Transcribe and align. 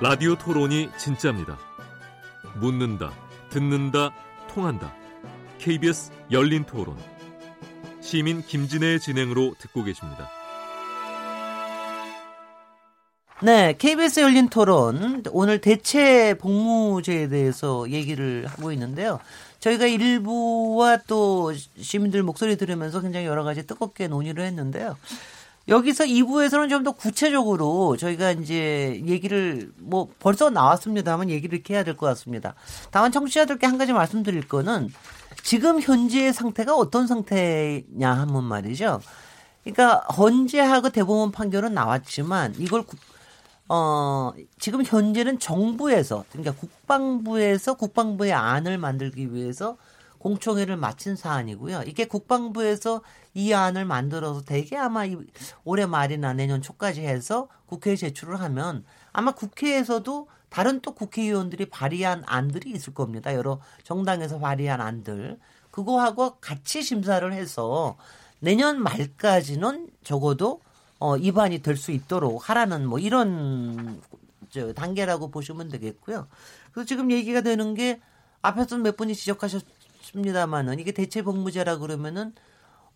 라디오 0.00 0.34
토론이 0.34 0.90
진짜입니다. 0.98 1.56
묻는다, 2.56 3.12
듣는다, 3.50 4.12
통한다. 4.48 4.92
KBS 5.58 6.10
열린 6.32 6.64
토론. 6.64 6.96
시민 8.00 8.42
김진애의 8.42 8.98
진행으로 9.00 9.54
듣고 9.58 9.84
계십니다. 9.84 10.28
네, 13.40 13.74
KBS 13.78 14.20
열린 14.20 14.48
토론 14.48 15.22
오늘 15.30 15.60
대체 15.60 16.34
복무제에 16.34 17.28
대해서 17.28 17.88
얘기를 17.88 18.46
하고 18.46 18.72
있는데요. 18.72 19.20
저희가 19.60 19.86
일부와 19.86 20.98
또 21.06 21.52
시민들 21.52 22.22
목소리 22.22 22.56
들으면서 22.56 23.00
굉장히 23.00 23.26
여러 23.26 23.44
가지 23.44 23.66
뜨겁게 23.66 24.08
논의를 24.08 24.44
했는데요. 24.44 24.96
여기서 25.68 26.04
2부에서는 26.04 26.68
좀 26.68 26.84
더 26.84 26.92
구체적으로 26.92 27.96
저희가 27.96 28.32
이제 28.32 29.02
얘기를 29.06 29.72
뭐 29.78 30.08
벌써 30.18 30.50
나왔습니다만 30.50 31.30
얘기를 31.30 31.56
이렇게 31.56 31.74
해야 31.74 31.84
될 31.84 31.96
것 31.96 32.06
같습니다. 32.06 32.54
다만 32.90 33.10
청취자들께 33.12 33.66
한 33.66 33.78
가지 33.78 33.92
말씀드릴 33.94 34.46
거는 34.48 34.92
지금 35.42 35.80
현재의 35.80 36.32
상태가 36.34 36.74
어떤 36.76 37.06
상태냐 37.06 38.12
하면 38.12 38.44
말이죠. 38.44 39.00
그러니까 39.62 40.00
헌재하고 40.16 40.90
대법원 40.90 41.32
판결은 41.32 41.72
나왔지만 41.72 42.54
이걸 42.58 42.82
국, 42.82 42.98
어, 43.70 44.32
지금 44.58 44.82
현재는 44.84 45.38
정부에서 45.38 46.24
그러니까 46.30 46.52
국방부에서 46.52 47.74
국방부의 47.74 48.34
안을 48.34 48.76
만들기 48.76 49.32
위해서 49.32 49.78
공청회를 50.24 50.78
마친 50.78 51.16
사안이고요. 51.16 51.82
이게 51.82 52.06
국방부에서 52.06 53.02
이 53.34 53.52
안을 53.52 53.84
만들어서 53.84 54.42
대개 54.42 54.74
아마 54.74 55.02
올해 55.64 55.84
말이나 55.84 56.32
내년 56.32 56.62
초까지 56.62 57.02
해서 57.02 57.48
국회에 57.66 57.94
제출을 57.94 58.40
하면 58.40 58.86
아마 59.12 59.32
국회에서도 59.32 60.26
다른 60.48 60.80
또 60.80 60.94
국회의원들이 60.94 61.66
발의한 61.66 62.22
안들이 62.24 62.70
있을 62.70 62.94
겁니다. 62.94 63.34
여러 63.34 63.60
정당에서 63.82 64.38
발의한 64.38 64.80
안들. 64.80 65.38
그거하고 65.70 66.36
같이 66.40 66.82
심사를 66.82 67.30
해서 67.30 67.98
내년 68.40 68.82
말까지는 68.82 69.90
적어도 70.04 70.62
어, 71.00 71.18
입안이 71.18 71.58
될 71.60 71.76
수 71.76 71.92
있도록 71.92 72.48
하라는 72.48 72.86
뭐 72.86 72.98
이런 72.98 74.00
저 74.48 74.72
단계라고 74.72 75.30
보시면 75.30 75.68
되겠고요. 75.68 76.28
그래서 76.72 76.86
지금 76.86 77.10
얘기가 77.10 77.42
되는 77.42 77.74
게 77.74 78.00
앞에서 78.40 78.76
몇 78.78 78.96
분이 78.96 79.14
지적하셨 79.14 79.73
습니다만은 80.04 80.78
이게 80.78 80.92
대체 80.92 81.22
복무제라 81.22 81.78
그러면은 81.78 82.34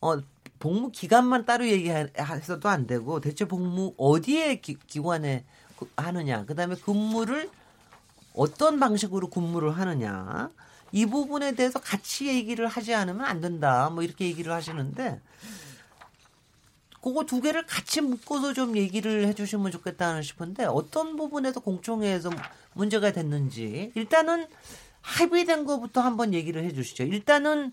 어 0.01 0.19
복무 0.59 0.91
기간만 0.91 1.45
따로 1.45 1.67
얘기해서도 1.67 2.69
안 2.69 2.87
되고 2.87 3.21
대체 3.21 3.47
복무 3.47 3.95
어디에 3.97 4.57
기, 4.57 4.77
기관에 4.87 5.45
하느냐 5.97 6.45
그다음에 6.45 6.75
근무를 6.77 7.51
어떤 8.35 8.79
방식으로 8.79 9.31
근무를 9.31 9.77
하느냐 9.77 10.51
이 10.93 11.07
부분에 11.07 11.55
대해서 11.55 11.81
같이 11.81 12.29
얘기를 12.29 12.67
하지 12.67 12.95
않으면 12.95 13.25
안 13.25 13.41
된다 13.41 13.91
뭐 13.91 14.03
이렇게 14.03 14.27
얘기를 14.27 14.53
하시는데 14.53 15.21
그거 17.01 17.25
두 17.25 17.41
개를 17.41 17.65
같이 17.67 18.01
묶어서 18.01 18.53
좀 18.53 18.77
얘기를 18.77 19.27
해주시면 19.29 19.71
좋겠다는 19.71 20.23
싶은데 20.23 20.65
어떤 20.65 21.17
부분에서 21.17 21.61
공청회에서 21.61 22.31
문제가 22.75 23.13
됐는지. 23.13 23.93
일단은 23.95 24.47
합의된 25.03 25.65
것부터 25.65 26.01
한번 26.01 26.35
얘기를 26.35 26.63
해 26.65 26.73
주시죠. 26.73 27.05
일단은 27.05 27.73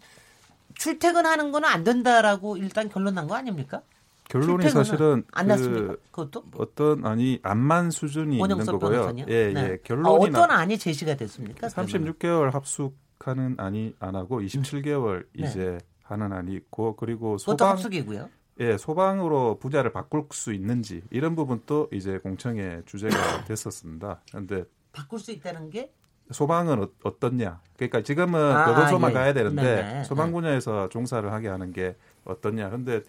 출퇴근하는 0.76 1.52
거는 1.52 1.68
안 1.70 1.84
된다라고 1.84 2.58
일단 2.58 2.90
결론 2.90 3.16
난 3.16 3.28
거 3.28 3.36
아닙니까? 3.36 3.81
결론이 4.28 4.70
사실은 4.70 5.23
안 5.31 5.48
났습니까? 5.48 5.94
그 5.94 6.02
그것도 6.12 6.44
어떤 6.58 7.06
아니 7.06 7.40
안만 7.44 7.92
수준이 7.92 8.38
있는 8.40 8.58
거고요. 8.66 9.14
예, 9.28 9.53
네. 9.53 9.70
예. 9.72 9.78
결론이 9.84 10.08
아, 10.08 10.12
어떤 10.12 10.50
안이 10.52 10.78
제시가 10.80 11.16
됐습니까? 11.16 11.68
36개월 11.68 12.52
합숙하는 12.52 13.56
안이 13.59 13.96
안 14.00 14.16
하고 14.16 14.41
27개월 14.41 15.25
네. 15.38 15.47
이제 15.47 15.78
하는 16.03 16.34
안이 16.34 16.53
있고 16.56 16.96
그리고 16.96 17.38
소방 17.38 17.69
합숙이고요. 17.72 18.30
예, 18.62 18.78
소방으로 18.78 19.59
분야를 19.59 19.91
바꿀 19.91 20.25
수 20.31 20.53
있는지 20.53 21.02
이런 21.12 21.35
부분도 21.35 21.90
이제 21.94 22.18
공청회 22.18 22.81
주제가 22.85 23.16
됐었습니다. 23.46 24.22
그런데 24.30 24.64
바꿀 24.91 25.19
수 25.19 25.31
있다는 25.31 25.69
게 25.69 25.91
소방은 26.31 26.88
어, 27.03 27.19
떻냐 27.19 27.62
그러니까 27.75 28.02
지금은 28.02 28.40
아, 28.40 28.66
교도소만 28.66 29.12
예. 29.12 29.13
가야 29.13 29.34
되는데 29.34 29.62
네네. 29.62 30.03
소방 30.06 30.31
분야에서 30.31 30.90
종사를 30.90 31.31
하게 31.31 31.50
하는 31.50 31.72
게 31.72 31.96
어떻냐. 32.25 32.69
근데 32.69 33.02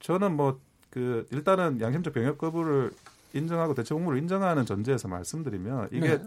저는 0.00 0.36
뭐 0.36 0.58
그 0.90 1.26
일단은 1.30 1.80
양심적 1.80 2.14
병역 2.14 2.38
거부를 2.38 2.90
인정하고 3.32 3.74
대체 3.74 3.94
복무를 3.94 4.18
인정하는 4.18 4.64
전제에서 4.64 5.08
말씀드리면 5.08 5.90
이게 5.92 6.18
네. 6.18 6.24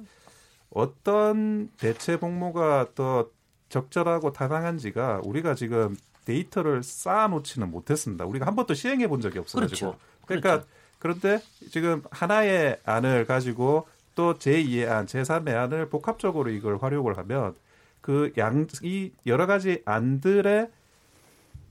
어떤 0.70 1.70
대체 1.78 2.18
복무가 2.18 2.88
더 2.96 3.30
적절하고 3.70 4.32
타당한지가 4.32 5.22
우리가 5.24 5.56
지금 5.56 5.96
데이터를 6.26 6.84
쌓아놓지는 6.84 7.72
못했습니다. 7.72 8.26
우리가 8.26 8.46
한 8.46 8.56
번도 8.56 8.74
시행해 8.74 9.08
본 9.08 9.22
적이 9.22 9.40
없어가지고. 9.40 9.92
그렇죠. 9.92 10.00
그러니까 10.26 10.50
그렇죠. 10.50 10.68
그런데 11.00 11.44
지금 11.72 12.04
하나의 12.12 12.80
안을 12.86 13.26
가지고 13.26 13.88
또 14.16 14.36
제2의 14.36 14.90
안, 14.90 15.06
제3의 15.06 15.56
안을 15.56 15.90
복합적으로 15.90 16.50
이걸 16.50 16.78
활용을 16.78 17.18
하면 17.18 17.56
그 18.02 18.34
양, 18.38 18.68
이 18.84 19.12
여러 19.26 19.46
가지 19.46 19.82
안들의 19.86 20.70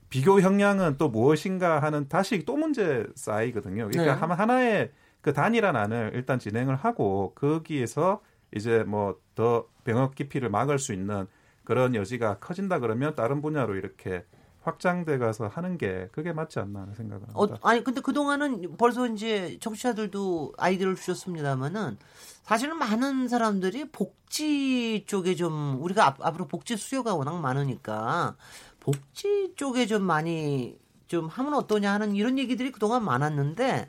비교 0.09 0.41
형량은 0.41 0.97
또 0.97 1.09
무엇인가 1.09 1.81
하는 1.81 2.07
다시 2.09 2.43
또 2.45 2.57
문제 2.57 3.05
쌓이거든요. 3.15 3.87
그러니까 3.89 4.27
네. 4.27 4.33
하나의 4.33 4.91
그 5.21 5.33
단일한 5.33 5.75
안을 5.75 6.11
일단 6.15 6.39
진행을 6.39 6.75
하고 6.75 7.33
거기에서 7.35 8.21
이제 8.53 8.83
뭐 8.83 9.17
더 9.41 9.67
병역 9.83 10.13
기피를 10.13 10.49
막을 10.49 10.77
수 10.77 10.93
있는 10.93 11.25
그런 11.63 11.95
여지가 11.95 12.37
커진다 12.39 12.77
그러면 12.77 13.15
다른 13.15 13.41
분야로 13.41 13.75
이렇게 13.75 14.23
확장돼 14.61 15.17
가서 15.17 15.47
하는 15.47 15.77
게 15.77 16.07
그게 16.11 16.33
맞지 16.33 16.59
않나 16.59 16.81
하는 16.81 16.93
생각을 16.93 17.23
어, 17.33 17.41
합니다. 17.41 17.59
어, 17.61 17.67
아니 17.67 17.83
근데 17.83 18.01
그 18.01 18.13
동안은 18.13 18.77
벌써 18.77 19.07
이제 19.07 19.57
청취자들도 19.59 20.53
아이디어를 20.57 20.95
주셨습니다만은 20.95 21.97
사실은 22.43 22.77
많은 22.77 23.27
사람들이 23.27 23.89
복지 23.91 25.03
쪽에 25.07 25.35
좀 25.35 25.81
우리가 25.81 26.05
앞, 26.05 26.25
앞으로 26.25 26.47
복지 26.47 26.77
수요가 26.77 27.15
워낙 27.15 27.39
많으니까 27.39 28.35
복지 28.79 29.53
쪽에 29.55 29.87
좀 29.87 30.03
많이 30.03 30.79
좀 31.07 31.27
하면 31.27 31.53
어떠냐 31.55 31.91
하는 31.91 32.15
이런 32.15 32.37
얘기들이 32.37 32.71
그동안 32.71 33.03
많았는데 33.03 33.87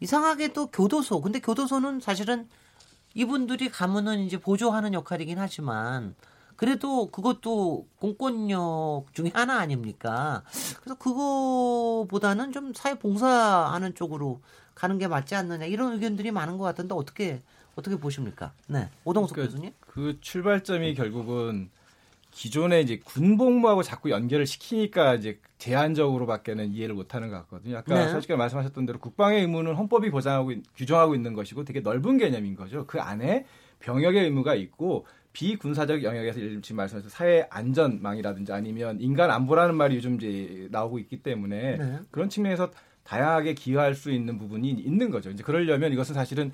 이상하게 0.00 0.52
또 0.52 0.66
교도소 0.66 1.20
근데 1.20 1.40
교도소는 1.40 2.00
사실은 2.00 2.48
이분들이 3.14 3.70
가면은 3.70 4.20
이제 4.20 4.38
보조하는 4.38 4.92
역할이긴 4.92 5.38
하지만 5.38 6.14
그래도 6.56 7.10
그것도 7.10 7.86
공권력 7.98 9.06
중에 9.12 9.30
하나 9.34 9.58
아닙니까? 9.58 10.42
그래서 10.80 10.96
그거보다는 10.98 12.52
좀 12.52 12.72
사회 12.74 12.94
봉사하는 12.94 13.94
쪽으로 13.94 14.40
가는 14.74 14.98
게 14.98 15.06
맞지 15.08 15.34
않느냐 15.34 15.66
이런 15.66 15.92
의견들이 15.94 16.30
많은 16.30 16.58
것 16.58 16.64
같은데 16.64 16.94
어떻게 16.94 17.42
어떻게 17.74 17.96
보십니까? 17.96 18.52
네, 18.68 18.88
오동석 19.04 19.34
그러니까 19.34 19.52
교수님. 19.54 19.72
그 19.80 20.18
출발점이 20.20 20.94
결국은 20.94 21.70
기존에 22.30 22.80
이제 22.82 23.00
군복무하고 23.04 23.82
자꾸 23.82 24.10
연결을 24.10 24.46
시키니까 24.46 25.14
이제 25.14 25.40
제한적으로밖에는 25.58 26.72
이해를 26.72 26.94
못하는 26.94 27.30
것 27.30 27.36
같거든요. 27.36 27.78
아까 27.78 27.94
네. 27.94 28.10
솔직히 28.10 28.34
말씀하셨던 28.34 28.84
대로 28.84 28.98
국방의 28.98 29.40
의무는 29.40 29.74
헌법이 29.74 30.10
보장하고 30.10 30.52
규정하고 30.74 31.14
있는 31.14 31.32
것이고 31.32 31.64
되게 31.64 31.80
넓은 31.80 32.18
개념인 32.18 32.54
거죠. 32.54 32.86
그 32.86 33.00
안에 33.00 33.46
병역의 33.80 34.24
의무가 34.24 34.54
있고 34.54 35.06
비군사적 35.36 36.02
영역에서 36.02 36.40
지금 36.62 36.76
말씀하신 36.76 37.10
사회 37.10 37.46
안전망이라든지 37.50 38.52
아니면 38.52 38.98
인간 39.02 39.30
안보라는 39.30 39.74
말이 39.74 39.96
요즘 39.96 40.14
이제 40.14 40.66
나오고 40.70 40.98
있기 41.00 41.22
때문에 41.22 41.76
네. 41.76 41.98
그런 42.10 42.30
측면에서 42.30 42.70
다양하게 43.04 43.52
기여할 43.52 43.94
수 43.94 44.10
있는 44.10 44.38
부분이 44.38 44.70
있는 44.70 45.10
거죠. 45.10 45.28
이제 45.28 45.42
그러려면 45.42 45.92
이것은 45.92 46.14
사실은 46.14 46.52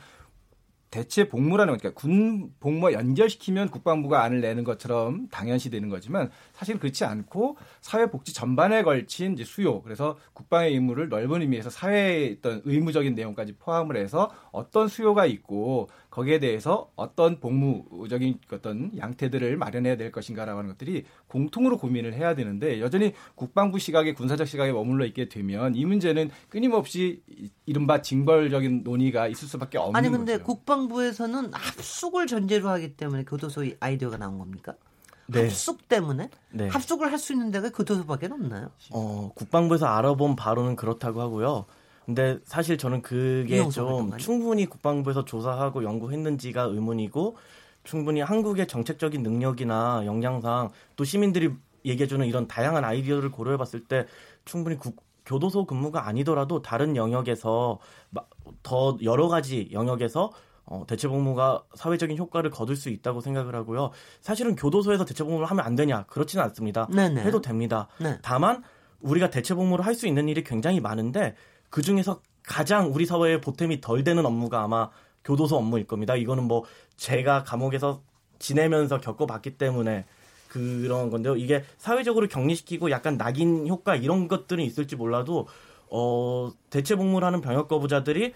대체 0.93 1.27
복무라는 1.27 1.79
거니까 1.79 1.99
군 1.99 2.53
복무와 2.61 2.93
연결시키면 2.93 3.71
국방부가 3.71 4.23
안을 4.25 4.43
내는 4.43 4.63
것처럼 4.63 5.27
당연시 5.31 5.71
되는 5.71 5.89
거지만 5.89 6.31
사실 6.53 6.79
그렇지 6.79 7.07
않고 7.07 7.57
사회복지 7.81 8.35
전반에 8.35 8.83
걸친 8.83 9.33
이제 9.33 9.43
수요 9.43 9.81
그래서 9.81 10.19
국방의 10.35 10.75
임무를 10.75 11.09
넓은 11.09 11.41
의미에서 11.41 11.71
사회의 11.71 12.37
어떤 12.39 12.61
의무적인 12.67 13.15
내용까지 13.15 13.55
포함을 13.55 13.97
해서 13.97 14.31
어떤 14.53 14.87
수요가 14.87 15.25
있고 15.25 15.89
거기에 16.11 16.39
대해서 16.41 16.91
어떤 16.95 17.41
복무적인 17.41 18.39
어떤 18.53 18.91
양태들을 18.99 19.57
마련해야 19.57 19.97
될 19.97 20.13
것인가라고 20.13 20.59
하는 20.59 20.71
것들이 20.73 21.05
공통으로 21.27 21.79
고민을 21.79 22.13
해야 22.13 22.35
되는데 22.35 22.83
여전히 22.83 23.15
국방부 23.35 23.79
시각에 23.79 24.13
군사적 24.13 24.47
시각에 24.47 24.73
머물러 24.73 25.07
있게 25.07 25.31
되면 25.31 25.75
이 25.75 25.87
문제는 25.87 26.31
끊임없이 26.51 27.23
이른바 27.65 28.03
징벌적인 28.03 28.83
논의가 28.85 29.29
있을 29.29 29.49
수밖에 29.49 29.79
없는 29.79 29.97
아니 29.97 30.11
근데 30.11 30.33
거죠. 30.33 30.45
국방 30.45 30.82
부에서는 30.89 31.53
합숙을 31.53 32.27
전제로 32.27 32.69
하기 32.71 32.97
때문에 32.97 33.25
교도소 33.25 33.65
아이디어가 33.81 34.17
나온 34.17 34.39
겁니까? 34.39 34.75
네. 35.27 35.43
합숙 35.43 35.89
때문에 35.89 36.29
네. 36.51 36.69
합숙을 36.69 37.11
할 37.11 37.19
수 37.19 37.33
있는 37.33 37.51
데가 37.51 37.71
교도소밖에 37.71 38.27
없나요? 38.27 38.71
어, 38.91 39.31
국방부에서 39.35 39.87
알아본 39.87 40.37
바로는 40.37 40.77
그렇다고 40.77 41.21
하고요. 41.21 41.67
근데 42.05 42.39
사실 42.45 42.77
저는 42.79 43.03
그게 43.03 43.69
좀 43.71 44.17
충분히 44.19 44.67
국방부에서 44.67 45.25
조사하고 45.25 45.85
연구했는지가 45.85 46.63
의문이고 46.63 47.37
충분히 47.85 48.21
한국의 48.21 48.67
정책적인 48.67 49.23
능력이나 49.23 50.03
역량상 50.05 50.71
또 50.97 51.05
시민들이 51.05 51.51
얘기해주는 51.85 52.27
이런 52.27 52.47
다양한 52.49 52.85
아이디어를 52.85 53.31
고려해봤을 53.31 53.85
때 53.85 54.07
충분히 54.45 54.77
국, 54.77 54.97
교도소 55.27 55.67
근무가 55.67 56.07
아니더라도 56.07 56.63
다른 56.63 56.97
영역에서 56.97 57.79
더 58.63 58.99
여러 59.03 59.29
가지 59.29 59.69
영역에서 59.73 60.33
어, 60.65 60.85
대체복무가 60.87 61.65
사회적인 61.75 62.17
효과를 62.19 62.51
거둘 62.51 62.77
수 62.77 62.89
있다고 62.89 63.21
생각을 63.21 63.55
하고요. 63.55 63.91
사실은 64.21 64.55
교도소에서 64.57 65.05
대체복무를 65.05 65.47
하면 65.47 65.65
안 65.65 65.75
되냐 65.75 66.05
그렇지는 66.05 66.45
않습니다. 66.45 66.87
네네. 66.95 67.23
해도 67.23 67.41
됩니다. 67.41 67.89
네. 67.99 68.19
다만 68.23 68.63
우리가 69.01 69.31
대체복무를 69.31 69.85
할 69.85 69.95
수 69.95 70.07
있는 70.07 70.29
일이 70.29 70.45
굉장히 70.45 70.81
많은데 70.81 71.35
그 71.69 71.83
중에서 71.83 72.21
가장 72.45 72.93
우리 72.93 73.07
사회에 73.07 73.41
보탬이 73.41 73.81
덜 73.81 74.05
되는 74.05 74.25
업무가 74.25 74.63
아마 74.63 74.89
교도소 75.25 75.57
업무일 75.57 75.87
겁니다. 75.87 76.17
이거는 76.17 76.45
뭐 76.45 76.65
제가 76.97 77.43
감옥에서 77.45 78.03
지내면서 78.39 78.99
겪어봤기 79.01 79.57
때문에 79.59 80.05
그런 80.49 81.11
건데요. 81.11 81.37
이게 81.37 81.65
사회적으로 81.79 82.29
격리시키고 82.29 82.91
약간 82.91 83.17
낙인 83.17 83.67
효과 83.69 83.97
이런 83.97 84.29
것들은 84.29 84.63
있을지 84.65 84.97
몰라도 84.97 85.47
어 85.91 86.51
대체 86.71 86.95
복무를 86.97 87.27
하는 87.27 87.41
병역 87.41 87.69
거부자들이 87.69 88.33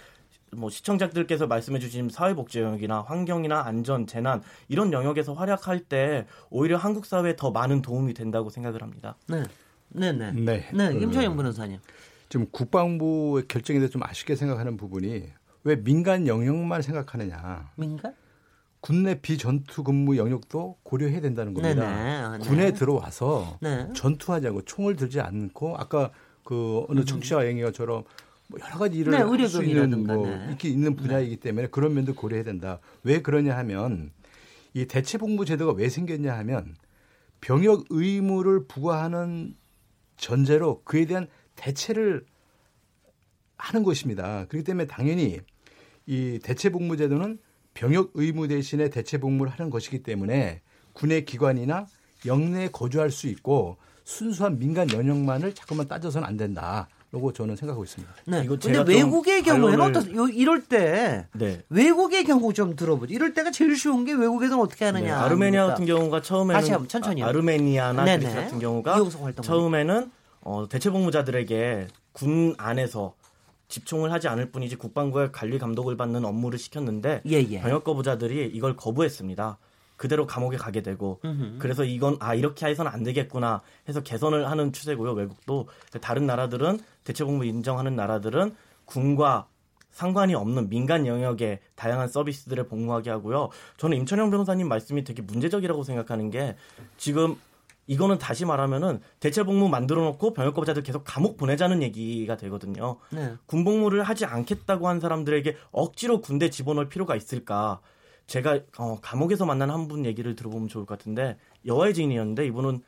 뭐 0.56 0.70
시청자들께서 0.70 1.46
말씀해 1.46 1.78
주신 1.78 2.08
사회복지 2.08 2.60
영역이나 2.60 3.02
환경이나 3.02 3.62
안전, 3.64 4.06
재난 4.06 4.42
이런 4.68 4.92
영역에서 4.92 5.34
활약할 5.34 5.80
때 5.80 6.26
오히려 6.50 6.76
한국 6.76 7.06
사회에 7.06 7.36
더 7.36 7.50
많은 7.50 7.82
도움이 7.82 8.14
된다고 8.14 8.50
생각을 8.50 8.82
합니다. 8.82 9.16
네. 9.28 9.42
네, 9.88 10.12
네. 10.12 10.32
네. 10.32 10.68
네, 10.72 10.98
김초영 10.98 11.36
변호사님. 11.36 11.78
지금 12.28 12.46
국방부의 12.50 13.44
결정에 13.46 13.78
대해서 13.78 13.92
좀 13.92 14.02
아쉽게 14.02 14.34
생각하는 14.34 14.76
부분이 14.76 15.24
왜 15.64 15.76
민간 15.76 16.26
영역만 16.26 16.82
생각하느냐. 16.82 17.70
민간? 17.76 18.14
군내 18.80 19.20
비전투 19.20 19.82
근무 19.82 20.16
영역도 20.16 20.78
고려해야 20.82 21.20
된다는 21.20 21.54
겁니다. 21.54 21.86
네네. 21.86 22.38
네. 22.38 22.48
군에 22.48 22.72
들어와서 22.72 23.58
네. 23.60 23.88
전투하자고 23.94 24.62
총을 24.62 24.96
들지 24.96 25.20
않고 25.20 25.76
아까 25.76 26.10
그 26.44 26.84
어느 26.88 27.00
음. 27.00 27.04
청취자 27.04 27.48
영역처럼 27.48 28.04
뭐 28.48 28.60
여러 28.60 28.78
가지 28.78 28.98
일을 28.98 29.12
네, 29.12 29.18
할 29.18 29.48
수 29.48 29.64
있는 29.64 30.06
뭐 30.06 30.26
네. 30.26 30.46
이렇게 30.48 30.68
있는 30.68 30.94
분야이기 30.96 31.36
때문에 31.36 31.68
그런 31.68 31.94
면도 31.94 32.14
고려해야 32.14 32.44
된다. 32.44 32.80
왜 33.02 33.20
그러냐 33.22 33.56
하면 33.58 34.10
이 34.74 34.86
대체 34.86 35.18
복무 35.18 35.44
제도가 35.44 35.72
왜 35.72 35.88
생겼냐 35.88 36.36
하면 36.38 36.76
병역 37.40 37.84
의무를 37.90 38.66
부과하는 38.66 39.54
전제로 40.16 40.82
그에 40.84 41.06
대한 41.06 41.28
대체를 41.56 42.24
하는 43.56 43.82
것입니다. 43.82 44.46
그렇기 44.48 44.64
때문에 44.64 44.86
당연히 44.86 45.40
이 46.06 46.38
대체 46.42 46.70
복무 46.70 46.96
제도는 46.96 47.38
병역 47.74 48.10
의무 48.14 48.48
대신에 48.48 48.90
대체 48.90 49.18
복무를 49.18 49.52
하는 49.52 49.70
것이기 49.70 50.02
때문에 50.02 50.62
군의 50.92 51.24
기관이나 51.24 51.86
영내에 52.24 52.68
거주할 52.68 53.10
수 53.10 53.26
있고 53.28 53.76
순수한 54.04 54.58
민간 54.58 54.90
연역만을 54.90 55.54
자꾸만 55.54 55.88
따져서는 55.88 56.26
안 56.26 56.36
된다. 56.36 56.88
라고 57.16 57.32
저는 57.32 57.56
생각하고 57.56 57.82
있습니다. 57.82 58.14
네. 58.26 58.42
이거 58.44 58.58
근데 58.60 58.84
외국의 58.86 59.42
경우에는 59.42 59.78
발언을... 59.78 60.20
어떤 60.20 60.34
이럴 60.34 60.62
때 60.62 61.26
네. 61.32 61.62
외국의 61.70 62.24
경우 62.24 62.52
좀 62.52 62.76
들어보죠. 62.76 63.14
이럴 63.14 63.32
때가 63.32 63.50
제일 63.50 63.74
쉬운 63.74 64.04
게 64.04 64.12
외국에서는 64.12 64.62
어떻게 64.62 64.84
하느냐. 64.84 65.06
네. 65.06 65.10
아르메니아 65.12 65.66
같은 65.68 65.86
경우가 65.86 66.20
처음에는 66.20 66.60
다시 66.60 66.72
한번 66.72 66.88
천천히 66.88 67.22
아, 67.22 67.28
아르메니아나 67.28 68.04
그리스 68.04 68.34
같은 68.34 68.58
경우가 68.58 69.02
처음에는 69.40 70.10
어, 70.42 70.68
대체 70.68 70.90
복무자들에게 70.90 71.88
군 72.12 72.54
안에서 72.58 73.14
집총을 73.68 74.12
하지 74.12 74.28
않을 74.28 74.50
뿐이지 74.52 74.76
국방부의 74.76 75.32
관리 75.32 75.58
감독을 75.58 75.96
받는 75.96 76.24
업무를 76.26 76.58
시켰는데 76.58 77.22
예, 77.26 77.46
예. 77.50 77.60
병역 77.62 77.82
거부자들이 77.84 78.50
이걸 78.52 78.76
거부했습니다. 78.76 79.56
그대로 79.96 80.26
감옥에 80.26 80.56
가게 80.56 80.82
되고 80.82 81.20
음흠. 81.24 81.58
그래서 81.58 81.84
이건 81.84 82.16
아 82.20 82.34
이렇게 82.34 82.66
해서는 82.66 82.90
안 82.90 83.02
되겠구나 83.02 83.62
해서 83.88 84.02
개선을 84.02 84.50
하는 84.50 84.72
추세고요. 84.72 85.12
외국도 85.12 85.68
다른 86.00 86.26
나라들은 86.26 86.80
대체복무 87.04 87.44
인정하는 87.44 87.96
나라들은 87.96 88.54
군과 88.84 89.48
상관이 89.90 90.34
없는 90.34 90.68
민간 90.68 91.06
영역의 91.06 91.60
다양한 91.74 92.08
서비스들을 92.08 92.68
복무하게 92.68 93.10
하고요. 93.10 93.48
저는 93.78 93.96
임천영 93.96 94.30
변호사님 94.30 94.68
말씀이 94.68 95.04
되게 95.04 95.22
문제적이라고 95.22 95.82
생각하는 95.84 96.30
게 96.30 96.56
지금 96.98 97.36
이거는 97.86 98.18
다시 98.18 98.44
말하면은 98.44 99.00
대체복무 99.20 99.68
만들어 99.68 100.02
놓고 100.02 100.34
병역거부자들 100.34 100.82
계속 100.82 101.02
감옥 101.06 101.36
보내자는 101.36 101.82
얘기가 101.82 102.36
되거든요. 102.36 102.98
네. 103.10 103.34
군복무를 103.46 104.02
하지 104.02 104.24
않겠다고 104.26 104.88
한 104.88 105.00
사람들에게 105.00 105.56
억지로 105.70 106.20
군대 106.20 106.50
집어넣을 106.50 106.88
필요가 106.88 107.16
있을까? 107.16 107.80
제가 108.26 108.60
어, 108.78 108.98
감옥에서 109.00 109.46
만난 109.46 109.70
한 109.70 109.86
분 109.88 110.04
얘기를 110.04 110.34
들어보면 110.34 110.68
좋을 110.68 110.84
것 110.86 110.98
같은데 110.98 111.36
여아의 111.66 111.94
지인이었는데 111.94 112.46
이분은 112.46 112.80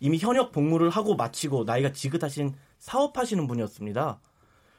이미 0.00 0.18
현역 0.18 0.52
복무를 0.52 0.90
하고 0.90 1.16
마치고 1.16 1.64
나이가 1.64 1.92
지긋하신 1.92 2.54
사업하시는 2.78 3.46
분이었습니다. 3.46 4.20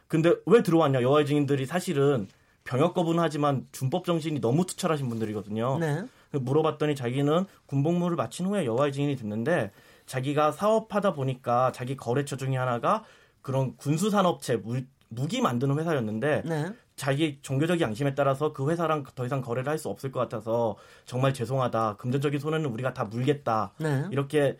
근데 0.07 0.33
왜 0.45 0.61
들어왔냐? 0.63 1.01
여아의 1.01 1.25
증인들이 1.25 1.65
사실은 1.65 2.27
병역 2.63 2.93
거부는 2.93 3.21
하지만 3.21 3.67
준법 3.71 4.05
정신이 4.05 4.39
너무 4.39 4.65
투철하신 4.65 5.09
분들이거든요. 5.09 5.77
네. 5.79 6.03
물어봤더니 6.31 6.95
자기는 6.95 7.45
군복무를 7.65 8.15
마친 8.15 8.45
후에 8.45 8.65
여아의 8.65 8.91
증인이 8.93 9.15
됐는데 9.15 9.71
자기가 10.05 10.51
사업하다 10.51 11.13
보니까 11.13 11.71
자기 11.71 11.95
거래처 11.97 12.37
중에 12.37 12.55
하나가 12.55 13.03
그런 13.41 13.75
군수산업체 13.77 14.61
무기 15.09 15.41
만드는 15.41 15.77
회사였는데 15.79 16.43
네. 16.45 16.71
자기 16.95 17.39
종교적 17.41 17.81
양심에 17.81 18.15
따라서 18.15 18.53
그 18.53 18.69
회사랑 18.69 19.03
더 19.15 19.25
이상 19.25 19.41
거래를 19.41 19.69
할 19.69 19.77
수 19.77 19.89
없을 19.89 20.11
것 20.11 20.21
같아서 20.21 20.77
정말 21.05 21.33
죄송하다 21.33 21.97
금전적인 21.97 22.39
손해는 22.39 22.69
우리가 22.69 22.93
다 22.93 23.03
물겠다 23.03 23.73
네. 23.77 24.05
이렇게 24.09 24.57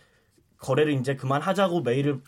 거래를 0.58 0.92
이제 0.94 1.16
그만하자고 1.16 1.82
메일을 1.82 2.20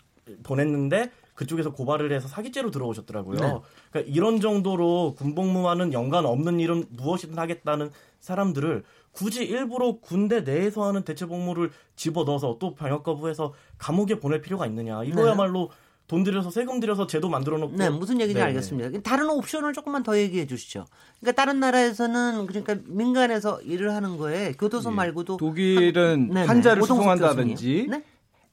보냈는데 0.42 1.10
그쪽에서 1.34 1.72
고발을 1.72 2.10
해서 2.12 2.26
사기죄로 2.26 2.70
들어오셨더라고요. 2.70 3.38
네. 3.38 3.60
그러니까 3.90 4.12
이런 4.12 4.40
정도로 4.40 5.14
군복무와는 5.16 5.92
연관 5.92 6.24
없는 6.26 6.58
일은 6.60 6.86
무엇이든 6.90 7.38
하겠다는 7.38 7.90
사람들을 8.20 8.84
굳이 9.12 9.44
일부러 9.44 9.98
군대 10.00 10.40
내에서 10.40 10.86
하는 10.86 11.02
대체 11.02 11.26
복무를 11.26 11.70
집어넣어서 11.94 12.56
또 12.58 12.74
병역 12.74 13.04
거부해서 13.04 13.52
감옥에 13.76 14.16
보낼 14.18 14.40
필요가 14.40 14.66
있느냐. 14.66 15.04
이거야말로 15.04 15.68
네. 15.70 15.87
돈 16.08 16.24
들여서 16.24 16.50
세금 16.50 16.80
들여서 16.80 17.06
제도 17.06 17.28
만들어 17.28 17.58
놓고 17.58 17.76
네 17.76 17.90
무슨 17.90 18.16
얘기인지 18.16 18.40
네 18.40 18.46
알겠습니다. 18.46 19.00
다른 19.02 19.28
옵션을 19.28 19.74
조금만 19.74 20.02
더 20.02 20.18
얘기해 20.18 20.46
주시죠. 20.46 20.86
그러니까 21.20 21.40
다른 21.40 21.60
나라에서는 21.60 22.46
그러니까 22.46 22.76
민간에서 22.86 23.60
일을 23.60 23.94
하는 23.94 24.16
거에 24.16 24.52
교도소 24.52 24.90
네. 24.90 24.96
말고도 24.96 25.36
독일은 25.36 26.34
한, 26.34 26.48
환자를 26.48 26.82
수송한다든지 26.82 27.88
네? 27.90 28.02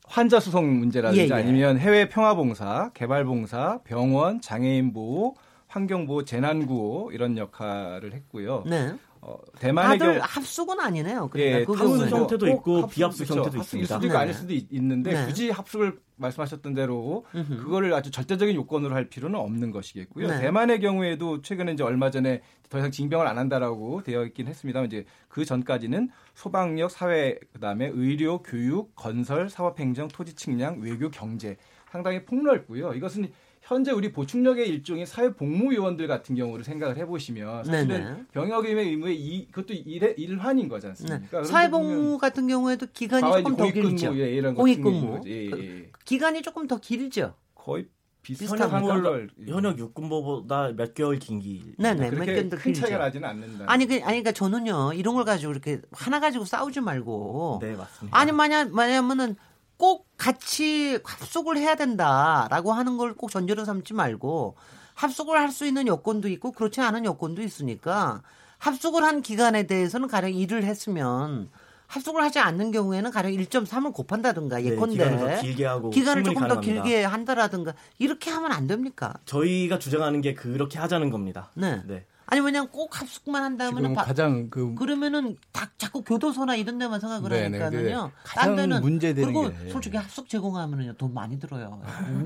환자 0.05 0.39
수송 0.41 0.79
문제라든지 0.79 1.21
예, 1.21 1.27
예. 1.27 1.33
아니면 1.33 1.79
해외 1.79 2.09
평화봉사, 2.09 2.91
개발봉사, 2.93 3.79
병원, 3.85 4.41
장애인 4.41 4.91
보호, 4.91 5.35
환경보호, 5.67 6.25
재난구호 6.25 7.11
이런 7.13 7.37
역할을 7.37 8.13
했고요. 8.13 8.63
네. 8.67 8.93
어, 9.27 9.39
대만의 9.57 9.97
다들 9.97 10.13
경우 10.13 10.25
합숙은 10.29 10.79
아니네요. 10.79 11.27
그러니까 11.29 11.59
예, 11.59 11.63
합숙 11.63 12.11
형태도 12.11 12.47
있고 12.47 12.81
합숙, 12.83 12.91
비합숙 12.91 13.23
그렇죠. 13.25 13.39
형태도 13.39 13.57
합숙 13.57 13.79
있습니다. 13.79 13.95
수도 13.95 14.07
있고 14.07 14.17
아닐 14.19 14.33
수도 14.35 14.53
있 14.53 14.67
는데 14.71 15.13
네. 15.13 15.25
굳이 15.25 15.49
합숙을 15.49 15.99
말씀하셨던 16.17 16.75
대로. 16.75 17.25
그거를 17.31 17.91
아주 17.95 18.11
절대적인 18.11 18.55
요건으로 18.55 18.93
할 18.93 19.09
필요는 19.09 19.39
없는 19.39 19.71
것이겠고요. 19.71 20.27
네. 20.27 20.41
대만의 20.41 20.79
경우에도 20.79 21.41
최근에 21.41 21.73
이제 21.73 21.83
얼마 21.83 22.11
전에 22.11 22.43
더 22.69 22.77
이상 22.77 22.91
징병을 22.91 23.25
안 23.25 23.39
한다라고 23.39 24.03
되어 24.03 24.25
있긴 24.25 24.45
했습니다만 24.45 24.87
이제 24.87 25.05
그 25.27 25.43
전까지는 25.43 26.09
소방력, 26.35 26.91
사회, 26.91 27.39
그다음에 27.53 27.89
의료, 27.93 28.43
교육, 28.43 28.95
건설, 28.95 29.49
사업행정, 29.49 30.07
토지 30.07 30.35
측량, 30.35 30.81
외교, 30.81 31.09
경제 31.09 31.57
상당히 31.89 32.23
폭넓고요. 32.25 32.93
이것은 32.93 33.31
현재 33.65 33.91
우리 33.91 34.11
보충력의 34.11 34.69
일종의 34.69 35.07
사회복무요원들 35.07 36.07
같은 36.07 36.35
경우를 36.35 36.63
생각을 36.63 36.97
해보시면 36.97 37.63
사실은 37.63 37.87
네네. 37.87 38.25
병역임의 38.31 38.89
의무의 38.89 39.19
이 39.19 39.47
그것도 39.47 39.73
일의 39.73 40.13
일환인 40.17 40.69
거지 40.69 40.85
않습니까? 40.85 41.41
네. 41.41 41.43
사회복무 41.43 42.19
같은 42.19 42.47
경우에도 42.47 42.85
기간이 42.93 43.23
조금 43.23 43.55
더 43.55 43.71
길죠. 43.71 44.15
예, 44.19 44.35
이런 44.35 44.53
공익근무 44.53 45.21
예, 45.25 45.45
예. 45.45 45.89
그 45.91 45.99
기간이 46.05 46.43
조금 46.43 46.67
더 46.67 46.77
길죠. 46.77 47.33
거의 47.55 47.87
비슷한 48.21 48.69
걸 48.83 49.29
현역 49.47 49.79
육군보다 49.79 50.73
몇 50.75 50.93
개월 50.93 51.17
긴 51.17 51.39
기. 51.39 51.73
네네 51.79 52.11
몇 52.11 52.25
개월 52.25 52.49
큰 52.49 52.71
차이가 52.71 52.99
나지는 52.99 53.27
않는다. 53.27 53.65
아니 53.67 53.87
그 53.87 53.95
아니 53.95 54.03
그러니까 54.03 54.31
저는요 54.31 54.93
이런 54.93 55.15
걸 55.15 55.25
가지고 55.25 55.51
이렇게 55.53 55.81
하나 55.91 56.19
가지고 56.19 56.45
싸우지 56.45 56.81
말고. 56.81 57.59
네 57.63 57.75
맞습니다. 57.75 58.15
아니 58.15 58.31
만약 58.31 58.71
만약면은 58.71 59.35
꼭 59.77 60.07
같이 60.17 60.99
합숙을 61.03 61.57
해야 61.57 61.75
된다라고 61.75 62.73
하는 62.73 62.97
걸 62.97 63.13
꼭 63.15 63.29
전제로 63.31 63.65
삼지 63.65 63.93
말고 63.93 64.55
합숙을 64.93 65.37
할 65.39 65.49
수 65.51 65.65
있는 65.65 65.87
여건도 65.87 66.27
있고 66.29 66.51
그렇지 66.51 66.81
않은 66.81 67.05
여건도 67.05 67.41
있으니까 67.41 68.21
합숙을 68.57 69.03
한 69.03 69.21
기간에 69.21 69.63
대해서는 69.67 70.07
가령 70.07 70.33
일을 70.33 70.63
했으면 70.63 71.49
합숙을 71.87 72.21
하지 72.23 72.39
않는 72.39 72.71
경우에는 72.71 73.11
가령 73.11 73.31
1.3을 73.31 73.93
곱한다든가 73.93 74.57
네, 74.57 74.65
예컨대 74.71 75.09
네, 75.09 75.41
길게 75.41 75.65
하고 75.65 75.89
기간을 75.91 76.23
조금 76.23 76.41
가능합니다. 76.41 76.55
더 76.81 76.83
길게 76.83 77.03
한다라든가 77.03 77.73
이렇게 77.99 78.31
하면 78.31 78.51
안 78.53 78.65
됩니까? 78.67 79.13
저희가 79.25 79.77
주장하는 79.79 80.21
게 80.21 80.33
그렇게 80.33 80.79
하자는 80.79 81.11
겁니다. 81.11 81.51
네. 81.53 81.81
네. 81.85 82.05
아니 82.27 82.41
그냥 82.41 82.67
꼭 82.71 82.99
합숙만 82.99 83.43
한다면 83.43 83.93
가장 83.93 84.49
그 84.49 84.73
그러면은 84.75 85.35
다 85.51 85.69
자꾸 85.77 86.03
교도소나 86.03 86.55
이런 86.55 86.77
데만 86.77 86.99
생각을 86.99 87.29
네네, 87.29 87.59
하니까는요. 87.59 88.11
딴 88.23 88.55
데는 88.55 88.81
문제되는 88.81 89.33
그리고 89.33 89.49
게. 89.51 89.69
솔직히 89.69 89.97
합숙 89.97 90.27
제공하면은요 90.27 90.93
돈 90.93 91.13
많이 91.13 91.39
들어요. 91.39 91.81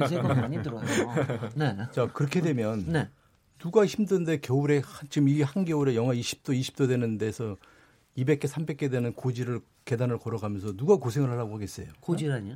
세금 0.07 0.27
많이 0.29 0.61
들어요. 0.61 0.81
네. 1.55 1.77
자 1.91 2.07
그렇게 2.07 2.41
되면 2.41 2.85
네. 2.87 3.09
누가 3.57 3.85
힘든데 3.85 4.39
겨울에 4.39 4.81
지금 5.09 5.27
이 5.27 5.41
한겨울에 5.41 5.95
영하 5.95 6.13
20도 6.13 6.57
20도 6.57 6.87
되는 6.87 7.17
데서 7.17 7.57
200개 8.17 8.45
300개 8.45 8.89
되는 8.89 9.13
고지를 9.13 9.59
계단을 9.83 10.17
걸어가면서 10.17 10.77
누가 10.77 10.95
고생을 10.95 11.29
하라고 11.31 11.55
하겠어요? 11.55 11.87
고지라니요? 11.99 12.55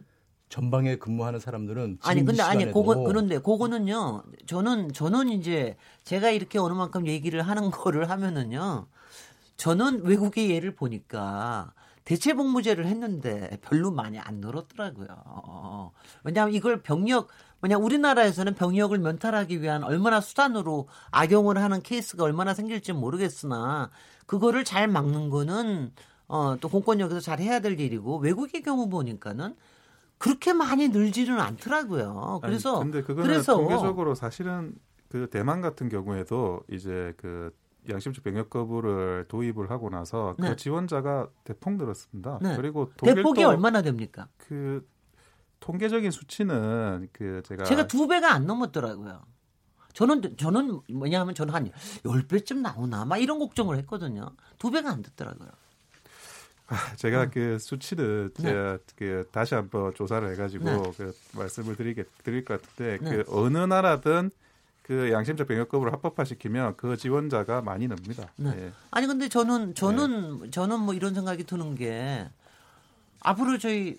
전방에 0.53 0.97
근무하는 0.97 1.39
사람들은 1.39 1.97
아니 2.03 2.23
근데 2.23 2.43
아니 2.43 2.65
그거 2.65 2.93
그런데 3.01 3.39
그거는요 3.39 4.21
저는 4.45 4.93
저는 4.93 5.29
이제 5.29 5.75
제가 6.03 6.29
이렇게 6.29 6.59
어느 6.59 6.73
만큼 6.73 7.07
얘기를 7.07 7.41
하는 7.41 7.71
거를 7.71 8.11
하면은요 8.11 8.85
저는 9.57 10.05
외국의 10.05 10.51
예를 10.51 10.75
보니까 10.75 11.73
대체 12.05 12.35
복무제를 12.35 12.85
했는데 12.85 13.57
별로 13.63 13.89
많이 13.89 14.19
안 14.19 14.41
늘었더라고요. 14.41 15.91
왜냐하면 16.23 16.53
이걸 16.53 16.83
병력 16.83 17.29
왜냐 17.63 17.77
우리나라에서는 17.77 18.53
병력을 18.53 18.95
면탈하기 18.95 19.59
위한 19.59 19.83
얼마나 19.83 20.21
수단으로 20.21 20.87
악용을 21.09 21.57
하는 21.57 21.81
케이스가 21.81 22.25
얼마나 22.25 22.53
생길지 22.53 22.93
모르겠으나 22.93 23.89
그거를 24.27 24.65
잘 24.65 24.87
막는 24.87 25.31
거는 25.31 25.93
어, 26.27 26.57
또 26.61 26.69
공권력에서 26.69 27.21
잘 27.21 27.39
해야 27.39 27.59
될 27.59 27.79
일이고 27.79 28.17
외국의 28.17 28.61
경우 28.61 28.87
보니까는 28.87 29.55
그렇게 30.23 30.53
많이 30.53 30.87
늘지는 30.87 31.37
않더라고요. 31.37 32.39
그래서 32.41 32.77
아니, 32.77 32.91
근데 32.91 33.01
그거는 33.01 33.29
그래서 33.29 33.57
통계적으로 33.57 34.15
사실은 34.15 34.73
그 35.09 35.29
대만 35.29 35.59
같은 35.59 35.89
경우에도 35.89 36.61
이제 36.71 37.13
그 37.17 37.53
양심적 37.89 38.23
병역 38.23 38.49
거부를 38.49 39.25
도입을 39.27 39.69
하고 39.69 39.89
나서 39.89 40.33
그 40.37 40.43
네. 40.43 40.49
그 40.51 40.55
지원자가 40.55 41.27
대폭 41.43 41.73
늘었습니다. 41.73 42.39
네. 42.41 42.55
그리고 42.55 42.89
대폭이 42.95 43.43
얼마나 43.43 43.81
됩니까? 43.81 44.29
그 44.37 44.87
통계적인 45.59 46.09
수치는 46.09 47.09
그 47.11 47.43
제가 47.43 47.65
제가 47.65 47.87
두 47.87 48.07
배가 48.07 48.31
안 48.31 48.45
넘었더라고요. 48.45 49.25
저는 49.91 50.37
저는 50.37 50.79
뭐냐면 50.93 51.35
저는 51.35 51.53
한 51.53 51.69
10배쯤 52.05 52.59
나오나 52.59 53.03
막 53.03 53.17
이런 53.17 53.39
걱정을 53.39 53.77
했거든요. 53.79 54.29
두 54.57 54.71
배가 54.71 54.89
안 54.89 55.01
됐더라고요. 55.01 55.49
아, 56.67 56.95
제가 56.95 57.23
어. 57.23 57.29
그 57.31 57.59
수치를 57.59 58.31
네. 58.35 58.43
제가 58.43 58.77
그 58.95 59.27
다시 59.31 59.53
한번 59.53 59.93
조사를 59.93 60.29
해가지고 60.31 60.65
네. 60.65 60.91
그 60.97 61.15
말씀을 61.33 61.75
드리게 61.75 62.05
드릴 62.23 62.45
것 62.45 62.61
같은데 62.61 62.97
네. 63.03 63.09
그 63.09 63.23
어느 63.29 63.57
나라든 63.57 64.31
그 64.81 65.11
양심적 65.11 65.47
병역급을 65.47 65.91
합법화시키면 65.93 66.75
그 66.77 66.97
지원자가 66.97 67.61
많이 67.61 67.87
늡니다. 67.87 68.31
네. 68.35 68.53
예. 68.57 68.71
아니 68.91 69.07
근데 69.07 69.29
저는 69.29 69.75
저는 69.75 70.39
네. 70.41 70.51
저는 70.51 70.79
뭐 70.79 70.93
이런 70.93 71.13
생각이 71.13 71.45
드는 71.45 71.75
게 71.75 72.29
앞으로 73.21 73.57
저희 73.57 73.97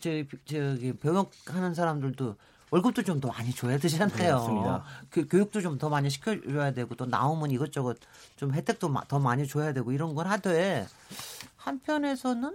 저희 0.00 0.26
저기 0.44 0.92
병역하는 0.94 1.74
사람들도 1.74 2.36
월급도 2.74 3.02
좀 3.04 3.20
더 3.20 3.28
많이 3.28 3.52
줘야 3.54 3.78
되잖아요. 3.78 4.82
그 5.08 5.28
교육도 5.28 5.60
좀 5.60 5.78
더 5.78 5.88
많이 5.88 6.10
시켜줘야 6.10 6.72
되고 6.72 6.96
또 6.96 7.06
나오면 7.06 7.52
이것저것 7.52 7.98
좀 8.34 8.52
혜택도 8.52 8.92
더 9.06 9.18
많이 9.20 9.46
줘야 9.46 9.72
되고 9.72 9.92
이런 9.92 10.14
걸 10.16 10.26
하되 10.26 10.86
한편에서는 11.56 12.52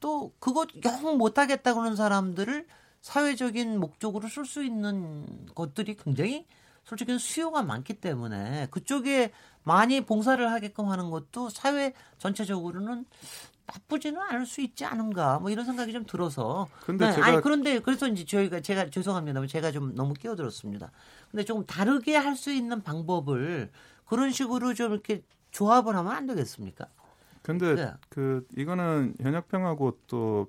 또 0.00 0.32
그거 0.38 0.66
영 0.84 1.18
못하겠다 1.18 1.74
그러는 1.74 1.94
사람들을 1.94 2.66
사회적인 3.02 3.78
목적으로 3.78 4.28
쓸 4.28 4.46
수 4.46 4.64
있는 4.64 5.26
것들이 5.54 5.96
굉장히 5.96 6.46
솔직히 6.84 7.18
수요가 7.18 7.62
많기 7.62 8.00
때문에 8.00 8.68
그쪽에 8.70 9.30
많이 9.62 10.00
봉사를 10.00 10.50
하게끔 10.50 10.88
하는 10.88 11.10
것도 11.10 11.50
사회 11.50 11.92
전체적으로는 12.16 13.04
나쁘지는 13.68 14.20
않을 14.20 14.46
수 14.46 14.60
있지 14.60 14.84
않은가 14.84 15.38
뭐 15.38 15.50
이런 15.50 15.64
생각이 15.64 15.92
좀 15.92 16.04
들어서 16.04 16.68
근데 16.84 17.06
네, 17.06 17.12
제가... 17.12 17.26
아니 17.26 17.40
그런데 17.40 17.78
그래서 17.78 18.08
이제 18.08 18.24
저희가 18.24 18.60
제가 18.60 18.90
죄송합니다 18.90 19.46
제가 19.46 19.70
좀 19.70 19.94
너무 19.94 20.14
끼어들었습니다 20.14 20.90
근데 21.30 21.44
조금 21.44 21.64
다르게 21.66 22.16
할 22.16 22.34
수 22.36 22.52
있는 22.52 22.82
방법을 22.82 23.70
그런 24.06 24.30
식으로 24.30 24.74
좀 24.74 24.92
이렇게 24.92 25.22
조합을 25.50 25.96
하면 25.96 26.12
안 26.12 26.26
되겠습니까? 26.26 26.86
근데 27.42 27.74
네. 27.74 27.92
그 28.08 28.46
이거는 28.56 29.14
현역병하고 29.20 29.98
또 30.06 30.48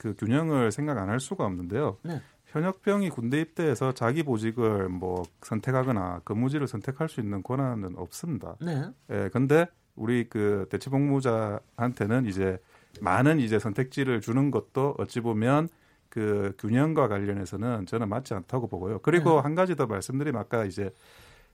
그 0.00 0.14
균형을 0.16 0.72
생각 0.72 0.96
안 0.96 1.10
할 1.10 1.20
수가 1.20 1.44
없는데요. 1.44 1.98
네. 2.02 2.22
현역병이 2.46 3.10
군대 3.10 3.38
입대해서 3.40 3.92
자기 3.92 4.22
보직을 4.22 4.88
뭐 4.88 5.22
선택하거나 5.42 6.22
근무지를 6.24 6.66
선택할 6.66 7.08
수 7.10 7.20
있는 7.20 7.42
권한은 7.42 7.96
없습니다. 7.96 8.56
네. 8.62 8.88
예, 9.10 9.28
근데 9.30 9.66
우리 9.96 10.28
그 10.28 10.66
대체복무자한테는 10.70 12.26
이제 12.26 12.58
많은 13.00 13.38
이제 13.40 13.58
선택지를 13.58 14.20
주는 14.20 14.50
것도 14.50 14.96
어찌 14.98 15.20
보면 15.20 15.68
그 16.08 16.54
균형과 16.58 17.08
관련해서는 17.08 17.86
저는 17.86 18.08
맞지 18.08 18.34
않다고 18.34 18.66
보고요. 18.66 18.98
그리고 19.00 19.36
네. 19.36 19.40
한 19.42 19.54
가지 19.54 19.76
더 19.76 19.86
말씀드리면 19.86 20.40
아까 20.40 20.64
이제 20.64 20.90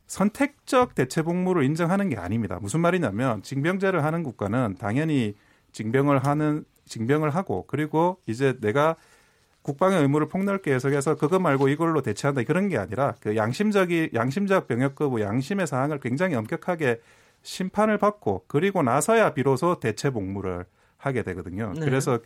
선택적 0.07 0.95
대체 0.95 1.23
복무를 1.23 1.65
인정하는 1.65 2.09
게 2.09 2.17
아닙니다. 2.17 2.59
무슨 2.61 2.81
말이냐면 2.81 3.43
징병제를 3.43 4.05
하는 4.05 4.23
국가는 4.23 4.77
당연히 4.79 5.35
징병을 5.73 6.25
하는 6.25 6.65
징병을 6.87 7.31
하고 7.31 7.65
그리고 7.67 8.19
이제 8.27 8.57
내가 8.61 8.97
국방의 9.63 10.01
의무를 10.01 10.29
폭넓게 10.29 10.73
해석해서 10.73 11.17
그거 11.17 11.41
말고 11.41 11.69
이걸로 11.69 12.01
대체한다 12.01 12.45
그런 12.45 12.69
게 12.69 12.79
아니라 12.79 13.17
그 13.21 13.37
양심적이 13.37 14.11
양심적 14.15 14.69
병역 14.69 14.95
거부 14.95 15.21
양심의 15.21 15.67
사항을 15.67 15.99
굉장히 15.99 16.37
엄격하게 16.37 17.01
심판을 17.47 17.99
받고 17.99 18.45
그리고 18.47 18.83
나서야 18.83 19.35
비로소 19.35 19.79
대체 19.81 20.11
복무를 20.11 20.67
하게 20.99 21.23
되거든요. 21.23 21.73
네. 21.75 21.81
그래서 21.81 22.19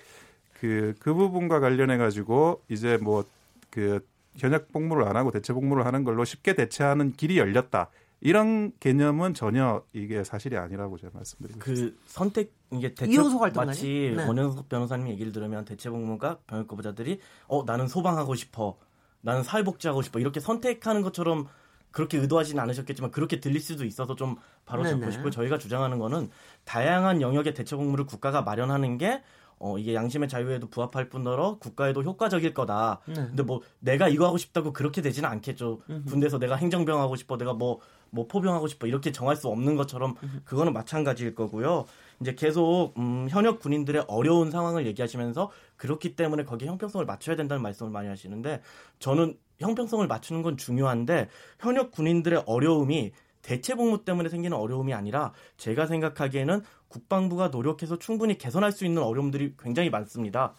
그, 0.54 0.94
그 0.98 1.14
부분과 1.14 1.60
관련해 1.60 1.96
가지고 1.96 2.62
이제 2.68 2.96
뭐 2.96 3.24
그 3.70 4.04
현역 4.36 4.70
복무를 4.72 5.06
안 5.08 5.16
하고 5.16 5.30
대체 5.30 5.52
복무를 5.52 5.86
하는 5.86 6.04
걸로 6.04 6.24
쉽게 6.24 6.54
대체하는 6.54 7.12
길이 7.12 7.38
열렸다. 7.38 7.90
이런 8.20 8.72
개념은 8.80 9.32
전혀 9.32 9.82
이게 9.94 10.22
사실이 10.24 10.56
아니라고 10.56 10.98
제가 10.98 11.12
말씀드립니다. 11.14 11.64
그 11.64 11.96
선택 12.06 12.52
이게 12.70 12.94
대체 12.94 13.16
마치 13.54 14.12
네. 14.14 14.26
원영석 14.26 14.68
변호사님 14.68 15.08
얘기를 15.08 15.32
들으면 15.32 15.64
대체 15.64 15.88
복무가 15.88 16.38
병역 16.46 16.68
거부자들이 16.68 17.18
어 17.48 17.64
나는 17.64 17.88
소방하고 17.88 18.34
싶어, 18.34 18.76
나는 19.22 19.42
사회복지하고 19.42 20.02
싶어 20.02 20.18
이렇게 20.18 20.38
선택하는 20.38 21.00
것처럼 21.00 21.48
그렇게 21.92 22.18
의도하지는 22.18 22.62
않으셨겠지만 22.62 23.10
그렇게 23.10 23.40
들릴 23.40 23.60
수도 23.60 23.84
있어서 23.84 24.14
좀 24.14 24.36
바로 24.64 24.84
잡고 24.84 25.10
싶고 25.10 25.30
저희가 25.30 25.58
주장하는 25.58 25.98
거는 25.98 26.30
다양한 26.64 27.20
영역의 27.20 27.54
대체 27.54 27.76
복무를 27.76 28.06
국가가 28.06 28.42
마련하는 28.42 28.98
게 28.98 29.22
어, 29.62 29.76
이게 29.76 29.94
양심의 29.94 30.28
자유에도 30.30 30.68
부합할 30.70 31.10
뿐더러 31.10 31.58
국가에도 31.58 32.02
효과적일 32.02 32.54
거다. 32.54 33.00
네. 33.06 33.14
근데 33.14 33.42
뭐 33.42 33.60
내가 33.78 34.08
이거 34.08 34.26
하고 34.26 34.38
싶다고 34.38 34.72
그렇게 34.72 35.02
되지는 35.02 35.28
않겠죠. 35.28 35.82
음흠. 35.90 36.04
군대에서 36.06 36.38
내가 36.38 36.56
행정병 36.56 36.98
하고 36.98 37.14
싶어, 37.14 37.36
내가 37.36 37.52
뭐, 37.52 37.78
뭐 38.08 38.26
포병 38.26 38.54
하고 38.54 38.68
싶어 38.68 38.86
이렇게 38.86 39.12
정할 39.12 39.36
수 39.36 39.48
없는 39.48 39.76
것처럼 39.76 40.14
그거는 40.44 40.72
마찬가지일 40.72 41.34
거고요. 41.34 41.84
이제 42.20 42.34
계속 42.34 42.94
음, 42.96 43.28
현역 43.28 43.60
군인들의 43.60 44.06
어려운 44.08 44.50
상황을 44.50 44.86
얘기하시면서 44.86 45.50
그렇기 45.80 46.14
때문에 46.14 46.44
거기에 46.44 46.68
형평성을 46.68 47.04
맞춰야 47.06 47.36
된다는 47.36 47.62
말씀을 47.62 47.90
많이 47.90 48.06
하시는데 48.06 48.60
저는 48.98 49.38
형평성을 49.60 50.06
맞추는 50.06 50.42
건 50.42 50.58
중요한데 50.58 51.28
현역 51.58 51.90
군인들의 51.90 52.44
어려움이 52.46 53.12
대체 53.40 53.74
복무 53.74 54.04
때문에 54.04 54.28
생기는 54.28 54.54
어려움이 54.58 54.92
아니라 54.92 55.32
제가 55.56 55.86
생각하기에는 55.86 56.60
국방부가 56.88 57.48
노력해서 57.48 57.98
충분히 57.98 58.36
개선할 58.36 58.72
수 58.72 58.84
있는 58.84 59.02
어려움들이 59.02 59.54
굉장히 59.58 59.88
많습니다. 59.88 60.52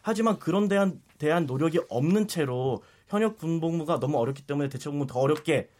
하지만 0.00 0.38
그런 0.38 0.68
대한, 0.68 1.02
대한 1.18 1.46
노력이 1.46 1.80
없는 1.88 2.28
채로 2.28 2.80
현역 3.08 3.36
군복무가 3.36 3.98
너무 3.98 4.16
어렵기 4.18 4.42
때문에 4.42 4.68
대체 4.68 4.90
복무 4.90 5.08
더 5.08 5.18
어렵게 5.18 5.70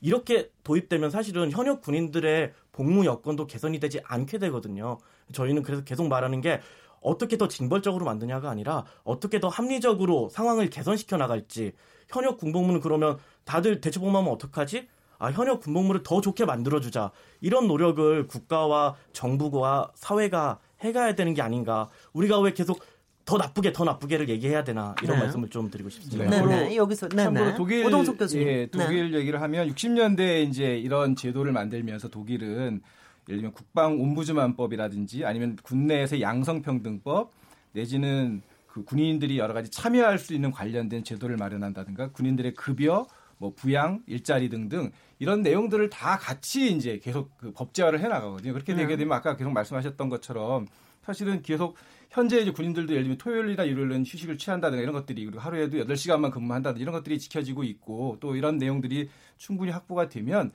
이렇게 0.00 0.50
도입되면 0.64 1.10
사실은 1.10 1.52
현역 1.52 1.80
군인들의 1.80 2.52
복무 2.72 3.06
여건도 3.06 3.46
개선이 3.46 3.78
되지 3.78 4.00
않게 4.04 4.38
되거든요. 4.38 4.98
저희는 5.32 5.62
그래서 5.62 5.84
계속 5.84 6.08
말하는 6.08 6.40
게 6.40 6.60
어떻게 7.00 7.38
더 7.38 7.48
징벌적으로 7.48 8.04
만드냐가 8.04 8.50
아니라 8.50 8.84
어떻게 9.04 9.40
더 9.40 9.48
합리적으로 9.48 10.28
상황을 10.30 10.70
개선시켜 10.70 11.16
나갈지 11.16 11.72
현역 12.08 12.38
군복무는 12.38 12.80
그러면 12.80 13.18
다들 13.44 13.80
대체 13.80 14.00
복무하면 14.00 14.32
어떡하지? 14.32 14.88
아, 15.18 15.30
현역 15.30 15.60
군복무를 15.60 16.02
더 16.04 16.20
좋게 16.20 16.44
만들어주자. 16.44 17.10
이런 17.40 17.66
노력을 17.66 18.26
국가와 18.26 18.94
정부와 19.12 19.90
사회가 19.94 20.60
해가야 20.80 21.14
되는 21.14 21.34
게 21.34 21.42
아닌가. 21.42 21.88
우리가 22.12 22.38
왜 22.40 22.52
계속 22.52 22.80
더 23.24 23.36
나쁘게 23.36 23.74
더 23.74 23.84
나쁘게를 23.84 24.28
얘기해야 24.30 24.64
되나 24.64 24.94
이런 25.02 25.18
네. 25.18 25.24
말씀을 25.24 25.50
좀 25.50 25.70
드리고 25.70 25.90
싶습니다. 25.90 26.30
네, 26.30 26.46
네. 26.46 26.76
여기서 26.76 27.08
네, 27.10 27.28
네. 27.28 27.54
독일 27.56 27.84
오동석 27.84 28.16
교수님. 28.16 28.48
예, 28.48 28.66
독일 28.70 29.10
네. 29.10 29.18
얘기를 29.18 29.42
하면 29.42 29.68
60년대에 29.68 30.48
이제 30.48 30.78
이런 30.78 31.14
제도를 31.14 31.52
만들면서 31.52 32.08
독일은 32.08 32.80
예를 33.28 33.40
들면 33.40 33.52
국방 33.52 34.00
옴부즈만법이라든지 34.00 35.24
아니면 35.24 35.56
군내에서 35.62 36.20
양성평등법 36.20 37.32
내지는 37.72 38.42
그 38.66 38.84
군인들이 38.84 39.38
여러 39.38 39.54
가지 39.54 39.70
참여할 39.70 40.18
수 40.18 40.34
있는 40.34 40.50
관련된 40.50 41.04
제도를 41.04 41.36
마련한다든가 41.36 42.12
군인들의 42.12 42.54
급여 42.54 43.06
뭐 43.36 43.52
부양, 43.54 44.02
일자리 44.06 44.48
등등 44.48 44.90
이런 45.18 45.42
내용들을 45.42 45.90
다 45.90 46.16
같이 46.18 46.72
이제 46.72 46.98
계속 46.98 47.36
그 47.38 47.52
법제화를 47.52 48.00
해 48.00 48.08
나가거든요. 48.08 48.52
그렇게 48.52 48.74
되게 48.74 48.88
네. 48.88 48.96
되면 48.96 49.16
아까 49.16 49.36
계속 49.36 49.52
말씀하셨던 49.52 50.08
것처럼 50.08 50.66
사실은 51.02 51.42
계속 51.42 51.76
현재 52.10 52.40
이제 52.40 52.50
군인들도 52.50 52.92
예를 52.92 53.04
들면 53.04 53.18
토요일이나 53.18 53.64
일요일은 53.64 54.04
휴식을 54.04 54.38
취한다든가 54.38 54.82
이런 54.82 54.94
것들이 54.94 55.24
그리고 55.24 55.40
하루에도 55.40 55.78
8시간만 55.78 56.30
근무한다든가 56.30 56.80
이런 56.80 56.92
것들이 56.92 57.18
지켜지고 57.18 57.64
있고 57.64 58.16
또 58.20 58.34
이런 58.34 58.58
내용들이 58.58 59.08
충분히 59.36 59.70
확보가 59.70 60.08
되면 60.08 60.52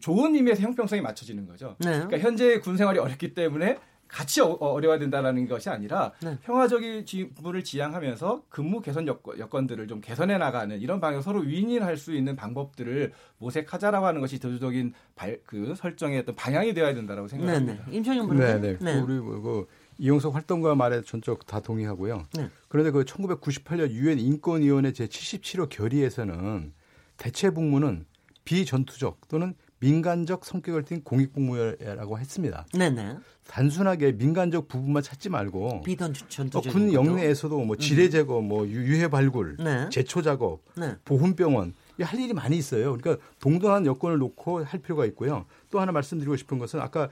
좋은 0.00 0.34
의미에서 0.34 0.62
형평성이 0.62 1.00
맞춰지는 1.00 1.46
거죠. 1.46 1.76
네. 1.78 1.92
그러니까 1.92 2.18
현재 2.18 2.58
군 2.60 2.76
생활이 2.76 2.98
어렵기 2.98 3.34
때문에 3.34 3.78
같이 4.10 4.40
어, 4.40 4.48
어려워야 4.48 4.98
된다라는 4.98 5.46
것이 5.46 5.70
아니라 5.70 6.12
네. 6.20 6.36
평화적인 6.42 7.04
부분을 7.34 7.62
지향하면서 7.62 8.44
근무 8.48 8.80
개선 8.80 9.06
여건, 9.06 9.66
들을좀 9.66 10.00
개선해 10.00 10.36
나가는 10.38 10.78
이런 10.80 11.00
방향 11.00 11.22
서로 11.22 11.40
윈윈할 11.40 11.96
수 11.96 12.14
있는 12.14 12.34
방법들을 12.34 13.12
모색하자라고 13.38 14.06
하는 14.06 14.20
것이 14.20 14.38
대조적인 14.40 14.94
발, 15.14 15.40
그 15.46 15.74
설정의 15.76 16.18
어떤 16.18 16.34
방향이 16.34 16.74
되어야 16.74 16.94
된다라고 16.94 17.28
생각합니다. 17.28 17.72
네, 17.72 17.80
네. 17.88 17.96
임천영 17.96 18.36
네, 18.36 18.60
네. 18.60 18.76
네. 18.80 19.00
우리 19.00 19.14
뭐, 19.14 19.40
그 19.40 19.66
이용석 19.98 20.34
활동가 20.34 20.74
말에 20.74 21.02
전적 21.02 21.46
다 21.46 21.60
동의하고요. 21.60 22.24
네. 22.34 22.50
그런데 22.68 22.90
그 22.90 23.04
1998년 23.04 23.90
유엔 23.90 24.18
인권위원회 24.18 24.92
제 24.92 25.06
77호 25.06 25.68
결의에서는 25.68 26.72
대체 27.16 27.50
복무는 27.50 28.06
비전투적 28.44 29.28
또는 29.28 29.54
민간적 29.80 30.44
성격을 30.44 30.84
띤 30.84 31.02
공익복무라고 31.02 32.18
했습니다. 32.18 32.66
네네. 32.72 33.16
단순하게 33.48 34.12
민간적 34.12 34.68
부분만 34.68 35.02
찾지 35.02 35.30
말고 35.30 35.80
비전투적 35.82 36.66
어, 36.66 36.70
군 36.70 36.92
영내에서도 36.92 37.58
뭐 37.64 37.76
지뢰 37.76 38.08
제거, 38.08 38.40
뭐 38.40 38.66
유해 38.68 39.08
발굴, 39.08 39.56
네. 39.58 39.88
제초 39.90 40.22
작업, 40.22 40.60
네. 40.76 40.96
보훈병원 41.04 41.74
할 42.00 42.20
일이 42.20 42.32
많이 42.32 42.56
있어요. 42.56 42.96
그러니까 42.96 43.22
동등한 43.40 43.86
여건을 43.86 44.18
놓고 44.18 44.64
할 44.64 44.80
필요가 44.80 45.04
있고요. 45.06 45.46
또 45.70 45.80
하나 45.80 45.92
말씀드리고 45.92 46.36
싶은 46.36 46.58
것은 46.58 46.80
아까 46.80 47.08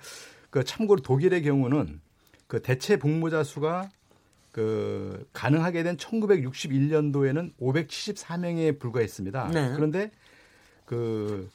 그 0.51 0.63
참고로 0.63 1.01
독일의 1.03 1.43
경우는 1.43 2.01
그 2.47 2.63
대체 2.63 2.97
복무자 2.97 3.43
수가 3.43 3.91
그 4.53 5.27
가능하게 5.33 5.83
된 5.83 5.97
1961년도에는 5.97 7.53
574명에 7.61 8.79
불과했습니다. 8.79 9.51
네. 9.53 9.73
그런데 9.75 10.11
그 10.85 11.49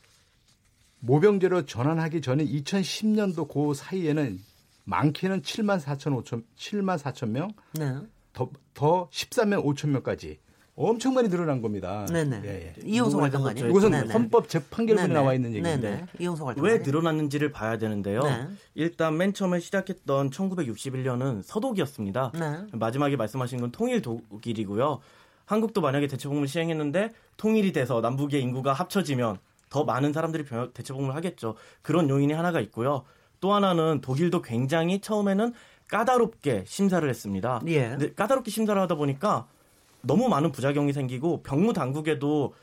모병제로 1.05 1.65
전환하기 1.65 2.21
전에 2.21 2.45
2010년도 2.45 3.47
그 3.49 3.73
사이에는 3.73 4.39
많게는 4.85 5.41
7만 5.41 5.79
4천 5.81 6.23
5천 6.23 6.43
7만 6.57 6.97
4천 6.97 7.29
명, 7.29 7.51
네. 7.73 7.97
더, 8.31 8.49
더 8.73 9.09
13만 9.09 9.63
5천 9.63 9.89
명까지 9.89 10.39
엄청 10.75 11.13
많이 11.13 11.29
늘어난 11.29 11.61
겁니다. 11.61 12.05
네네. 12.09 12.41
예, 12.45 12.49
예. 12.49 12.75
이용석 12.83 13.21
활동가님. 13.21 13.69
이것은 13.69 13.91
네네. 13.91 14.13
헌법 14.13 14.49
재판결문에 14.49 15.07
나와 15.13 15.33
있는 15.33 15.53
얘기인데. 15.53 16.05
이용석 16.19 16.47
활동가님. 16.47 16.79
왜 16.79 16.83
늘어났는지를 16.83 17.51
봐야 17.51 17.77
되는데요. 17.77 18.23
네. 18.23 18.47
일단 18.73 19.17
맨 19.17 19.33
처음에 19.33 19.59
시작했던 19.59 20.31
1961년은 20.31 21.43
서독이었습니다. 21.43 22.31
네. 22.33 22.77
마지막에 22.77 23.15
말씀하신 23.17 23.61
건 23.61 23.71
통일 23.71 24.01
독일이고요. 24.01 24.99
한국도 25.45 25.81
만약에 25.81 26.07
대체복무를 26.07 26.47
시행했는데 26.47 27.11
통일이 27.37 27.71
돼서 27.71 28.01
남북의 28.01 28.41
인구가 28.41 28.73
합쳐지면 28.73 29.37
더 29.73 29.83
많은 29.83 30.13
사람들이 30.13 30.45
대체복무를 30.73 31.15
하겠죠. 31.15 31.55
그런 31.81 32.07
요인이 32.07 32.31
하나가 32.31 32.61
있고요. 32.61 33.03
또 33.39 33.53
하나는 33.53 34.01
독일도 34.01 34.43
굉장히 34.43 35.01
처음에는 35.01 35.51
까다롭게 35.89 36.63
심사를 36.67 37.07
했습니다. 37.09 37.59
예. 37.65 37.89
근데 37.89 38.13
까다롭게 38.13 38.51
심사를 38.51 38.79
하다 38.79 38.93
보니까 38.95 39.47
너무 40.01 40.29
많은 40.29 40.51
부작용이 40.51 40.93
생기고 40.93 41.41
병무 41.41 41.73
당국에도 41.73 42.53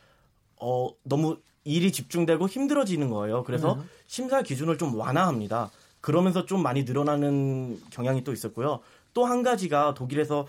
어 0.57 0.91
너무 1.03 1.39
일이 1.65 1.91
집중되고 1.91 2.47
힘들어지는 2.47 3.11
거예요. 3.11 3.43
그래서 3.43 3.75
음. 3.75 3.89
심사 4.07 4.43
기준을 4.43 4.79
좀 4.79 4.95
완화합니다. 4.95 5.71
그러면서 6.01 6.47
좀 6.47 6.63
많이 6.63 6.85
늘어나는 6.85 7.81
경향이 7.91 8.23
또 8.23 8.33
있었고요. 8.33 8.81
또 9.15 9.25
한 9.25 9.43
가지가 9.43 9.95
독일에서 9.95 10.47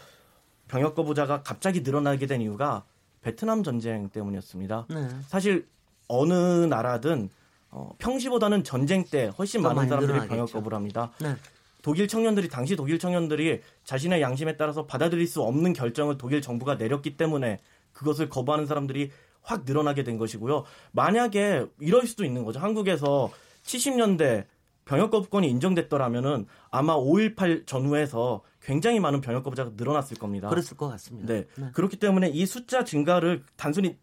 병역 0.68 0.94
거부자가 0.94 1.42
갑자기 1.42 1.82
늘어나게 1.82 2.28
된 2.28 2.40
이유가 2.42 2.84
베트남 3.24 3.64
전쟁 3.64 4.10
때문이었습니다. 4.10 4.86
네. 4.90 5.08
사실 5.28 5.66
어느 6.12 6.34
나라든 6.66 7.30
어, 7.70 7.90
평시보다는 8.00 8.66
전쟁 8.66 9.06
때 9.06 9.32
훨씬 9.38 9.62
많은 9.62 9.88
사람들이 9.88 10.28
병역 10.28 10.52
거부를 10.52 10.76
합니다. 10.76 11.12
네. 11.22 11.36
독일 11.82 12.08
청년들이 12.08 12.50
당시 12.50 12.76
독일 12.76 13.00
청년들이 13.00 13.62
자신의 13.86 14.22
양심에 14.22 14.58
따라서 14.58 14.86
받아들일 14.86 15.26
수 15.26 15.42
없는 15.42 15.74
결정을 15.74 16.18
독일 16.18 16.42
정부가 16.42 16.76
내렸기 16.76 17.18
때문에 17.18 17.60
그것을 17.94 18.30
거부하는 18.30 18.66
사람들이 18.66 19.12
확 19.42 19.64
늘어나게 19.66 20.04
된 20.04 20.18
것이고요. 20.18 20.66
만약에 20.92 21.66
이럴 21.80 22.06
수도 22.06 22.26
있는 22.26 22.44
거죠. 22.44 22.60
한국에서 22.60 23.32
70년대 23.64 24.46
병역 24.86 25.10
거부권이 25.10 25.50
인정됐더라면은 25.50 26.46
아마 26.70 26.96
5.18 26.98 27.66
전후에서 27.66 28.42
굉장히 28.62 29.00
많은 29.00 29.22
병역 29.22 29.44
거부자가 29.44 29.72
늘어났을 29.76 30.18
겁니다. 30.18 30.50
그랬을 30.50 30.76
것 30.78 30.90
같습니다. 30.90 31.34
네. 31.34 31.48
네. 31.56 31.70
그렇기 31.74 31.98
때문에 31.98 32.30
이 32.30 32.46
숫자 32.46 32.84
증가를 32.84 33.44
단순히 33.56 33.98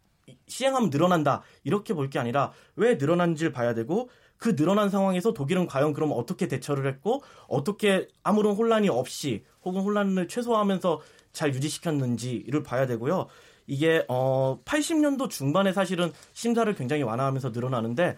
시행하면 0.46 0.90
늘어난다 0.90 1.42
이렇게 1.64 1.94
볼 1.94 2.08
게 2.10 2.18
아니라 2.18 2.52
왜 2.76 2.94
늘어난지를 2.94 3.52
봐야 3.52 3.74
되고 3.74 4.08
그 4.38 4.54
늘어난 4.56 4.88
상황에서 4.88 5.32
독일은 5.32 5.66
과연 5.66 5.92
그럼 5.92 6.12
어떻게 6.14 6.48
대처를 6.48 6.86
했고 6.90 7.22
어떻게 7.48 8.08
아무런 8.22 8.54
혼란이 8.54 8.88
없이 8.88 9.44
혹은 9.64 9.82
혼란을 9.82 10.28
최소화하면서 10.28 11.00
잘 11.32 11.52
유지시켰는지를 11.54 12.62
봐야 12.62 12.86
되고요. 12.86 13.26
이게 13.66 14.04
어 14.08 14.60
80년도 14.64 15.28
중반에 15.28 15.72
사실은 15.72 16.12
심사를 16.32 16.72
굉장히 16.74 17.02
완화하면서 17.02 17.50
늘어나는데 17.50 18.16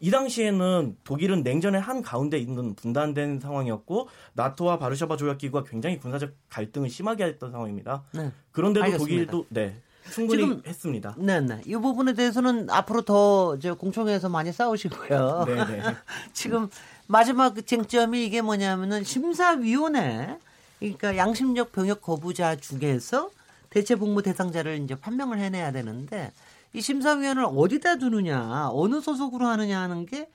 이 0.00 0.10
당시에는 0.10 0.96
독일은 1.04 1.42
냉전의 1.42 1.80
한 1.80 2.02
가운데 2.02 2.36
있는 2.38 2.74
분단된 2.74 3.40
상황이었고 3.40 4.08
나토와 4.34 4.78
바르샤바 4.78 5.16
조약 5.16 5.38
기구가 5.38 5.64
굉장히 5.64 5.98
군사적 5.98 6.32
갈등을 6.48 6.90
심하게 6.90 7.24
했던 7.24 7.50
상황입니다. 7.50 8.04
네. 8.12 8.30
그런데도 8.50 8.84
알겠습니다. 8.84 9.30
독일도 9.30 9.46
네. 9.50 9.80
충분히 10.10 10.42
지금, 10.42 10.62
했습니다. 10.66 11.14
네네. 11.18 11.62
이 11.66 11.74
부분에 11.74 12.14
대해서는 12.14 12.68
앞으로 12.70 13.02
더 13.02 13.56
이제 13.56 13.72
공청회에서 13.72 14.28
많이 14.28 14.52
싸우시고요. 14.52 15.44
네네. 15.46 15.82
지금 16.32 16.68
마지막 17.06 17.66
쟁점이 17.66 18.24
이게 18.24 18.42
뭐냐면은 18.42 19.04
심사위원회 19.04 20.38
그러니까 20.78 21.16
양심적 21.16 21.72
병역 21.72 22.02
거부자 22.02 22.56
중에서 22.56 23.30
대체 23.70 23.94
복무 23.94 24.22
대상자를 24.22 24.80
이제 24.82 24.94
판명을 24.94 25.38
해내야 25.38 25.72
되는데 25.72 26.32
이 26.72 26.80
심사위원을 26.80 27.44
어디다 27.46 27.96
두느냐 27.96 28.70
어느 28.72 29.00
소속으로 29.00 29.46
하느냐 29.46 29.80
하는 29.80 30.06
게 30.06 30.28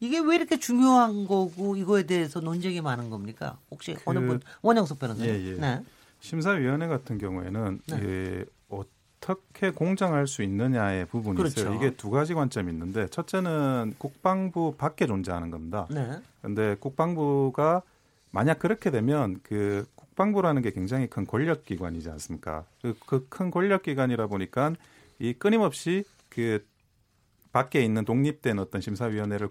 이게 0.00 0.18
왜 0.18 0.36
이렇게 0.36 0.58
중요한 0.58 1.26
거고 1.26 1.76
이거에 1.76 2.02
대해서 2.04 2.40
논쟁이 2.40 2.80
많은 2.80 3.10
겁니까? 3.10 3.58
혹시 3.70 3.94
그, 3.94 4.02
어느 4.04 4.18
분 4.18 4.40
원영석 4.62 4.98
변호사님? 4.98 5.32
예, 5.32 5.46
예. 5.46 5.54
네. 5.54 5.82
심사위원회 6.20 6.88
같은 6.88 7.18
경우에는 7.18 7.80
네. 7.86 7.98
예, 8.02 8.44
어떻게 9.24 9.70
공정할 9.70 10.26
수 10.26 10.42
있느냐의 10.42 11.06
부분이 11.06 11.36
그렇죠. 11.36 11.62
있어요. 11.62 11.74
이게 11.74 11.90
두 11.96 12.10
가지 12.10 12.34
관점이 12.34 12.70
있는데 12.70 13.08
첫째는 13.08 13.94
국방부 13.98 14.74
밖에 14.76 15.06
존재하는 15.06 15.50
겁니다. 15.50 15.86
네. 15.90 16.18
근데 16.42 16.76
국방부가 16.78 17.82
만약 18.30 18.58
그렇게 18.58 18.90
되면 18.90 19.40
그 19.42 19.86
국방부라는 19.94 20.60
게 20.62 20.70
굉장히 20.70 21.06
큰 21.08 21.26
권력 21.26 21.64
기관이지 21.64 22.10
않습니까? 22.10 22.64
그 23.06 23.26
큰 23.28 23.50
권력 23.50 23.82
기관이라 23.82 24.26
보니까 24.26 24.74
이 25.18 25.32
끊임없이 25.32 26.04
그 26.28 26.64
밖에 27.52 27.82
있는 27.82 28.04
독립된 28.04 28.58
어떤 28.58 28.80
심사위원회를 28.80 29.48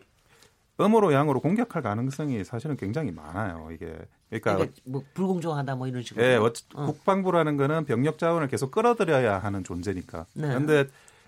음으로 0.80 1.14
양으로 1.14 1.40
공격할 1.40 1.82
가능성이 1.82 2.44
사실은 2.44 2.78
굉장히 2.78 3.12
많아요. 3.12 3.70
이게 3.72 3.98
그러니까, 4.40 4.56
그러니까 4.56 4.82
뭐 4.86 5.04
불공정하다 5.14 5.76
뭐 5.76 5.88
이런 5.88 6.04
식으로. 6.04 6.26
예, 6.26 6.36
어. 6.36 6.52
국방부라는 6.86 7.58
거는 7.58 7.86
병력 7.86 8.18
자원을 8.18 8.48
계속 8.48 8.72
끌어들여야 8.72 9.40
하는 9.40 9.64
존재니까. 9.64 10.26
네. 10.34 10.48
그런데 10.48 10.86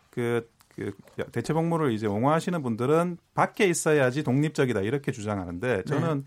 그, 0.10 0.50
그 0.76 0.94
대체 1.32 1.54
복무를 1.54 1.92
이제 1.92 2.08
옹호하시는 2.08 2.62
분들은 2.62 3.18
밖에 3.34 3.68
있어야지 3.68 4.24
독립적이다 4.24 4.82
이렇게 4.82 5.12
주장하는데 5.12 5.84
저는 5.84 6.18
네. 6.20 6.24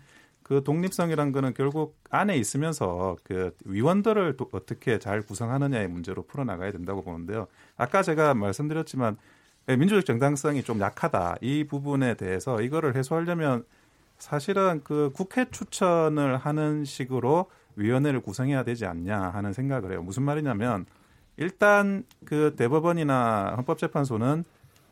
그 0.49 0.63
독립성이란 0.63 1.31
거는 1.31 1.53
결국 1.53 1.95
안에 2.09 2.35
있으면서 2.35 3.17
그 3.23 3.55
위원들을 3.65 4.35
또 4.35 4.49
어떻게 4.51 4.97
잘 4.97 5.21
구성하느냐의 5.21 5.87
문제로 5.87 6.23
풀어나가야 6.23 6.71
된다고 6.71 7.03
보는데요. 7.03 7.45
아까 7.77 8.01
제가 8.01 8.33
말씀드렸지만 8.33 9.17
민주적 9.67 10.05
정당성이 10.05 10.63
좀 10.63 10.79
약하다 10.79 11.35
이 11.41 11.65
부분에 11.65 12.15
대해서 12.15 12.61
이거를 12.61 12.95
해소하려면 12.95 13.63
사실은 14.19 14.81
그 14.83 15.11
국회 15.13 15.45
추천을 15.49 16.37
하는 16.37 16.85
식으로 16.85 17.49
위원회를 17.75 18.21
구성해야 18.21 18.63
되지 18.63 18.85
않냐 18.85 19.17
하는 19.17 19.53
생각을 19.53 19.91
해요. 19.91 20.03
무슨 20.03 20.23
말이냐면 20.23 20.85
일단 21.37 22.03
그 22.25 22.53
대법원이나 22.57 23.53
헌법재판소는 23.57 24.43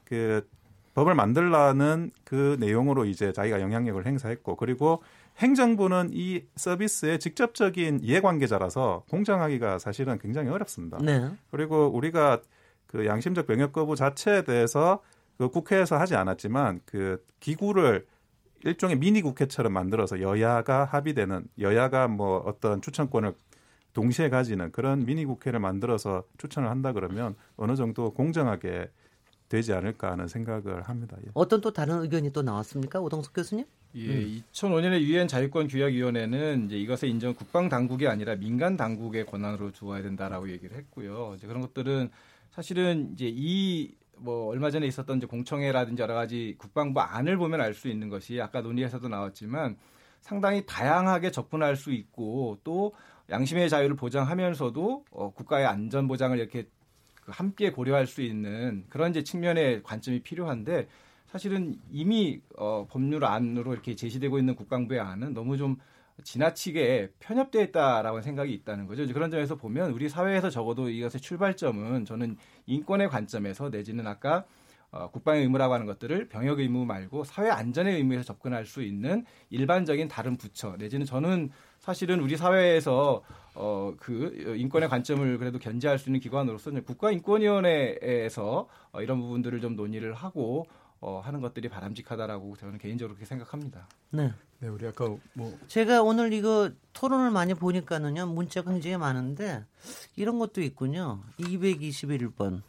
그 0.05 0.47
법을 0.93 1.13
만들라는 1.13 2.11
그 2.23 2.57
내용으로 2.59 3.05
이제 3.05 3.31
자기가 3.31 3.61
영향력을 3.61 4.03
행사했고 4.05 4.55
그리고 4.55 5.03
행정부는 5.37 6.09
이 6.13 6.45
서비스의 6.55 7.19
직접적인 7.19 7.99
이해관계자라서 8.01 9.03
공정하기가 9.09 9.77
사실은 9.77 10.17
굉장히 10.17 10.49
어렵습니다. 10.49 10.97
네. 11.01 11.29
그리고 11.51 11.87
우리가 11.87 12.41
그 12.87 13.05
양심적 13.05 13.45
병역 13.45 13.73
거부 13.73 13.95
자체에 13.95 14.43
대해서 14.43 15.01
그 15.37 15.49
국회에서 15.49 15.97
하지 15.97 16.15
않았지만 16.15 16.79
그 16.85 17.23
기구를 17.41 18.07
일종의 18.63 18.97
미니 18.97 19.21
국회처럼 19.21 19.73
만들어서 19.73 20.21
여야가 20.21 20.85
합의되는 20.85 21.47
여야가 21.59 22.07
뭐 22.07 22.39
어떤 22.39 22.81
추천권을 22.81 23.33
동시에 23.93 24.29
가지는 24.29 24.71
그런 24.71 25.05
미니 25.05 25.25
국회를 25.25 25.59
만들어서 25.59 26.23
추천을 26.37 26.69
한다 26.69 26.93
그러면 26.93 27.35
어느 27.55 27.75
정도 27.75 28.13
공정하게 28.13 28.89
되지 29.49 29.73
않을까 29.73 30.11
하는 30.11 30.27
생각을 30.27 30.83
합니다. 30.83 31.17
예. 31.25 31.29
어떤 31.33 31.61
또 31.61 31.71
다른 31.71 32.01
의견이 32.01 32.31
또 32.31 32.41
나왔습니까, 32.41 32.99
오동석 32.99 33.33
교수님? 33.33 33.65
예, 33.95 34.07
음. 34.07 34.41
2005년에 34.53 35.01
유엔 35.01 35.27
자유권 35.27 35.67
규약 35.67 35.93
위원회는 35.93 36.65
이제 36.67 36.77
이것을 36.77 37.09
인정 37.09 37.33
국방 37.33 37.69
당국이 37.69 38.07
아니라 38.07 38.35
민간 38.35 38.75
당국의 38.75 39.25
권한으로 39.25 39.71
두어야 39.71 40.01
된다라고 40.03 40.49
얘기를 40.49 40.75
했고요. 40.77 41.35
이제 41.37 41.47
그런 41.47 41.61
것들은 41.61 42.09
사실은 42.51 43.13
이제 43.13 43.31
이 43.33 43.95
뭐 44.19 44.47
얼마 44.47 44.69
전에 44.71 44.87
있었던 44.87 45.17
이제 45.17 45.27
공청회라든지 45.27 46.01
여러 46.01 46.13
가지 46.13 46.55
국방부 46.57 46.99
안을 47.01 47.37
보면 47.37 47.61
알 47.61 47.73
수 47.73 47.87
있는 47.87 48.09
것이 48.09 48.41
아까 48.41 48.61
논의에서도 48.61 49.07
나왔지만 49.07 49.77
상당히 50.21 50.65
다양하게 50.65 51.31
접근할 51.31 51.75
수 51.75 51.91
있고 51.91 52.57
또 52.63 52.93
양심의 53.29 53.69
자유를 53.69 53.95
보장하면서도 53.95 55.05
어, 55.11 55.33
국가의 55.33 55.65
안전 55.65 56.07
보장을 56.07 56.37
이렇게 56.37 56.67
그 57.23 57.31
함께 57.33 57.71
고려할 57.71 58.07
수 58.07 58.21
있는 58.21 58.85
그런 58.89 59.11
이제 59.11 59.23
측면의 59.23 59.83
관점이 59.83 60.21
필요한데 60.21 60.87
사실은 61.27 61.77
이미 61.91 62.41
어, 62.57 62.87
법률 62.89 63.25
안으로 63.25 63.73
이렇게 63.73 63.95
제시되고 63.95 64.39
있는 64.39 64.55
국방부의 64.55 64.99
안은 64.99 65.33
너무 65.33 65.57
좀 65.57 65.77
지나치게 66.23 67.13
편협되어 67.19 67.61
있다라고 67.63 68.21
생각이 68.21 68.53
있다는 68.53 68.87
거죠. 68.87 69.05
그런 69.13 69.29
점에서 69.29 69.55
보면 69.55 69.91
우리 69.91 70.09
사회에서 70.09 70.49
적어도 70.49 70.89
이것의 70.89 71.21
출발점은 71.21 72.05
저는 72.05 72.37
인권의 72.65 73.09
관점에서 73.09 73.69
내지는 73.69 74.07
아까 74.07 74.45
어, 74.89 75.11
국방의 75.11 75.41
의무라고 75.43 75.73
하는 75.73 75.85
것들을 75.85 76.29
병역 76.29 76.59
의무 76.59 76.85
말고 76.85 77.25
사회 77.25 77.49
안전의 77.49 77.95
의무에서 77.97 78.23
접근할 78.23 78.65
수 78.65 78.81
있는 78.81 79.25
일반적인 79.49 80.07
다른 80.07 80.37
부처 80.37 80.75
내지는 80.77 81.05
저는 81.05 81.49
사실은 81.79 82.21
우리 82.21 82.37
사회에서 82.37 83.21
어, 83.53 83.93
그 83.97 84.55
인권의 84.57 84.87
관점을 84.87 85.37
그래도 85.37 85.59
견제할 85.59 85.99
수 85.99 86.09
있는 86.09 86.21
기관으로서 86.21 86.71
국가인권위원회에서 86.71 88.67
어, 88.93 89.01
이런 89.01 89.19
부분들을 89.19 89.59
좀 89.59 89.75
논의를 89.75 90.13
하고 90.13 90.65
어, 90.99 91.19
하는 91.19 91.41
것들이 91.41 91.69
바람직하다라고 91.69 92.55
저는 92.55 92.77
개인적으로 92.77 93.15
그렇게 93.15 93.25
생각합니다. 93.25 93.87
네. 94.11 94.31
네, 94.59 94.69
우리 94.69 94.87
아까 94.87 95.15
뭐 95.33 95.57
제가 95.67 96.01
오늘 96.01 96.33
이거 96.33 96.71
토론을 96.93 97.29
많이 97.29 97.53
보니까는요 97.53 98.25
문자가 98.27 98.71
굉장히 98.71 98.97
많은데 98.97 99.63
이런 100.15 100.39
것도 100.39 100.61
있군요. 100.61 101.21
221번. 101.39 102.63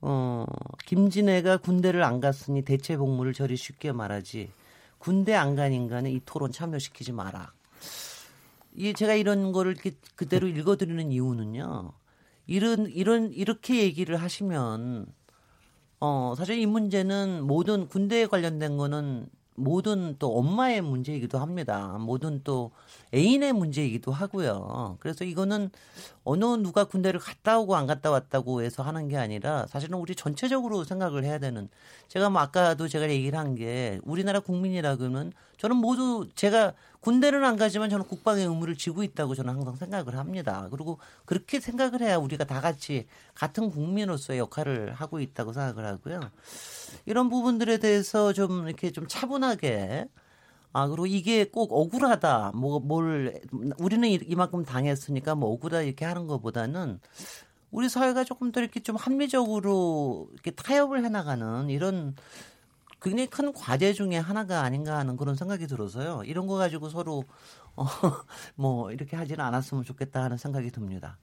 어, 0.00 0.44
김진애가 0.84 1.58
군대를 1.58 2.02
안 2.02 2.20
갔으니 2.20 2.62
대체 2.62 2.96
복무를 2.96 3.32
저리 3.32 3.56
쉽게 3.56 3.92
말하지. 3.92 4.50
군대 4.98 5.34
안 5.34 5.54
간 5.56 5.72
인간은 5.72 6.10
이 6.10 6.20
토론 6.24 6.50
참여시키지 6.52 7.12
마라. 7.12 7.52
이 8.74 8.92
제가 8.92 9.14
이런 9.14 9.52
거를 9.52 9.76
그대로 10.16 10.48
읽어드리는 10.48 11.12
이유는요. 11.12 11.92
이런 12.46 12.86
이런 12.88 13.32
이렇게 13.32 13.82
얘기를 13.82 14.16
하시면 14.16 15.06
어 16.00 16.34
사실 16.36 16.58
이 16.58 16.66
문제는 16.66 17.44
모든 17.44 17.86
군대에 17.88 18.26
관련된 18.26 18.76
거는 18.76 19.28
모든 19.56 20.16
또 20.18 20.36
엄마의 20.38 20.80
문제이기도 20.80 21.38
합니다. 21.38 21.96
모든 22.00 22.42
또 22.44 22.72
애인의 23.14 23.52
문제이기도 23.52 24.10
하고요. 24.12 24.96
그래서 25.00 25.24
이거는 25.24 25.70
어느 26.24 26.44
누가 26.44 26.84
군대를 26.84 27.20
갔다 27.20 27.58
오고 27.58 27.76
안 27.76 27.86
갔다 27.86 28.10
왔다고 28.10 28.62
해서 28.62 28.82
하는 28.82 29.08
게 29.08 29.16
아니라 29.16 29.66
사실은 29.68 29.98
우리 29.98 30.14
전체적으로 30.14 30.84
생각을 30.84 31.24
해야 31.24 31.38
되는 31.38 31.68
제가 32.08 32.30
뭐 32.30 32.40
아까도 32.42 32.88
제가 32.88 33.08
얘기를 33.10 33.38
한 33.38 33.54
게 33.54 34.00
우리나라 34.04 34.40
국민이라고는 34.40 35.32
저는 35.58 35.76
모두 35.76 36.26
제가 36.34 36.72
군대는 37.04 37.44
안 37.44 37.56
가지만 37.56 37.90
저는 37.90 38.06
국방의 38.06 38.46
의무를 38.46 38.76
지고 38.76 39.02
있다고 39.02 39.34
저는 39.34 39.52
항상 39.52 39.76
생각을 39.76 40.16
합니다. 40.16 40.68
그리고 40.70 40.98
그렇게 41.26 41.60
생각을 41.60 42.00
해야 42.00 42.16
우리가 42.16 42.44
다 42.44 42.62
같이 42.62 43.06
같은 43.34 43.68
국민으로서의 43.70 44.38
역할을 44.38 44.94
하고 44.94 45.20
있다고 45.20 45.52
생각을 45.52 45.84
하고요. 45.84 46.20
이런 47.04 47.28
부분들에 47.28 47.76
대해서 47.76 48.32
좀 48.32 48.66
이렇게 48.66 48.90
좀 48.90 49.06
차분하게 49.06 50.08
아, 50.72 50.88
그리고 50.88 51.06
이게 51.06 51.44
꼭 51.44 51.72
억울하다. 51.72 52.52
뭐, 52.54 52.80
뭘, 52.80 53.38
우리는 53.78 54.08
이만큼 54.08 54.64
당했으니까 54.64 55.34
뭐 55.34 55.50
억울하다 55.50 55.82
이렇게 55.82 56.06
하는 56.06 56.26
것보다는 56.26 57.00
우리 57.70 57.90
사회가 57.90 58.24
조금 58.24 58.50
더 58.50 58.60
이렇게 58.60 58.80
좀 58.80 58.96
합리적으로 58.96 60.28
이렇게 60.32 60.52
타협을 60.52 61.04
해나가는 61.04 61.68
이런 61.68 62.16
굉장히 63.04 63.28
큰 63.28 63.52
과제 63.52 63.92
중에 63.92 64.16
하나가 64.16 64.62
아닌가 64.62 64.96
하는 64.96 65.18
그런 65.18 65.36
생각이 65.36 65.66
들어서요. 65.66 66.22
이런 66.24 66.46
거 66.46 66.54
가지고 66.54 66.88
서로 66.88 67.24
어, 67.76 67.84
뭐 68.56 68.90
이렇게 68.92 69.14
하지는 69.14 69.44
않았으면 69.44 69.84
좋겠다 69.84 70.22
하는 70.22 70.38
생각이 70.38 70.70
듭니다. 70.70 71.18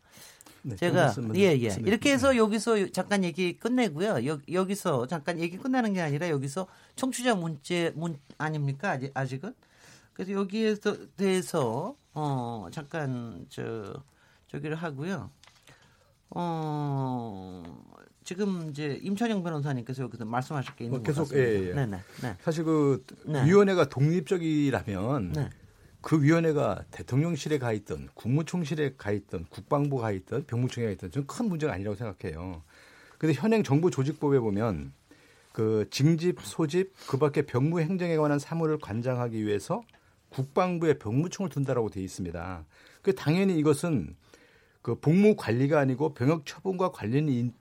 네, 0.61 0.75
제가 0.75 1.11
예예 1.33 1.59
예. 1.63 1.77
이렇게 1.83 2.11
해서 2.11 2.37
여기서 2.37 2.91
잠깐 2.91 3.23
얘기 3.23 3.57
끝내고요. 3.57 4.27
여, 4.27 4.37
여기서 4.51 5.07
잠깐 5.07 5.39
얘기 5.39 5.57
끝나는 5.57 5.93
게 5.93 6.01
아니라 6.01 6.29
여기서 6.29 6.67
청취자 6.95 7.33
문제 7.33 7.91
문 7.95 8.19
아닙니까 8.37 8.91
아직 8.91 9.11
아직은 9.15 9.55
그래서 10.13 10.33
여기에 10.33 10.75
대해서 11.17 11.95
어 12.13 12.67
잠깐 12.71 13.47
저 13.49 14.03
저기를 14.49 14.75
하고요. 14.75 15.31
어 16.29 17.63
지금 18.23 18.69
이제 18.69 18.99
임천영 19.01 19.43
변호사님께서 19.43 20.03
여기서 20.03 20.25
말씀하실 20.25 20.75
게 20.75 20.86
있는 20.86 20.99
어, 20.99 21.03
계속 21.03 21.34
예, 21.34 21.69
예. 21.69 21.73
네네. 21.73 21.97
네. 22.21 22.36
사실 22.41 22.63
그 22.63 23.03
네. 23.25 23.45
위원회가 23.45 23.89
독립적이라면 23.89 25.31
네. 25.34 25.49
그 26.01 26.21
위원회가 26.21 26.84
대통령실에 26.91 27.57
가 27.60 27.71
있던 27.73 28.10
국무총실에 28.13 28.95
가 28.97 29.12
있던 29.12 29.45
국방부 29.49 29.97
가 29.97 30.12
있던 30.12 30.45
병무청에 30.45 30.88
가 30.88 30.91
있던 30.93 31.12
저는 31.12 31.27
큰 31.27 31.47
문제가 31.47 31.73
아니라고 31.73 31.95
생각해요. 31.95 32.63
근데 33.17 33.34
현행 33.34 33.63
정부 33.63 33.91
조직법에 33.91 34.39
보면 34.39 34.93
그 35.51 35.88
징집, 35.91 36.39
소집, 36.41 36.93
그 37.07 37.17
밖에 37.17 37.43
병무 37.43 37.81
행정에 37.81 38.17
관한 38.17 38.39
사무를 38.39 38.79
관장하기 38.79 39.45
위해서 39.45 39.84
국방부에 40.29 40.97
병무청을 40.97 41.49
둔다라고 41.49 41.89
되어 41.89 42.03
있습니다. 42.03 42.65
그 43.01 43.13
당연히 43.13 43.60
이것은 43.60 44.15
그 44.81 44.95
복무 44.95 45.36
관리가 45.36 45.79
아니고 45.79 46.13
병역 46.13 46.45
처분과 46.45 46.91
관련이 46.91 47.51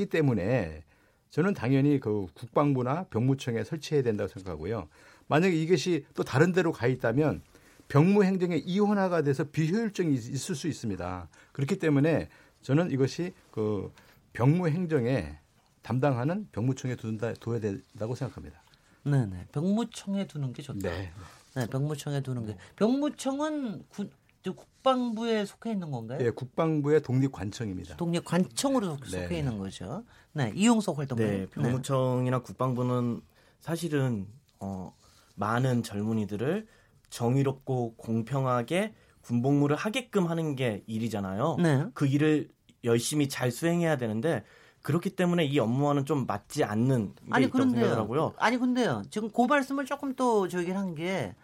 있기 0.00 0.06
때문에 0.06 0.82
저는 1.28 1.54
당연히 1.54 2.00
그 2.00 2.26
국방부나 2.34 3.04
병무청에 3.04 3.62
설치해야 3.62 4.02
된다고 4.02 4.28
생각하고요. 4.28 4.88
만약에 5.28 5.54
이것이 5.54 6.06
또 6.14 6.24
다른 6.24 6.52
데로 6.52 6.72
가 6.72 6.86
있다면 6.86 7.42
병무 7.88 8.24
행정의 8.24 8.60
이원화가 8.60 9.22
돼서 9.22 9.44
비효율성이 9.44 10.14
있을 10.14 10.54
수 10.54 10.66
있습니다. 10.66 11.28
그렇기 11.52 11.78
때문에 11.78 12.28
저는 12.62 12.90
이것이 12.90 13.32
그 13.50 13.92
병무 14.32 14.68
행정에 14.68 15.36
담당하는 15.82 16.48
병무청에 16.52 16.96
둔다 16.96 17.34
둬야 17.34 17.60
된다고 17.60 18.14
생각합니다. 18.14 18.62
네, 19.04 19.26
네. 19.26 19.46
병무청에 19.52 20.26
두는 20.26 20.52
게 20.52 20.62
좋다. 20.62 20.88
네. 20.88 21.12
네, 21.56 21.66
병무청에 21.66 22.22
두는 22.22 22.46
게. 22.46 22.56
병무청은 22.76 23.84
구, 23.88 24.08
국방부에 24.48 25.44
속해 25.44 25.72
있는 25.72 25.90
건가요? 25.90 26.18
네, 26.18 26.30
국방부의 26.30 27.02
독립관청입니다. 27.02 27.96
독립관청으로 27.96 28.96
네. 28.96 29.22
속해 29.22 29.38
있는 29.38 29.58
거죠. 29.58 30.04
네, 30.32 30.52
이용석 30.54 30.98
활동가. 30.98 31.24
네, 31.24 31.46
병무청이나 31.46 32.38
네. 32.38 32.42
국방부는 32.42 33.20
사실은 33.60 34.26
어, 34.58 34.94
많은 35.36 35.82
젊은이들을 35.82 36.66
정의롭고 37.10 37.94
공평하게 37.96 38.94
군복무를 39.22 39.76
하게끔 39.76 40.26
하는 40.26 40.56
게 40.56 40.82
일이잖아요. 40.86 41.56
네. 41.60 41.86
그 41.92 42.06
일을 42.06 42.48
열심히 42.84 43.28
잘 43.28 43.50
수행해야 43.50 43.96
되는데 43.96 44.44
그렇기 44.82 45.10
때문에 45.10 45.44
이 45.44 45.58
업무와는 45.58 46.06
좀 46.06 46.24
맞지 46.26 46.64
않는 46.64 47.14
게 47.14 47.22
아니, 47.30 47.46
있다고 47.46 47.70
생각하고요. 47.70 48.34
아니 48.38 48.56
근데요. 48.56 49.02
지금 49.10 49.30
그 49.30 49.42
말씀을 49.42 49.84
조금 49.84 50.14
또 50.14 50.48
저기 50.48 50.70
한게 50.70 51.34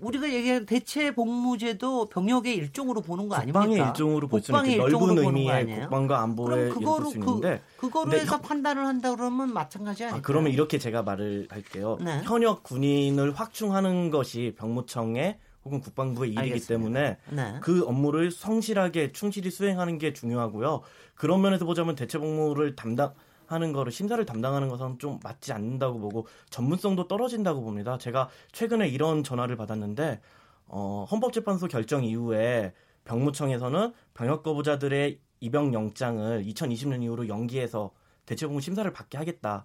우리가 0.00 0.32
얘기한 0.32 0.66
대체 0.66 1.12
복무제도 1.12 2.06
병역의 2.08 2.54
일종으로 2.54 3.00
보는 3.00 3.28
거 3.28 3.34
아닙니까? 3.36 3.60
국방의 3.60 3.88
일종으로 3.88 4.28
볼수 4.28 4.52
있는 4.52 4.78
넓은 4.78 5.18
의미의 5.18 5.80
국방과 5.80 6.22
안보의 6.22 6.70
그거로 6.70 7.10
그, 7.10 7.58
그거로 7.76 8.12
해서 8.12 8.36
현, 8.36 8.42
판단을 8.42 8.86
한다 8.86 9.14
그러면 9.14 9.52
마찬가지 9.52 10.04
아닐까요? 10.04 10.18
아, 10.18 10.22
그러면 10.22 10.52
이렇게 10.52 10.78
제가 10.78 11.02
말을 11.02 11.48
할게요. 11.50 11.98
네. 12.00 12.20
현역 12.24 12.62
군인을 12.62 13.32
확충하는 13.32 14.10
것이 14.10 14.54
병무청의 14.56 15.38
혹은 15.64 15.80
국방부의 15.80 16.30
일이기 16.30 16.40
알겠습니다. 16.40 16.68
때문에 16.68 17.16
네. 17.30 17.58
그 17.60 17.84
업무를 17.86 18.30
성실하게 18.30 19.12
충실히 19.12 19.50
수행하는 19.50 19.98
게 19.98 20.12
중요하고요. 20.12 20.82
그런 21.14 21.42
면에서 21.42 21.64
보자면 21.64 21.94
대체 21.96 22.18
복무를 22.18 22.76
담당 22.76 23.12
하는 23.48 23.72
거를 23.72 23.90
심사를 23.90 24.24
담당하는 24.24 24.68
것은 24.68 24.98
좀 24.98 25.18
맞지 25.22 25.52
않는다고 25.52 25.98
보고 25.98 26.26
전문성도 26.50 27.08
떨어진다고 27.08 27.62
봅니다. 27.62 27.98
제가 27.98 28.28
최근에 28.52 28.88
이런 28.88 29.24
전화를 29.24 29.56
받았는데 29.56 30.20
어, 30.66 31.06
헌법재판소 31.10 31.66
결정 31.66 32.04
이후에 32.04 32.72
병무청에서는 33.04 33.92
병역 34.14 34.42
거부자들의 34.42 35.18
입영 35.40 35.72
영장을 35.72 36.44
2020년 36.44 37.02
이후로 37.02 37.28
연기해서 37.28 37.90
대체복무 38.26 38.60
심사를 38.60 38.90
받게 38.92 39.16
하겠다. 39.16 39.64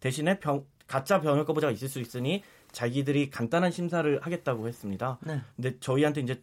대신에 0.00 0.38
병, 0.38 0.66
가짜 0.86 1.20
병역 1.20 1.46
거부자가 1.46 1.72
있을 1.72 1.88
수 1.88 2.00
있으니 2.00 2.42
자기들이 2.70 3.30
간단한 3.30 3.70
심사를 3.70 4.20
하겠다고 4.20 4.68
했습니다. 4.68 5.18
네. 5.22 5.40
근데 5.56 5.78
저희한테 5.80 6.20
이제 6.20 6.42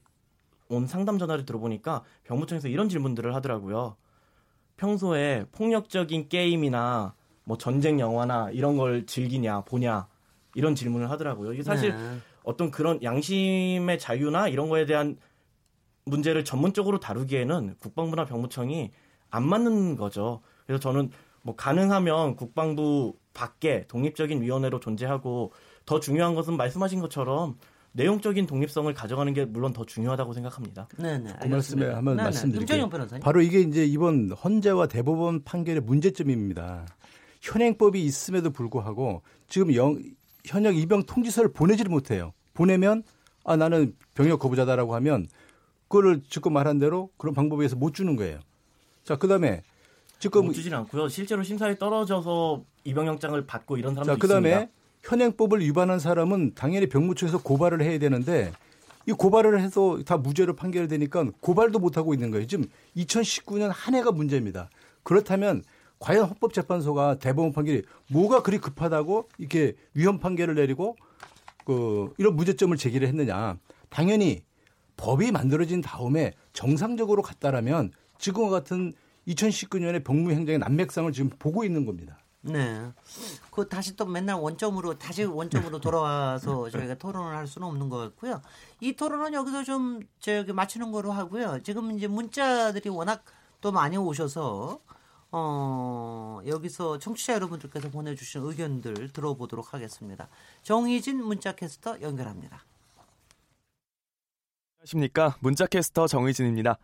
온 0.69 0.88
상담 0.88 1.19
전화를 1.19 1.45
들어보니까 1.45 2.04
병무청에서 2.23 2.67
이런 2.67 2.89
질문들을 2.89 3.36
하더라고요. 3.36 3.95
평소에 4.80 5.46
폭력적인 5.52 6.30
게임이나 6.30 7.13
뭐 7.44 7.58
전쟁 7.58 8.00
영화나 8.00 8.50
이런 8.52 8.78
걸 8.78 9.06
즐기냐 9.06 9.62
보냐 9.62 10.08
이런 10.56 10.74
질문을 10.74 11.10
하더라고요. 11.12 11.54
이게 11.54 11.63
사실 11.63 11.96
네. 11.96 12.18
어떤 12.44 12.72
그런 12.72 13.04
양심의 13.04 14.00
자유나 14.00 14.48
이런 14.48 14.70
거에 14.70 14.86
대한 14.86 15.18
문제를 16.06 16.46
전문적으로 16.46 17.00
다루기에는 17.00 17.76
국방부나 17.80 18.26
병무청이 18.26 18.92
안 19.30 19.48
맞는 19.48 19.98
거죠. 19.98 20.42
그래서 20.65 20.80
저는 20.80 21.12
뭐 21.42 21.56
가능하면 21.56 22.38
국방부 22.38 23.18
밖에 23.34 23.86
독립적인 23.88 24.42
위원회로 24.42 24.80
존재하고 24.80 25.52
더 25.86 26.00
중요한 26.00 26.36
것은 26.36 26.56
말씀하신 26.56 27.02
것처럼 27.02 27.58
내용적인 27.93 28.45
독립성을 28.45 28.93
가져가는 28.93 29.34
게 29.34 29.45
물론 29.45 29.73
더 29.73 29.84
중요하다고 29.86 30.34
생각합니다. 30.34 30.88
네네. 30.97 31.34
그 31.41 31.47
말씀에 31.47 31.86
한번 31.88 32.17
네네. 32.17 32.23
말씀드릴게요. 32.23 32.89
바로 33.21 33.41
이게 33.41 33.62
이제 33.62 33.86
이번 33.86 34.32
헌재와 34.32 34.88
대법원 34.88 35.43
판결의 35.43 35.82
문제점입니다. 35.82 36.86
현행법이 37.41 38.04
있음에도 38.04 38.52
불구하고 38.52 39.21
지금 39.47 39.73
영, 39.75 39.97
현역 40.45 40.75
입영 40.75 41.04
통지서를 41.04 41.52
보내지를 41.52 41.89
못해요. 41.89 42.34
보내면 42.54 43.04
아 43.43 43.56
나는 43.56 43.95
병역 44.13 44.39
거부자다라고 44.39 44.93
하면 44.95 45.28
그거를 45.88 46.21
지금 46.30 46.54
말한 46.54 46.78
대로 46.78 47.10
그런 47.17 47.34
방법에 47.34 47.62
의해서 47.62 47.75
못 47.75 47.93
주는 47.93 48.15
거예요. 48.15 48.39
자, 49.04 49.15
그다음에 49.15 49.63
지금 50.19 50.45
못 50.45 50.54
주진 50.54 50.73
않고요. 50.73 51.08
실제로 51.08 51.41
심사에 51.41 51.78
떨어져서 51.78 52.63
입영영장을 52.84 53.45
받고 53.45 53.78
이런 53.78 53.95
사람도 53.95 54.13
자, 54.13 54.19
그다음에 54.19 54.49
있습니다. 54.49 54.79
현행법을 55.03 55.62
위반한 55.62 55.99
사람은 55.99 56.53
당연히 56.55 56.88
병무청에서 56.88 57.41
고발을 57.41 57.81
해야 57.81 57.97
되는데 57.99 58.51
이 59.05 59.12
고발을 59.12 59.59
해서 59.62 59.99
다 60.05 60.17
무죄로 60.17 60.55
판결되니까 60.55 61.31
고발도 61.39 61.79
못 61.79 61.97
하고 61.97 62.13
있는 62.13 62.31
거예요. 62.31 62.45
지금 62.45 62.65
2019년 62.95 63.71
한 63.73 63.95
해가 63.95 64.12
문제입니다. 64.12 64.69
그렇다면 65.03 65.63
과연 65.99 66.25
헌법재판소가 66.25 67.19
대법원 67.19 67.51
판결이 67.51 67.83
뭐가 68.12 68.43
그리 68.43 68.57
급하다고 68.57 69.29
이렇게 69.38 69.73
위헌 69.95 70.19
판결을 70.19 70.55
내리고 70.55 70.95
그 71.65 72.13
이런 72.17 72.35
문제점을 72.35 72.75
제기를 72.77 73.07
했느냐? 73.07 73.57
당연히 73.89 74.43
법이 74.97 75.31
만들어진 75.31 75.81
다음에 75.81 76.33
정상적으로 76.53 77.21
갔다라면 77.21 77.91
지금과 78.17 78.49
같은 78.49 78.93
2019년의 79.27 80.03
병무행정의 80.03 80.59
난맥상을 80.59 81.12
지금 81.13 81.29
보고 81.39 81.63
있는 81.63 81.85
겁니다. 81.85 82.18
네. 82.41 82.91
그 83.52 83.67
다시 83.67 83.95
또 83.95 84.06
맨날 84.06 84.38
원점으로 84.38 84.97
다시 84.97 85.23
원점으로 85.23 85.80
돌아와서 85.80 86.69
저희가 86.69 86.95
토론을 86.95 87.36
할 87.36 87.47
수는 87.47 87.67
없는 87.67 87.89
것 87.89 87.97
같고요. 87.97 88.41
이 88.80 88.93
토론은 88.93 89.34
여기서 89.34 89.63
좀 89.63 89.99
저기 90.19 90.54
맞추는 90.54 90.91
거로 90.91 91.12
하고요. 91.12 91.62
지금 91.63 91.91
이제 91.97 92.08
문자들이 92.08 92.89
워낙 92.89 93.23
또 93.62 93.71
많이 93.71 93.97
오셔서 93.97 94.80
어, 95.32 96.39
여기서 96.47 96.97
청취자 96.97 97.34
여러분들께서 97.34 97.89
보내주신 97.89 98.41
의견들 98.41 99.12
들어보도록 99.13 99.73
하겠습니다. 99.73 100.28
정희진 100.63 101.23
문자 101.23 101.54
캐스터 101.54 102.02
연결합니다. 102.02 102.63
안녕하십니까. 104.80 105.36
문자캐스터 105.41 106.08
정의진입니다. 106.08 106.78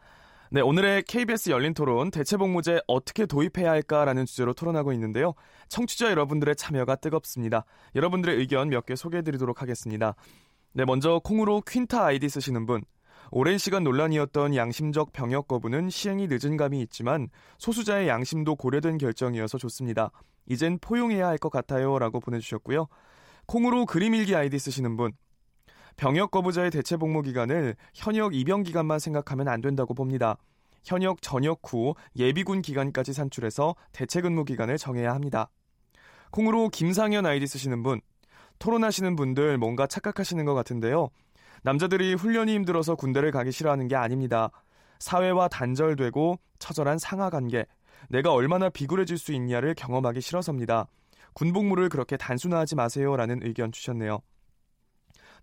네, 0.51 0.61
오늘의 0.61 1.03
KBS 1.03 1.49
열린 1.49 1.73
토론 1.73 2.11
대체복무제 2.11 2.81
어떻게 2.87 3.25
도입해야 3.25 3.71
할까라는 3.71 4.25
주제로 4.25 4.53
토론하고 4.53 4.93
있는데요. 4.93 5.33
청취자 5.69 6.11
여러분들의 6.11 6.55
참여가 6.55 6.95
뜨겁습니다. 6.95 7.65
여러분들의 7.95 8.37
의견 8.37 8.69
몇 8.69 8.85
개 8.85 8.95
소개해 8.95 9.23
드리도록 9.23 9.61
하겠습니다. 9.61 10.15
네, 10.73 10.85
먼저 10.85 11.19
콩으로 11.23 11.61
퀸타 11.61 12.05
아이디 12.05 12.29
쓰시는 12.29 12.65
분. 12.67 12.83
오랜 13.31 13.57
시간 13.57 13.83
논란이었던 13.83 14.55
양심적 14.55 15.11
병역 15.11 15.47
거부는 15.47 15.89
시행이 15.89 16.27
늦은 16.29 16.57
감이 16.57 16.79
있지만 16.81 17.27
소수자의 17.57 18.07
양심도 18.07 18.55
고려된 18.55 18.99
결정이어서 18.99 19.57
좋습니다. 19.57 20.11
이젠 20.45 20.77
포용해야 20.79 21.27
할 21.27 21.39
것 21.39 21.49
같아요. 21.49 21.97
라고 21.97 22.19
보내주셨고요. 22.19 22.87
콩으로 23.47 23.87
그림일기 23.87 24.35
아이디 24.35 24.59
쓰시는 24.59 24.95
분. 24.95 25.11
병역 25.97 26.31
거부자의 26.31 26.71
대체 26.71 26.97
복무 26.97 27.21
기간을 27.21 27.75
현역 27.93 28.35
입영 28.35 28.63
기간만 28.63 28.99
생각하면 28.99 29.47
안 29.47 29.61
된다고 29.61 29.93
봅니다. 29.93 30.37
현역 30.83 31.21
전역 31.21 31.61
후 31.63 31.95
예비군 32.15 32.61
기간까지 32.61 33.13
산출해서 33.13 33.75
대체 33.91 34.21
근무 34.21 34.45
기간을 34.45 34.77
정해야 34.77 35.13
합니다. 35.13 35.49
콩으로 36.31 36.69
김상현 36.69 37.25
아이디 37.25 37.47
쓰시는 37.47 37.81
분, 37.81 38.01
토론하시는 38.59 39.15
분들 39.15 39.57
뭔가 39.57 39.87
착각하시는 39.87 40.43
것 40.45 40.53
같은데요. 40.53 41.09
남자들이 41.63 42.13
훈련이 42.13 42.53
힘들어서 42.53 42.95
군대를 42.95 43.31
가기 43.31 43.51
싫어하는 43.51 43.87
게 43.87 43.95
아닙니다. 43.95 44.51
사회와 44.99 45.47
단절되고 45.47 46.37
처절한 46.59 46.99
상하 46.99 47.29
관계, 47.29 47.65
내가 48.09 48.33
얼마나 48.33 48.69
비굴해질 48.69 49.17
수 49.17 49.33
있냐를 49.33 49.73
경험하기 49.73 50.21
싫어서입니다. 50.21 50.87
군복무를 51.33 51.89
그렇게 51.89 52.17
단순화하지 52.17 52.75
마세요라는 52.75 53.39
의견 53.43 53.71
주셨네요. 53.71 54.21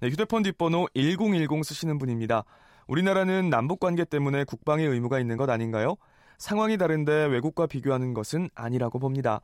네, 0.03 0.09
휴대폰 0.09 0.43
뒷번호 0.43 0.89
1010 0.97 1.63
쓰시는 1.63 1.97
분입니다. 1.97 2.43
우리나라는 2.89 3.51
남북 3.51 3.79
관계 3.79 4.05
때문에 4.05 4.43
국방의 4.43 4.89
의무가 4.89 5.21
있는 5.21 5.37
것 5.37 5.49
아닌가요? 5.49 5.95
상황이 6.39 6.77
다른데 6.77 7.27
외국과 7.27 7.69
비교하는 7.69 8.13
것은 8.13 8.51
아니라고 8.57 8.99
봅니다. 8.99 9.43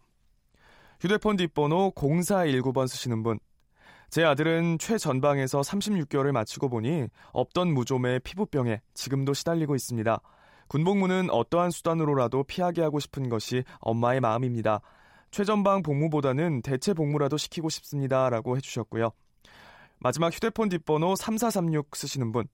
휴대폰 1.01 1.37
뒷번호 1.37 1.93
0419번 1.95 2.89
쓰시는 2.89 3.23
분. 3.23 3.39
제 4.11 4.25
아들은 4.25 4.79
최전방에서 4.81 5.61
36개월을 5.61 6.33
마치고 6.33 6.69
보니 6.71 7.07
없던 7.31 7.73
무좀의 7.73 8.19
피부병에 8.19 8.81
지금도 8.95 9.35
시달리고 9.35 9.77
있습니다. 9.77 10.21
군복무는 10.67 11.31
어떠한 11.31 11.71
수단으로라도 11.71 12.43
피하게 12.43 12.83
하고 12.83 12.99
싶은 12.99 13.29
것이 13.29 13.63
엄마의 13.79 14.19
마음입니다. 14.19 14.81
최전방 15.31 15.85
복무보다는 15.85 16.63
대체 16.63 16.95
복무라도 16.95 17.37
시키고 17.37 17.69
싶습니다. 17.69 18.29
라고 18.29 18.57
해주셨고요. 18.57 19.13
마지막 20.01 20.33
휴대폰 20.33 20.69
뒷번호 20.69 21.17
3436 21.17 21.97
쓰시는 21.97 22.33
분. 22.33 22.47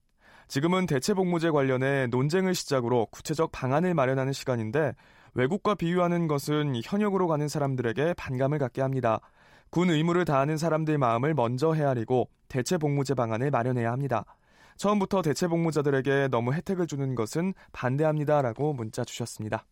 지금은 0.48 0.86
대체 0.86 1.14
복무제 1.14 1.50
관련해 1.50 2.08
논쟁을 2.08 2.54
시작으로 2.54 3.06
구체적 3.10 3.52
방안을 3.52 3.94
마련하는 3.94 4.32
시간인데 4.32 4.94
외국과 5.34 5.74
비유하는 5.74 6.28
것은 6.28 6.80
현역으로 6.84 7.26
가는 7.28 7.48
사람들에게 7.48 8.14
반감을 8.14 8.58
갖게 8.58 8.82
합니다. 8.82 9.20
군 9.70 9.90
의무를 9.90 10.24
다하는 10.24 10.56
사람들 10.56 10.98
마음을 10.98 11.34
먼저 11.34 11.72
헤아리고 11.72 12.28
대체 12.48 12.78
복무제 12.78 13.14
방안을 13.14 13.50
마련해야 13.50 13.90
합니다. 13.90 14.24
처음부터 14.76 15.22
대체 15.22 15.48
복무자들에게 15.48 16.28
너무 16.30 16.52
혜택을 16.52 16.86
주는 16.86 17.14
것은 17.14 17.54
반대합니다라고 17.72 18.72
문자 18.72 19.04
주셨습니다. 19.04 19.64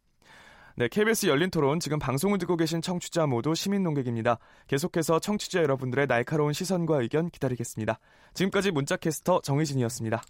네, 0.74 0.88
KBS 0.88 1.26
열린 1.26 1.50
토론 1.50 1.80
지금 1.80 1.98
방송을 1.98 2.38
듣고 2.38 2.56
계신 2.56 2.80
청취자 2.80 3.26
모두 3.26 3.54
시민 3.54 3.82
농객입니다. 3.82 4.38
계속해서 4.68 5.18
청취자 5.18 5.62
여러분들의 5.62 6.06
날카로운 6.06 6.54
시선과 6.54 7.02
의견 7.02 7.28
기다리겠습니다. 7.28 7.98
지금까지 8.32 8.70
문자캐스터 8.70 9.42
정희진이었습니다. 9.42 10.22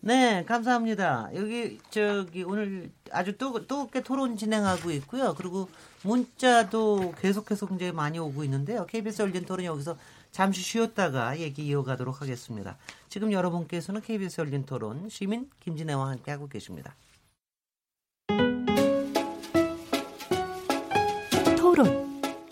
네, 0.00 0.42
감사합니다. 0.46 1.28
여기 1.34 1.78
저기 1.90 2.42
오늘 2.42 2.90
아주 3.12 3.36
또 3.36 3.52
뜨겁게 3.66 4.02
토론 4.02 4.36
진행하고 4.38 4.90
있고요. 4.92 5.34
그리고 5.36 5.68
문자도 6.02 7.14
계속해서 7.20 7.66
굉장히 7.66 7.92
많이 7.92 8.18
오고 8.18 8.42
있는데요. 8.44 8.86
KBS 8.86 9.22
열린 9.22 9.44
토론 9.44 9.66
여기서 9.66 9.96
잠시 10.30 10.62
쉬었다가 10.62 11.38
얘기 11.38 11.66
이어가도록 11.66 12.22
하겠습니다. 12.22 12.78
지금 13.10 13.32
여러분께서는 13.32 14.00
KBS 14.00 14.40
열린 14.40 14.64
토론 14.64 15.10
시민 15.10 15.50
김진애와 15.60 16.08
함께 16.08 16.30
하고 16.30 16.48
계십니다. 16.48 16.96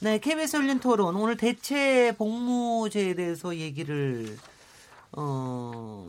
네, 0.00 0.18
KBS 0.18 0.56
열린 0.56 0.78
토론 0.78 1.16
오늘 1.16 1.36
대체 1.36 2.14
복무제에 2.16 3.14
대해서 3.14 3.56
얘기를 3.56 4.36
어 5.12 6.08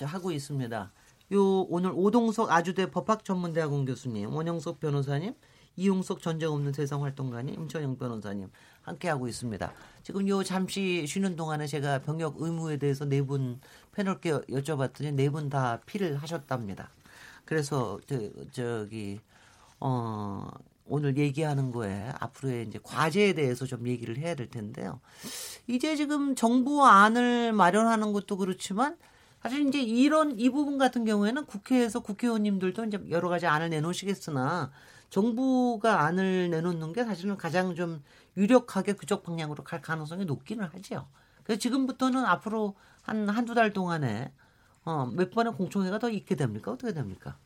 하고 0.00 0.30
있습니다. 0.32 0.92
요 1.32 1.60
오늘 1.70 1.92
오동석 1.94 2.50
아주대 2.50 2.90
법학전문대학원 2.90 3.86
교수님, 3.86 4.34
원영석 4.34 4.80
변호사님, 4.80 5.34
이용석 5.76 6.20
전쟁 6.20 6.50
없는 6.50 6.72
세상 6.74 7.02
활동가님, 7.02 7.54
임천영 7.54 7.96
변호사님 7.96 8.50
함께 8.82 9.08
하고 9.08 9.26
있습니다. 9.26 9.72
지금 10.02 10.28
요 10.28 10.42
잠시 10.42 11.06
쉬는 11.06 11.36
동안에 11.36 11.66
제가 11.66 12.00
병역 12.00 12.34
의무에 12.40 12.76
대해서 12.76 13.06
네 13.06 13.22
분 13.22 13.60
패널께 13.92 14.32
여쭤봤더니 14.50 15.14
네 15.14 15.30
분 15.30 15.48
다 15.48 15.80
피를 15.86 16.16
하셨답니다. 16.16 16.90
그래서 17.46 17.98
저, 18.06 18.18
저기 18.52 19.20
어 19.80 20.50
오늘 20.86 21.16
얘기하는 21.16 21.70
거에 21.70 22.12
앞으로의 22.18 22.66
이제 22.66 22.78
과제에 22.82 23.34
대해서 23.34 23.66
좀 23.66 23.86
얘기를 23.86 24.16
해야 24.18 24.34
될 24.34 24.48
텐데요. 24.48 25.00
이제 25.66 25.96
지금 25.96 26.34
정부 26.34 26.84
안을 26.84 27.52
마련하는 27.52 28.12
것도 28.12 28.36
그렇지만 28.36 28.96
사실 29.42 29.66
이제 29.66 29.80
이런 29.80 30.38
이 30.38 30.50
부분 30.50 30.78
같은 30.78 31.04
경우에는 31.04 31.46
국회에서 31.46 32.00
국회의원님들도 32.00 32.84
이제 32.84 33.00
여러 33.10 33.28
가지 33.28 33.46
안을 33.46 33.70
내놓으시겠으나 33.70 34.70
정부가 35.10 36.02
안을 36.02 36.50
내놓는 36.50 36.92
게 36.92 37.04
사실은 37.04 37.36
가장 37.36 37.74
좀 37.74 38.02
유력하게 38.36 38.94
그쪽 38.94 39.22
방향으로 39.22 39.64
갈 39.64 39.82
가능성이 39.82 40.24
높기는 40.24 40.64
하죠. 40.64 41.06
그래서 41.42 41.58
지금부터는 41.58 42.24
앞으로 42.24 42.76
한 43.02 43.28
한두 43.28 43.54
달 43.54 43.72
동안에 43.72 44.32
어, 44.84 45.06
몇 45.06 45.30
번의 45.30 45.54
공청회가 45.54 45.98
더 45.98 46.08
있게 46.08 46.34
됩니까? 46.34 46.72
어떻게 46.72 46.92
됩니까? 46.92 47.36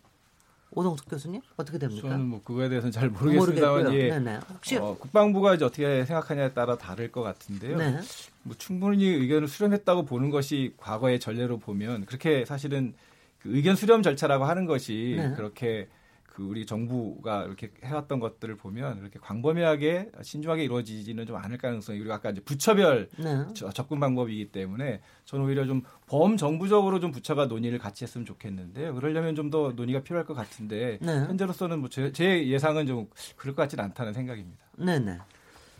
오동숙 0.73 1.09
교수님 1.09 1.41
어떻게 1.57 1.79
됩니까? 1.79 2.09
저는 2.09 2.27
뭐 2.27 2.43
그거에 2.43 2.69
대해서는 2.69 2.93
잘 2.93 3.09
모르겠습니다만 3.09 3.95
예. 3.95 4.09
네네. 4.11 4.41
혹시 4.53 4.77
어, 4.77 4.97
국방부가 4.99 5.55
이제 5.55 5.65
어떻게 5.65 6.05
생각하냐에 6.05 6.53
따라 6.53 6.77
다를 6.77 7.11
것 7.11 7.23
같은데요. 7.23 7.77
네. 7.77 8.01
뭐 8.43 8.55
충분히 8.57 9.07
의견을 9.07 9.49
수렴했다고 9.49 10.05
보는 10.05 10.31
것이 10.31 10.75
과거의 10.77 11.21
전례로 11.21 11.59
보면 11.59 12.05
그렇게 12.07 12.45
사실은 12.45 12.95
그 13.39 13.57
의견 13.57 13.77
수렴 13.77 14.03
절차라고 14.03 14.45
하는 14.45 14.67
것이 14.67 15.15
네. 15.19 15.33
그렇게 15.35 15.89
그 16.37 16.43
우리 16.43 16.67
정부가 16.67 17.45
이렇게 17.45 17.71
해왔던 17.83 18.21
것들을 18.21 18.59
보면 18.59 18.99
이렇게 18.99 19.19
광범위하게 19.19 20.11
신중하게 20.21 20.65
이루어지지는 20.65 21.25
좀 21.25 21.37
않을 21.37 21.57
가능성이 21.57 21.99
그리고 21.99 22.13
아까 22.13 22.29
이제 22.29 22.43
부처별 22.43 23.09
네. 23.17 23.47
접근 23.73 23.99
방법이기 24.01 24.53
때문에 24.53 25.01
저는 25.25 25.47
오히려 25.47 25.65
좀 25.65 25.81
범정부적으로 26.09 27.01
좀 27.01 27.11
부처가 27.11 27.47
논의를 27.47 27.79
같이 27.79 28.05
했으면 28.05 28.27
좋겠는데요. 28.27 28.95
그러려면 28.95 29.35
좀 29.35 29.47
더 29.47 29.71
논의가 29.77 30.03
필요할 30.03 30.27
것 30.27 30.35
같은데 30.35 30.99
네. 31.01 31.21
현재로서는 31.21 31.79
뭐제 31.79 32.13
예상은 32.49 32.87
좀 32.87 33.09
그럴 33.37 33.55
것 33.55 33.63
같지는 33.63 33.85
않다는 33.85 34.13
생각입니다. 34.13 34.59
네네. 34.77 35.19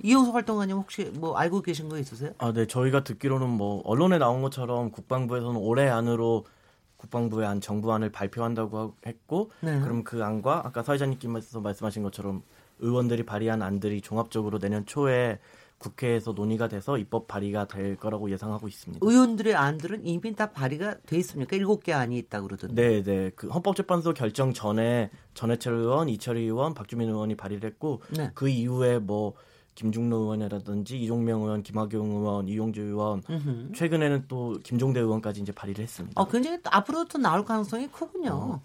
이용석 0.05 0.37
활동가님 0.37 0.77
혹시 0.77 1.11
뭐 1.17 1.37
알고 1.37 1.61
계신 1.63 1.89
거 1.91 1.99
있으세요? 1.99 2.31
아, 2.39 2.53
네. 2.53 2.67
저희가 2.67 3.03
듣기로는 3.03 3.49
뭐 3.51 3.83
언론에 3.85 4.19
나온 4.19 4.41
것처럼 4.41 4.91
국방부에서는 4.93 5.57
올해 5.61 5.89
안으로 5.89 6.47
국방부의 6.97 7.47
안 7.47 7.61
정부안을 7.61 8.11
발표한다고 8.11 8.95
했고 9.07 9.51
네. 9.61 9.81
그럼 9.81 10.05
그 10.05 10.25
안과 10.25 10.63
아까 10.65 10.83
사회자님께서 10.83 11.61
말씀하신 11.61 12.03
것처럼 12.03 12.43
의원들이 12.79 13.25
발의한 13.25 13.63
안들이 13.63 14.01
종합적으로 14.01 14.59
내년 14.59 14.85
초에 14.87 15.39
국회에서 15.79 16.33
논의가 16.33 16.69
돼서 16.69 16.97
입법 16.97 17.29
발의가 17.29 17.67
될 17.69 17.97
거라고 17.97 18.31
예상하고 18.31 18.67
있습니다. 18.67 19.07
의원들의 19.07 19.55
안들은 19.55 20.07
이미 20.07 20.35
다 20.35 20.51
발의가 20.51 20.97
돼 21.07 21.19
있습니까? 21.19 21.55
일곱 21.55 21.85
개 21.85 21.93
안이 21.93 22.17
있다고 22.17 22.47
그러던데. 22.47 22.75
네, 22.75 23.03
네. 23.03 23.31
그 23.37 23.49
헌법재판소 23.49 24.15
결정 24.15 24.55
전에 24.55 25.11
전해철 25.35 25.75
의원, 25.75 26.09
이철희 26.09 26.43
의원, 26.43 26.73
박주민 26.73 27.11
의원이 27.11 27.37
발의를 27.37 27.69
했고 27.69 28.01
네. 28.17 28.31
그 28.35 28.49
이후에 28.49 28.99
뭐 28.99 29.35
김중로 29.77 30.17
의원이라든지 30.17 30.99
이종명 31.01 31.43
의원, 31.43 31.63
김학용 31.63 32.11
의원, 32.11 32.49
이용주 32.49 32.81
의원, 32.83 33.23
으흠. 33.31 33.73
최근에는 33.77 34.25
또 34.27 34.59
김종대 34.65 34.99
의원까지 34.99 35.41
이제 35.43 35.53
발의를 35.53 35.85
했습니다. 35.85 36.21
어, 36.21 36.27
굉장히 36.29 36.59
앞으로도 36.65 37.19
나올 37.19 37.45
가능성이 37.45 37.87
크군요. 37.89 38.31
어, 38.33 38.61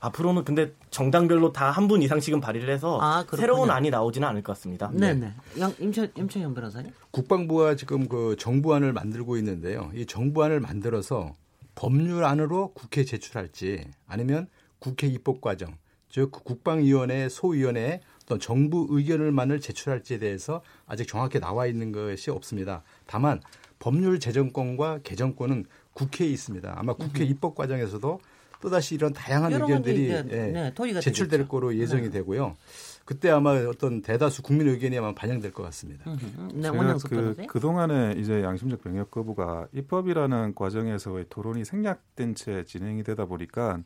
앞으로는 0.00 0.44
근데 0.44 0.72
정당별로 0.90 1.52
다 1.52 1.70
한 1.70 1.86
분 1.88 2.00
이상씩은 2.02 2.40
발의를 2.40 2.72
해서 2.72 2.98
아, 3.02 3.24
새로운 3.36 3.70
안이 3.70 3.90
나오지는 3.90 4.26
않을 4.28 4.42
것 4.42 4.54
같습니다. 4.54 4.90
네네. 4.92 5.34
네. 5.56 5.74
임철 5.80 6.12
임철현 6.16 6.54
변호사님. 6.54 6.92
국방부가 7.10 7.76
지금 7.76 8.08
그 8.08 8.34
정부안을 8.38 8.92
만들고 8.92 9.36
있는데요. 9.36 9.90
이 9.94 10.06
정부안을 10.06 10.60
만들어서 10.60 11.32
법률안으로 11.74 12.72
국회 12.74 13.04
제출할지 13.04 13.84
아니면 14.06 14.46
국회 14.78 15.06
입법 15.08 15.40
과정, 15.40 15.76
즉 16.08 16.30
국방위원회 16.30 17.28
소위원회 17.28 18.00
어떤 18.24 18.40
정부 18.40 18.86
의견을만을 18.90 19.60
제출할지에 19.60 20.18
대해서 20.18 20.62
아직 20.86 21.06
정확히 21.06 21.38
나와 21.38 21.66
있는 21.66 21.92
것이 21.92 22.30
없습니다. 22.30 22.82
다만 23.06 23.40
법률 23.78 24.18
제정권과 24.18 25.00
개정권은 25.04 25.66
국회에 25.92 26.28
있습니다. 26.28 26.74
아마 26.76 26.94
국회 26.94 27.24
입법 27.24 27.54
과정에서도 27.54 28.20
또다시 28.60 28.94
이런 28.94 29.12
다양한 29.12 29.52
의견들이 29.52 30.08
예, 30.08 30.22
네, 30.22 30.72
제출될 30.74 31.40
되겠죠. 31.40 31.48
거로 31.48 31.76
예정이 31.76 32.04
네. 32.04 32.10
되고요. 32.10 32.56
그때 33.04 33.28
아마 33.28 33.50
어떤 33.66 34.00
대다수 34.00 34.40
국민 34.42 34.68
의견이 34.68 34.96
아마 34.96 35.14
반영될 35.14 35.52
것 35.52 35.62
같습니다. 35.64 36.10
네, 36.54 36.62
제가 36.62 36.96
그, 37.06 37.36
그동안에 37.46 38.14
이제 38.16 38.42
양심적 38.42 38.82
병역 38.82 39.10
거부가 39.10 39.68
입법이라는 39.74 40.54
과정에서의 40.54 41.26
토론이 41.28 41.66
생략된 41.66 42.34
채 42.34 42.64
진행이 42.64 43.02
되다 43.02 43.26
보니까 43.26 43.80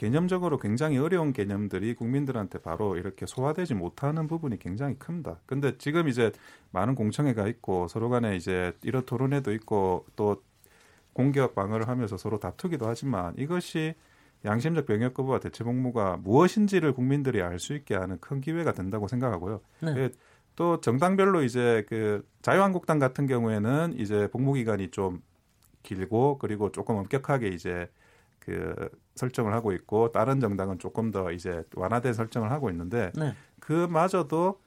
개념적으로 0.00 0.56
굉장히 0.56 0.96
어려운 0.96 1.34
개념들이 1.34 1.92
국민들한테 1.94 2.58
바로 2.58 2.96
이렇게 2.96 3.26
소화되지 3.26 3.74
못하는 3.74 4.28
부분이 4.28 4.58
굉장히 4.58 4.98
큽니다. 4.98 5.40
근데 5.44 5.76
지금 5.76 6.08
이제 6.08 6.32
많은 6.70 6.94
공청회가 6.94 7.46
있고 7.48 7.86
서로 7.86 8.08
간에 8.08 8.34
이제 8.34 8.72
이런 8.82 9.04
토론회도 9.04 9.52
있고 9.52 10.06
또 10.16 10.42
공격 11.12 11.54
방어를 11.54 11.86
하면서 11.86 12.16
서로 12.16 12.40
다투기도 12.40 12.88
하지만 12.88 13.34
이것이 13.36 13.92
양심적 14.46 14.86
병역 14.86 15.12
거부와 15.12 15.38
대체 15.38 15.64
복무가 15.64 16.16
무엇인지를 16.16 16.94
국민들이 16.94 17.42
알 17.42 17.58
수 17.58 17.74
있게 17.74 17.94
하는 17.94 18.18
큰 18.20 18.40
기회가 18.40 18.72
된다고 18.72 19.06
생각하고요. 19.06 19.60
네. 19.82 19.94
예, 19.98 20.10
또 20.56 20.80
정당별로 20.80 21.42
이제 21.42 21.84
그 21.90 22.26
자유한국당 22.40 23.00
같은 23.00 23.26
경우에는 23.26 23.92
이제 23.98 24.30
복무 24.30 24.54
기간이 24.54 24.92
좀 24.92 25.22
길고 25.82 26.38
그리고 26.38 26.72
조금 26.72 26.96
엄격하게 26.96 27.48
이제 27.48 27.90
그 28.40 28.74
설정을 29.14 29.52
하고 29.52 29.72
있고 29.72 30.10
다른 30.10 30.40
정당은 30.40 30.78
조금 30.78 31.10
더 31.10 31.30
이제 31.30 31.62
완화된 31.76 32.14
설정을 32.14 32.50
하고 32.50 32.70
있는데 32.70 33.12
네. 33.14 33.34
그마저도 33.60 34.58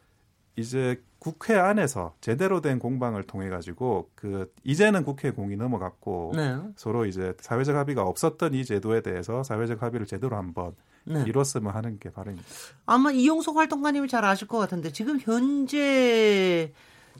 이제 0.55 1.01
국회 1.19 1.55
안에서 1.55 2.15
제대로 2.21 2.62
된 2.62 2.79
공방을 2.79 3.23
통해 3.23 3.49
가지고 3.49 4.09
그 4.13 4.53
이제는 4.63 5.03
국회 5.03 5.31
공이 5.31 5.55
넘어갔고 5.55 6.33
네. 6.36 6.57
서로 6.75 7.05
이제 7.05 7.33
사회적 7.39 7.75
합의가 7.75 8.03
없었던 8.03 8.53
이 8.53 8.63
제도에 8.63 9.01
대해서 9.01 9.41
사회적 9.41 9.81
합의를 9.81 10.05
제대로 10.05 10.36
한번 10.38 10.75
네. 11.05 11.23
이뤘으면 11.27 11.73
하는 11.73 11.97
게 11.97 12.09
바람입니다. 12.09 12.47
아마 12.86 13.12
이용석 13.12 13.57
활동가님이 13.57 14.07
잘 14.07 14.23
아실 14.25 14.47
것 14.47 14.57
같은데 14.59 14.91
지금 14.91 15.19
현재 15.19 16.71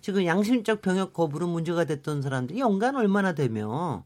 지금 0.02 0.26
양심적 0.26 0.82
병역 0.82 1.14
거부로 1.14 1.48
문제가 1.48 1.86
됐던 1.86 2.22
사람들이 2.22 2.60
연간 2.60 2.96
얼마나 2.96 3.34
되면 3.34 4.04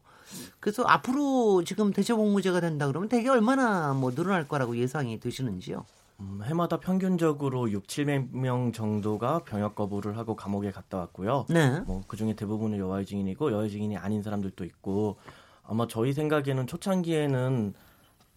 그래서 0.60 0.82
앞으로 0.84 1.64
지금 1.64 1.92
대체복무제가 1.92 2.60
된다 2.60 2.86
그러면 2.86 3.08
대개 3.08 3.28
얼마나 3.28 3.92
뭐 3.94 4.10
늘어날 4.10 4.48
거라고 4.48 4.76
예상이 4.76 5.20
되시는지요? 5.20 5.84
음, 6.20 6.40
해마다 6.44 6.80
평균적으로 6.80 7.70
6, 7.70 7.86
700명 7.86 8.72
정도가 8.74 9.44
병역 9.44 9.76
거부를 9.76 10.16
하고 10.18 10.34
감옥에 10.34 10.70
갔다 10.72 10.98
왔고요. 10.98 11.46
네. 11.48 11.80
뭐 11.80 12.02
그중에 12.08 12.34
대부분은 12.34 12.78
여아의 12.78 13.06
증인이고 13.06 13.52
여아의 13.52 13.70
증인이 13.70 13.96
아닌 13.96 14.22
사람들도 14.22 14.64
있고 14.64 15.16
아마 15.62 15.86
저희 15.86 16.12
생각에는 16.12 16.66
초창기에는 16.66 17.74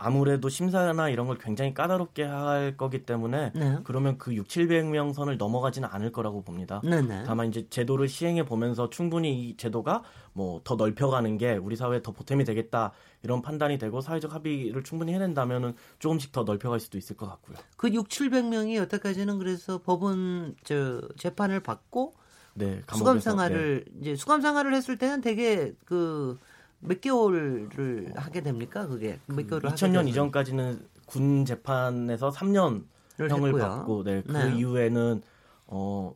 아무래도 0.01 0.49
심사나 0.49 1.09
이런 1.09 1.27
걸 1.27 1.37
굉장히 1.37 1.73
까다롭게 1.73 2.23
할 2.23 2.75
거기 2.77 3.05
때문에 3.05 3.51
네. 3.53 3.77
그러면 3.83 4.17
그 4.17 4.35
6, 4.35 4.47
700명 4.47 5.13
선을 5.13 5.37
넘어가지는 5.37 5.87
않을 5.91 6.11
거라고 6.11 6.41
봅니다. 6.41 6.81
네, 6.83 7.01
네. 7.01 7.23
다만 7.25 7.49
이제 7.49 7.67
제도를 7.69 8.07
시행해 8.07 8.45
보면서 8.45 8.89
충분히 8.89 9.49
이 9.49 9.57
제도가 9.57 10.03
뭐 10.33 10.61
더 10.63 10.75
넓혀가는 10.75 11.37
게 11.37 11.53
우리 11.53 11.75
사회에 11.75 12.01
더 12.01 12.11
보탬이 12.11 12.43
되겠다 12.45 12.91
이런 13.23 13.41
판단이 13.41 13.77
되고 13.77 14.01
사회적 14.01 14.33
합의를 14.33 14.83
충분히 14.83 15.13
해낸다면은 15.13 15.73
조금씩 15.99 16.31
더 16.31 16.43
넓혀갈 16.43 16.79
수도 16.79 16.97
있을 16.97 17.15
것 17.15 17.27
같고요. 17.27 17.57
그 17.77 17.93
6, 17.93 18.07
700명이 18.07 18.75
여태까지는 18.75 19.37
그래서 19.37 19.81
법원 19.81 20.55
저 20.63 21.01
재판을 21.17 21.59
받고 21.59 22.13
네, 22.53 22.81
수감 22.91 23.19
생활을 23.19 23.85
네. 23.87 23.99
이제 24.01 24.15
수감 24.15 24.41
생활을 24.41 24.73
했을 24.73 24.97
때는 24.97 25.21
되게 25.21 25.73
그 25.85 26.37
몇 26.81 26.99
개월을 26.99 27.69
하게 28.15 28.41
됩니까? 28.41 28.87
그게 28.87 29.19
몇 29.27 29.47
개월을 29.47 29.69
2000년 29.69 30.07
이전까지는 30.07 30.87
군 31.05 31.45
재판에서 31.45 32.31
3년 32.31 32.85
형을 33.17 33.49
했고요. 33.49 33.63
받고 33.63 34.03
네, 34.03 34.23
그 34.25 34.31
네. 34.31 34.57
이후에는 34.57 35.21
어 35.67 36.15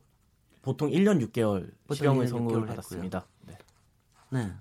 보통 0.62 0.90
1년 0.90 1.26
6개월 1.30 1.72
실형을 1.94 2.28
선고를 2.28 2.66
받았습니다. 2.66 3.26
네. 3.46 3.58
네. 4.32 4.52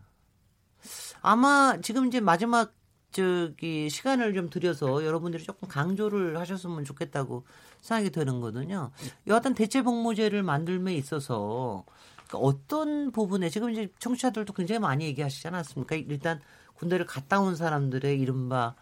아마 1.22 1.78
지금 1.80 2.07
이제 2.07 2.20
마지막 2.20 2.74
저기 3.11 3.88
시간을 3.88 4.34
좀 4.34 4.50
들여서 4.50 5.07
여러분들이 5.07 5.44
조금 5.44 5.68
강조를 5.68 6.36
하셨으면 6.36 6.84
좋겠다고 6.84 7.46
생각이 7.80 8.11
드는 8.11 8.40
거든요. 8.40 8.90
여하튼 9.28 9.55
대체 9.55 9.82
복무제를 9.82 10.42
만들면 10.42 10.92
있어서 10.94 11.84
그러니까 12.28 12.38
어떤 12.38 13.12
부분에 13.12 13.48
지금 13.50 13.70
이제 13.70 13.88
청취자들도 13.98 14.52
굉장히 14.52 14.78
많이 14.78 15.04
얘기하시지 15.06 15.46
않았습니까? 15.48 15.96
일단 15.96 16.40
군대를 16.74 17.06
갔다 17.06 17.40
온 17.40 17.56
사람들의 17.56 18.18
이른바 18.20 18.74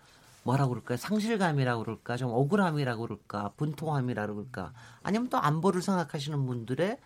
뭐라고 0.45 0.70
그럴까요? 0.70 0.97
상실감이라고 0.97 1.84
그럴까? 1.84 2.16
좀 2.16 2.30
억울함이라고 2.32 3.03
그럴까? 3.03 3.53
분통함이라고 3.57 4.34
그럴까? 4.34 4.72
아니면 5.03 5.28
또 5.28 5.38
안보를 5.38 5.82
생각하시는 5.82 6.47
분들의 6.47 6.99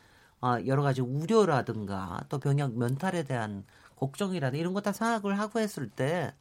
어, 0.43 0.57
여러 0.66 0.82
가지 0.82 1.01
우려라든가 1.01 2.20
또 2.28 2.39
병역 2.39 2.76
면탈에 2.78 3.24
대한 3.24 3.64
걱정이라든가 3.97 4.61
이런 4.61 4.74
거 4.74 4.80
다 4.80 4.93
생각을 4.93 5.39
하고 5.39 5.61
했을 5.61 5.89
때 5.89 6.34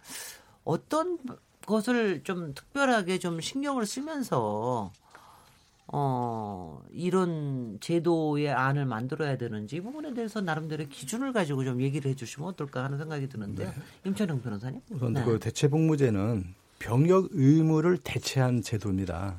어떤 0.63 1.17
것을 1.65 2.23
좀 2.23 2.53
특별하게 2.53 3.17
좀 3.19 3.41
신경을 3.41 3.85
쓰면서 3.85 4.91
어, 5.97 6.81
이런 6.91 7.77
제도의 7.79 8.49
안을 8.49 8.85
만들어야 8.85 9.37
되는지 9.37 9.77
이 9.77 9.81
부분에 9.81 10.13
대해서 10.13 10.41
나름대로 10.41 10.85
기준을 10.89 11.31
가지고 11.31 11.63
좀 11.63 11.81
얘기를 11.81 12.11
해 12.11 12.15
주시면 12.15 12.49
어떨까 12.49 12.83
하는 12.83 12.97
생각이 12.97 13.29
드는데요. 13.29 13.69
네. 13.69 13.73
임찬영 14.03 14.41
변호사님. 14.41 14.81
우선 14.89 15.13
네. 15.13 15.23
그 15.23 15.39
대체복무제는 15.39 16.53
병역 16.79 17.29
의무를 17.31 17.97
대체한 18.03 18.61
제도입니다. 18.61 19.37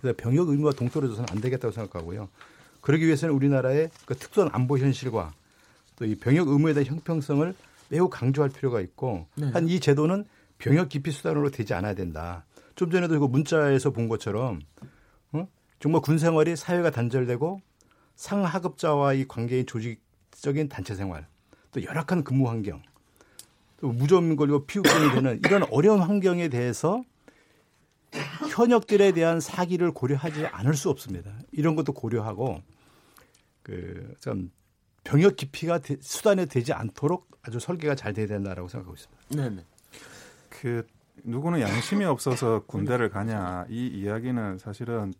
그래서 0.00 0.16
병역 0.16 0.48
의무와 0.48 0.72
동떨어져서는 0.72 1.28
안 1.30 1.42
되겠다고 1.42 1.72
생각하고요. 1.72 2.30
그러기 2.80 3.04
위해서는 3.04 3.34
우리나라의 3.34 3.90
그 4.06 4.16
특수한 4.16 4.48
안보 4.54 4.78
현실과 4.78 5.34
또 5.96 6.06
이 6.06 6.14
병역 6.14 6.48
의무에 6.48 6.72
대한 6.72 6.86
형평성을 6.86 7.54
매우 7.90 8.08
강조할 8.08 8.48
필요가 8.48 8.80
있고 8.80 9.26
네. 9.34 9.50
한이 9.50 9.78
제도는 9.80 10.24
병역 10.56 10.88
기피 10.88 11.10
수단으로 11.10 11.50
되지 11.50 11.74
않아야 11.74 11.94
된다. 11.94 12.46
좀 12.76 12.90
전에도 12.90 13.20
그 13.20 13.26
문자에서 13.26 13.90
본 13.90 14.08
것처럼 14.08 14.60
어? 14.80 14.97
정말 15.80 16.02
군 16.02 16.18
생활이 16.18 16.56
사회가 16.56 16.90
단절되고 16.90 17.60
상하급자와의 18.16 19.28
관계인 19.28 19.64
조직적인 19.66 20.68
단체 20.68 20.94
생활, 20.94 21.26
또 21.70 21.82
열악한 21.82 22.24
근무 22.24 22.48
환경, 22.48 22.82
또 23.80 23.88
무좀 23.88 24.34
걸리고 24.36 24.66
피후병이 24.66 25.14
되는 25.14 25.40
이런 25.44 25.62
어려운 25.70 26.00
환경에 26.00 26.48
대해서 26.48 27.02
현역들에 28.50 29.12
대한 29.12 29.40
사기를 29.40 29.92
고려하지 29.92 30.46
않을 30.46 30.74
수 30.74 30.90
없습니다. 30.90 31.32
이런 31.52 31.76
것도 31.76 31.92
고려하고 31.92 32.60
그좀 33.62 34.50
병역 35.04 35.36
기피가 35.36 35.80
수단에 36.00 36.46
되지 36.46 36.72
않도록 36.72 37.28
아주 37.42 37.60
설계가 37.60 37.94
잘 37.94 38.12
돼야 38.12 38.26
된다라고 38.26 38.68
생각하고 38.68 38.94
있습니다. 38.94 39.22
네. 39.30 39.50
네. 39.50 39.64
그 40.48 40.86
누구는 41.24 41.60
양심이 41.60 42.04
없어서 42.04 42.64
군대를 42.66 43.10
가냐 43.10 43.66
이 43.68 43.86
이야기는 43.86 44.58
사실은 44.58 45.12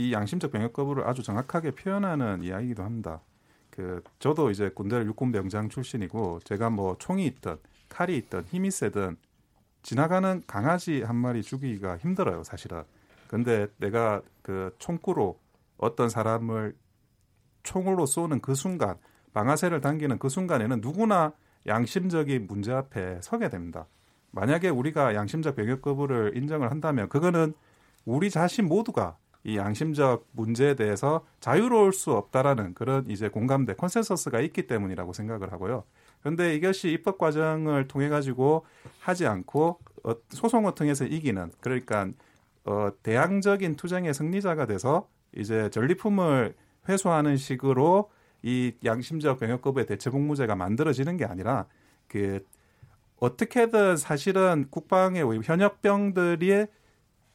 이 0.00 0.14
양심적 0.14 0.50
병역 0.50 0.72
거부를 0.72 1.06
아주 1.06 1.22
정확하게 1.22 1.72
표현하는 1.72 2.42
이야기이기도 2.42 2.82
합니다. 2.82 3.20
그 3.68 4.02
저도 4.18 4.50
이제 4.50 4.70
군대를 4.70 5.04
육군 5.04 5.30
병장 5.30 5.68
출신이고 5.68 6.40
제가 6.44 6.70
뭐 6.70 6.96
총이 6.98 7.26
있든 7.26 7.58
칼이 7.90 8.16
있든 8.16 8.44
힘이 8.44 8.70
세든 8.70 9.18
지나가는 9.82 10.42
강아지 10.46 11.02
한 11.02 11.16
마리 11.16 11.42
죽이기가 11.42 11.98
힘들어요, 11.98 12.44
사실은. 12.44 12.82
근데 13.28 13.66
내가 13.76 14.22
그 14.40 14.74
총구로 14.78 15.38
어떤 15.76 16.08
사람을 16.08 16.74
총으로 17.62 18.06
쏘는 18.06 18.40
그 18.40 18.54
순간, 18.54 18.96
방아쇠를 19.34 19.82
당기는 19.82 20.18
그 20.18 20.30
순간에는 20.30 20.80
누구나 20.80 21.34
양심적인 21.66 22.46
문제 22.46 22.72
앞에 22.72 23.20
서게 23.20 23.50
됩니다. 23.50 23.86
만약에 24.30 24.70
우리가 24.70 25.14
양심적 25.14 25.56
병역 25.56 25.82
거부를 25.82 26.36
인정을 26.36 26.70
한다면 26.70 27.10
그거는 27.10 27.52
우리 28.06 28.30
자신 28.30 28.66
모두가 28.66 29.18
이 29.44 29.56
양심적 29.56 30.26
문제에 30.32 30.74
대해서 30.74 31.24
자유로울 31.40 31.92
수 31.92 32.12
없다라는 32.12 32.74
그런 32.74 33.08
이제 33.08 33.28
공감대 33.28 33.74
consensus가 33.74 34.40
있기 34.40 34.66
때문이라고 34.66 35.12
생각을 35.12 35.52
하고요. 35.52 35.84
그런데 36.20 36.54
이것이 36.54 36.90
입법 36.90 37.16
과정을 37.18 37.88
통해 37.88 38.08
가지고 38.08 38.66
하지 38.98 39.26
않고 39.26 39.78
어, 40.04 40.14
소송을 40.28 40.74
통해서 40.74 41.04
이기는 41.04 41.52
그러니까 41.60 42.08
어, 42.64 42.90
대항적인 43.02 43.76
투쟁의 43.76 44.12
승리자가 44.12 44.66
돼서 44.66 45.08
이제 45.34 45.70
전리품을 45.70 46.54
회수하는 46.88 47.36
식으로 47.36 48.10
이 48.42 48.72
양심적 48.84 49.38
병역 49.38 49.62
거부의 49.62 49.86
대체 49.86 50.10
복무제가 50.10 50.54
만들어지는 50.56 51.16
게 51.16 51.24
아니라 51.24 51.66
그 52.08 52.44
어떻게든 53.18 53.96
사실은 53.96 54.66
국방의 54.70 55.22
현역병들이 55.42 56.66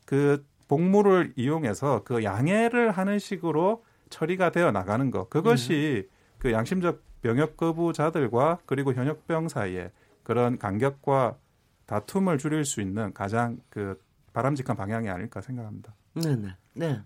그 0.05 0.45
복무를 0.67 1.33
이용해서 1.35 2.03
그 2.03 2.23
양해를 2.23 2.91
하는 2.91 3.19
식으로 3.19 3.83
처리가 4.09 4.51
되어 4.51 4.71
나가는 4.71 5.09
것 5.11 5.29
그것이 5.29 6.07
네. 6.07 6.15
그 6.39 6.51
양심적 6.51 7.03
병역 7.21 7.57
거부자들과 7.57 8.59
그리고 8.65 8.93
현역병 8.93 9.49
사이에 9.49 9.91
그런 10.23 10.57
간격과 10.57 11.37
다툼을 11.85 12.37
줄일 12.37 12.65
수 12.65 12.81
있는 12.81 13.13
가장 13.13 13.59
그 13.69 13.99
바람직한 14.33 14.75
방향이 14.75 15.09
아닐까 15.09 15.41
생각합니다. 15.41 15.93
네네. 16.13 16.35
네. 16.35 16.53
네. 16.73 17.01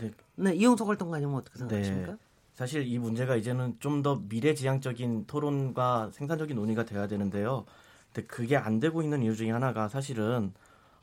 네. 0.00 0.10
네. 0.36 0.54
이용석 0.54 0.88
활동가님은 0.88 1.34
어떻게 1.34 1.58
생각하십니까? 1.58 2.12
네. 2.12 2.18
사실 2.54 2.86
이 2.86 2.98
문제가 2.98 3.36
이제는 3.36 3.76
좀 3.80 4.02
더 4.02 4.16
미래지향적인 4.28 5.26
토론과 5.26 6.10
생산적인 6.12 6.56
논의가 6.56 6.84
돼야 6.84 7.06
되는데요. 7.06 7.64
근데 8.12 8.26
그게 8.26 8.56
안 8.56 8.80
되고 8.80 9.02
있는 9.02 9.22
이유 9.22 9.34
중에 9.36 9.50
하나가 9.50 9.88
사실은 9.88 10.52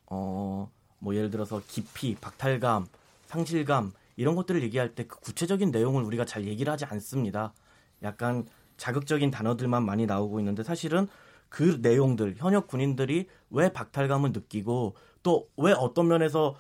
어 0.08 0.72
뭐 1.04 1.16
예를 1.16 1.30
들어서 1.30 1.62
깊이, 1.68 2.16
박탈감, 2.16 2.88
상실감 3.26 3.92
이런 4.16 4.36
것들을 4.36 4.64
얘기할 4.64 4.96
때 4.96 5.04
그 5.06 5.20
구체적인 5.20 5.72
내용을 5.72 6.04
우리가 6.04 6.24
잘 6.26 6.46
얘기를 6.46 6.72
하지 6.72 6.86
않습니다. 6.86 7.54
약간 8.04 8.46
자극적인 8.78 9.30
단어들만 9.32 9.86
많이 9.86 10.06
나오고 10.06 10.40
있는데 10.40 10.64
사실은 10.64 11.08
그 11.50 11.80
내용들 11.82 12.36
현역 12.38 12.68
군인들이 12.68 13.28
왜 13.52 13.72
박탈감을 13.74 14.32
느끼고 14.32 14.96
또 15.24 15.48
왜 15.58 15.74
어떤 15.74 16.08
면에서 16.08 16.56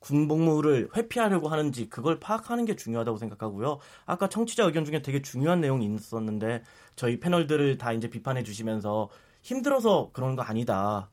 군복무를 0.00 0.88
회피하려고 0.96 1.48
하는지 1.48 1.88
그걸 1.88 2.18
파악하는 2.18 2.64
게 2.64 2.74
중요하다고 2.76 3.18
생각하고요. 3.18 3.78
아까 4.06 4.28
청취자 4.28 4.64
의견 4.64 4.84
중에 4.84 5.02
되게 5.02 5.22
중요한 5.22 5.60
내용이 5.60 5.86
있었는데 5.94 6.62
저희 6.96 7.20
패널들을 7.20 7.78
다 7.78 7.92
이제 7.92 8.10
비판해 8.10 8.42
주시면서 8.42 9.10
힘들어서 9.42 10.10
그런 10.12 10.34
거 10.36 10.42
아니다. 10.42 11.08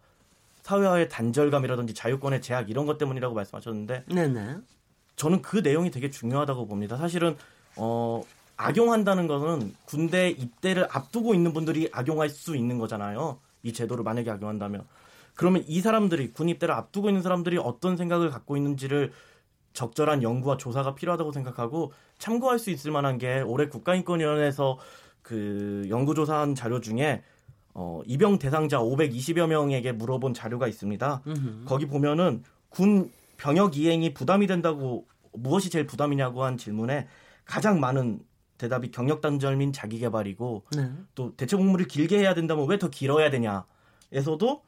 사회와의 0.69 1.09
단절감이라든지 1.09 1.95
자유권의 1.95 2.43
제약 2.43 2.69
이런 2.69 2.85
것 2.85 2.99
때문이라고 2.99 3.33
말씀하셨는데 3.33 4.05
네네. 4.07 4.57
저는 5.15 5.41
그 5.41 5.57
내용이 5.57 5.89
되게 5.89 6.11
중요하다고 6.11 6.67
봅니다. 6.67 6.95
사실은 6.95 7.35
어 7.75 8.21
악용한다는 8.55 9.25
것은 9.27 9.73
군대 9.85 10.29
입대를 10.29 10.87
앞두고 10.91 11.33
있는 11.33 11.53
분들이 11.53 11.89
악용할 11.91 12.29
수 12.29 12.55
있는 12.55 12.77
거잖아요. 12.77 13.39
이 13.63 13.73
제도를 13.73 14.03
만약에 14.03 14.29
악용한다면 14.29 14.85
그러면 15.35 15.63
이 15.67 15.81
사람들이 15.81 16.33
군 16.33 16.49
입대를 16.49 16.75
앞두고 16.75 17.09
있는 17.09 17.23
사람들이 17.23 17.57
어떤 17.57 17.97
생각을 17.97 18.29
갖고 18.29 18.55
있는지를 18.55 19.11
적절한 19.73 20.21
연구와 20.21 20.57
조사가 20.57 20.93
필요하다고 20.93 21.31
생각하고 21.31 21.93
참고할 22.19 22.59
수 22.59 22.69
있을 22.69 22.91
만한 22.91 23.17
게 23.17 23.41
올해 23.41 23.67
국가인권위원회에서 23.69 24.77
그 25.23 25.87
연구조사한 25.89 26.53
자료 26.53 26.79
중에 26.79 27.23
어, 27.81 28.01
입영 28.05 28.37
대상자 28.39 28.77
520여 28.79 29.47
명에게 29.47 29.93
물어본 29.93 30.33
자료가 30.33 30.67
있습니다. 30.67 31.21
으흠. 31.25 31.63
거기 31.65 31.85
보면은 31.85 32.43
군 32.67 33.09
병역 33.37 33.77
이행이 33.77 34.13
부담이 34.13 34.47
된다고 34.47 35.07
무엇이 35.31 35.69
제일 35.69 35.87
부담이냐고 35.87 36.43
한 36.43 36.57
질문에 36.57 37.07
가장 37.45 37.79
많은 37.79 38.19
대답이 38.57 38.91
경력 38.91 39.21
단절 39.21 39.55
민 39.55 39.71
자기 39.71 39.97
개발이고 39.97 40.65
네. 40.75 40.91
또 41.15 41.33
대체 41.37 41.55
복무를 41.55 41.87
길게 41.87 42.19
해야 42.19 42.33
된다면 42.33 42.67
왜 42.67 42.77
더 42.77 42.89
길어야 42.89 43.29
되냐에서도 43.29 44.61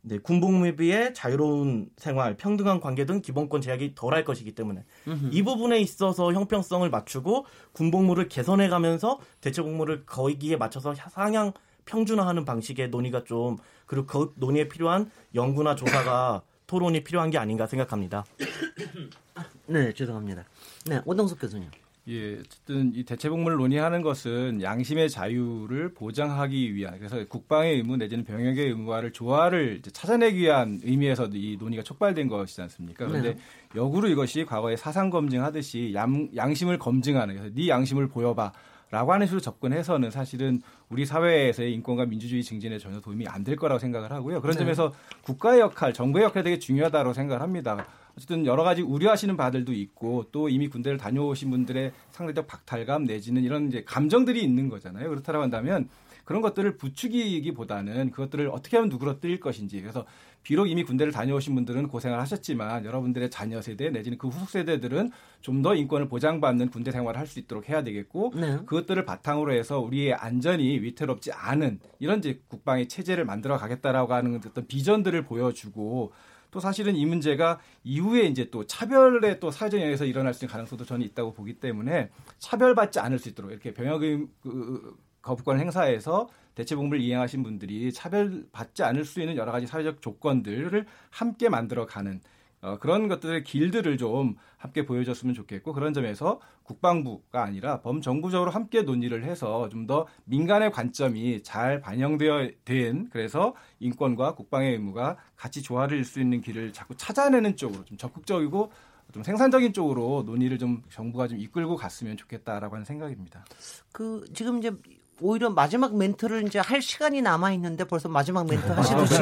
네, 0.00 0.18
군복무에 0.18 0.76
비해 0.76 1.12
자유로운 1.12 1.90
생활, 1.98 2.36
평등한 2.38 2.80
관계 2.80 3.04
등 3.04 3.20
기본권 3.20 3.60
제약이 3.60 3.94
덜할 3.94 4.24
것이기 4.24 4.52
때문에 4.54 4.84
으흠. 5.08 5.28
이 5.30 5.42
부분에 5.42 5.78
있어서 5.80 6.32
형평성을 6.32 6.88
맞추고 6.88 7.44
군복무를 7.72 8.28
개선해 8.30 8.68
가면서 8.68 9.20
대체 9.42 9.60
복무를 9.60 10.06
거기에 10.06 10.56
맞춰서 10.56 10.94
상향 10.94 11.52
평준화하는 11.86 12.44
방식의 12.44 12.90
논의가 12.90 13.24
좀 13.24 13.56
그리고 13.86 14.06
그 14.06 14.32
논의에 14.36 14.68
필요한 14.68 15.10
연구나 15.34 15.74
조사가 15.74 16.42
토론이 16.66 17.04
필요한 17.04 17.30
게 17.30 17.38
아닌가 17.38 17.66
생각합니다. 17.66 18.24
네, 19.66 19.92
죄송합니다. 19.92 20.44
네, 20.86 21.00
오동석 21.04 21.40
교수님. 21.40 21.70
예, 22.08 22.38
어쨌든 22.38 22.92
이 22.94 23.02
대체복무를 23.02 23.56
논의하는 23.56 24.00
것은 24.00 24.62
양심의 24.62 25.10
자유를 25.10 25.92
보장하기 25.92 26.72
위한 26.76 26.98
그래서 26.98 27.24
국방의 27.26 27.74
의무 27.78 27.96
내지는 27.96 28.22
병역의 28.22 28.68
의무화를 28.68 29.12
조화를 29.12 29.82
찾아내기 29.92 30.38
위한 30.38 30.80
의미에서 30.84 31.30
이 31.32 31.56
논의가 31.58 31.82
촉발된 31.82 32.28
것이지 32.28 32.62
않습니까? 32.62 33.06
그런데 33.08 33.34
네. 33.34 33.40
역으로 33.74 34.08
이것이 34.08 34.44
과거에 34.44 34.76
사상 34.76 35.10
검증하듯이 35.10 35.94
양, 35.94 36.28
양심을 36.36 36.78
검증하는 36.78 37.34
그래서 37.36 37.52
네 37.52 37.68
양심을 37.68 38.08
보여봐. 38.08 38.52
라고 38.90 39.12
하는 39.12 39.26
식으로 39.26 39.40
접근해서는 39.40 40.10
사실은 40.10 40.62
우리 40.88 41.04
사회에서의 41.04 41.72
인권과 41.74 42.06
민주주의 42.06 42.42
증진에 42.42 42.78
전혀 42.78 43.00
도움이 43.00 43.26
안 43.26 43.42
될 43.42 43.56
거라고 43.56 43.78
생각을 43.78 44.10
하고요. 44.12 44.40
그런 44.40 44.54
네. 44.54 44.60
점에서 44.60 44.92
국가의 45.22 45.60
역할, 45.60 45.92
정부의 45.92 46.24
역할이 46.24 46.42
되게 46.44 46.58
중요하다고 46.58 47.12
생각을 47.12 47.42
합니다. 47.42 47.86
어쨌든 48.16 48.46
여러 48.46 48.62
가지 48.64 48.82
우려하시는 48.82 49.36
바들도 49.36 49.72
있고 49.72 50.24
또 50.32 50.48
이미 50.48 50.68
군대를 50.68 50.98
다녀오신 50.98 51.50
분들의 51.50 51.92
상대적 52.12 52.46
박탈감 52.46 53.04
내지는 53.04 53.42
이런 53.44 53.68
이제 53.68 53.84
감정들이 53.84 54.42
있는 54.42 54.68
거잖아요. 54.68 55.08
그렇다고 55.10 55.42
한다면 55.42 55.88
그런 56.26 56.42
것들을 56.42 56.76
부추기기보다는 56.76 58.10
그것들을 58.10 58.48
어떻게 58.48 58.76
하면 58.76 58.90
누그러뜨릴 58.90 59.40
것인지 59.40 59.80
그래서 59.80 60.04
비록 60.42 60.66
이미 60.66 60.84
군대를 60.84 61.12
다녀오신 61.12 61.54
분들은 61.54 61.88
고생을 61.88 62.20
하셨지만 62.20 62.84
여러분들의 62.84 63.30
자녀 63.30 63.62
세대 63.62 63.90
내지는 63.90 64.18
그 64.18 64.28
후속 64.28 64.50
세대들은 64.50 65.10
좀 65.40 65.62
더 65.62 65.74
인권을 65.74 66.08
보장받는 66.08 66.68
군대 66.68 66.90
생활을 66.90 67.18
할 67.18 67.26
수 67.26 67.38
있도록 67.38 67.68
해야 67.68 67.82
되겠고 67.82 68.32
네. 68.36 68.56
그것들을 68.66 69.04
바탕으로 69.04 69.52
해서 69.52 69.80
우리의 69.80 70.14
안전이 70.14 70.80
위태롭지 70.80 71.32
않은 71.32 71.80
이런 71.98 72.18
이제 72.18 72.40
국방의 72.48 72.88
체제를 72.88 73.24
만들어 73.24 73.56
가겠다라고 73.56 74.12
하는 74.12 74.36
어떤 74.36 74.66
비전들을 74.66 75.24
보여주고 75.24 76.12
또 76.50 76.60
사실은 76.60 76.96
이 76.96 77.04
문제가 77.06 77.58
이후에 77.84 78.26
이제 78.26 78.48
또 78.50 78.64
차별의 78.66 79.40
또 79.40 79.50
사회적 79.50 79.80
영역에서 79.80 80.04
일어날 80.04 80.34
수 80.34 80.44
있는 80.44 80.52
가능성도 80.52 80.84
저는 80.84 81.04
있다고 81.06 81.32
보기 81.32 81.54
때문에 81.54 82.10
차별받지 82.38 83.00
않을 83.00 83.18
수 83.18 83.28
있도록 83.28 83.50
이렇게 83.50 83.74
병역의 83.74 84.26
그 84.42 84.96
거부권 85.26 85.58
행사에서 85.58 86.28
대체복무를 86.54 87.00
이행하신 87.00 87.42
분들이 87.42 87.92
차별받지 87.92 88.84
않을 88.84 89.04
수 89.04 89.20
있는 89.20 89.36
여러 89.36 89.50
가지 89.50 89.66
사회적 89.66 90.00
조건들을 90.00 90.86
함께 91.10 91.48
만들어가는 91.48 92.20
어, 92.62 92.78
그런 92.78 93.06
것들의 93.06 93.44
길들을 93.44 93.98
좀 93.98 94.36
함께 94.56 94.86
보여줬으면 94.86 95.34
좋겠고 95.34 95.74
그런 95.74 95.92
점에서 95.92 96.40
국방부가 96.62 97.42
아니라 97.42 97.80
범정부적으로 97.80 98.50
함께 98.50 98.82
논의를 98.82 99.24
해서 99.24 99.68
좀 99.68 99.86
더 99.86 100.06
민간의 100.24 100.72
관점이 100.72 101.42
잘 101.44 101.80
반영되어 101.80 102.50
된 102.64 103.08
그래서 103.10 103.54
인권과 103.78 104.34
국방의 104.34 104.72
의무가 104.72 105.16
같이 105.36 105.62
조화를 105.62 105.98
일수 105.98 106.20
있는 106.20 106.40
길을 106.40 106.72
자꾸 106.72 106.96
찾아내는 106.96 107.56
쪽으로 107.56 107.84
좀 107.84 107.96
적극적이고 107.96 108.72
좀 109.12 109.22
생산적인 109.22 109.72
쪽으로 109.72 110.24
논의를 110.26 110.58
좀 110.58 110.82
정부가 110.90 111.28
좀 111.28 111.38
이끌고 111.38 111.76
갔으면 111.76 112.16
좋겠다라고 112.16 112.74
하는 112.74 112.84
생각입니다. 112.84 113.44
그 113.92 114.24
지금 114.34 114.58
이제 114.58 114.72
오히려 115.20 115.48
마지막 115.50 115.96
멘트를 115.96 116.46
이제 116.46 116.58
할 116.58 116.82
시간이 116.82 117.22
남아 117.22 117.52
있는데 117.52 117.84
벌써 117.84 118.08
마지막 118.08 118.46
멘트 118.46 118.66
하시듯이 118.66 119.14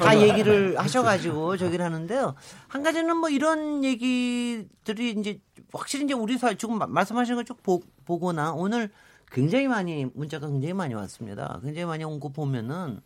다 0.00 0.20
얘기를 0.20 0.78
하셔가지고 0.78 1.56
저기를 1.56 1.84
하는데요. 1.84 2.34
한 2.66 2.82
가지는 2.82 3.16
뭐 3.16 3.30
이런 3.30 3.84
얘기들이 3.84 5.12
이제 5.12 5.40
확실히 5.72 6.04
이제 6.04 6.14
우리 6.14 6.36
사회 6.36 6.56
지금 6.56 6.78
말씀하신 6.78 7.36
걸쭉 7.36 7.62
보거나 8.04 8.52
오늘 8.52 8.90
굉장히 9.30 9.66
많이 9.68 10.06
문자가 10.14 10.46
굉장히 10.48 10.74
많이 10.74 10.94
왔습니다. 10.94 11.58
굉장히 11.62 11.86
많이 11.86 12.04
온 12.04 12.20
거 12.20 12.28
보면은 12.30 13.00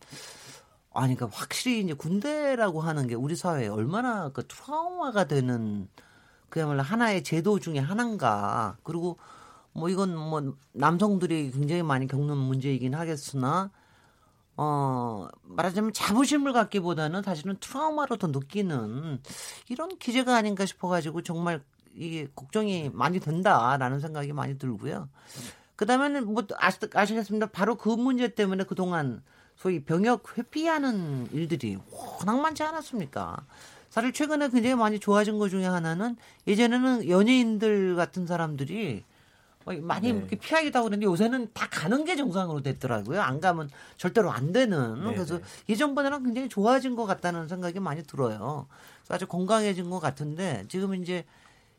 아니 0.95 1.15
그러니까 1.15 1.39
확실히 1.39 1.81
이제 1.81 1.95
군대라고 1.95 2.81
하는 2.81 3.07
게 3.07 3.15
우리 3.15 3.37
사회에 3.37 3.69
얼마나 3.69 4.29
그 4.31 4.47
트라우마가 4.47 5.25
되는 5.25 5.89
그야말로 6.49 6.83
하나의 6.83 7.23
제도 7.23 7.59
중에 7.61 7.79
하나인가. 7.79 8.77
그리고 8.83 9.19
뭐 9.73 9.89
이건 9.89 10.16
뭐 10.16 10.55
남성들이 10.73 11.51
굉장히 11.53 11.83
많이 11.83 12.07
겪는 12.07 12.37
문제이긴 12.37 12.95
하겠으나 12.95 13.70
어 14.57 15.29
말하자면 15.43 15.93
자부심을 15.93 16.53
갖기보다는 16.53 17.23
사실은 17.23 17.57
트라우마로 17.59 18.16
더 18.16 18.27
느끼는 18.27 19.20
이런 19.68 19.99
기제가 19.99 20.37
아닌가 20.37 20.66
싶어가지고 20.66 21.23
정말 21.23 21.62
이게 21.95 22.29
걱정이 22.35 22.91
많이 22.93 23.18
된다라는 23.18 24.01
생각이 24.01 24.33
많이 24.33 24.59
들고요. 24.59 25.09
그 25.77 25.87
다음에는 25.87 26.27
뭐 26.27 26.45
아시, 26.59 26.79
아시겠습니다. 26.93 27.47
바로 27.47 27.77
그 27.77 27.89
문제 27.89 28.29
때문에 28.29 28.64
그동안 28.64 29.23
소위 29.57 29.83
병역 29.83 30.37
회피하는 30.37 31.29
일들이 31.33 31.79
워낙 31.91 32.41
많지 32.41 32.62
않았습니까? 32.62 33.45
사실 33.91 34.12
최근에 34.12 34.49
굉장히 34.49 34.75
많이 34.75 34.99
좋아진 34.99 35.39
것 35.39 35.49
중에 35.49 35.66
하나는 35.66 36.16
예전에는 36.47 37.09
연예인들 37.09 37.95
같은 37.97 38.27
사람들이 38.27 39.03
뭐 39.03 39.12
많이 39.65 40.13
네. 40.13 40.19
이렇게 40.19 40.37
피하기도 40.37 40.79
하고 40.79 40.89
그러는데 40.89 41.07
요새는 41.07 41.51
다 41.55 41.69
가는 41.71 42.05
게 42.05 42.17
정상으로 42.17 42.63
됐더라고요. 42.63 43.21
안 43.21 43.41
가면 43.41 43.71
절대로 43.97 44.31
안 44.31 44.53
되는. 44.53 45.05
네. 45.05 45.15
그래서 45.15 45.39
네. 45.39 45.45
예전보다는 45.69 46.25
굉장히 46.25 46.49
좋아진 46.49 46.97
것 46.97 47.07
같다는 47.07 47.49
생각이 47.49 47.81
많이 47.81 48.03
들어요. 48.03 48.67
아주 49.09 49.27
건강해진 49.27 49.91
것 49.91 50.01
같은데 50.01 50.65
지금 50.69 50.95
이제 50.95 51.25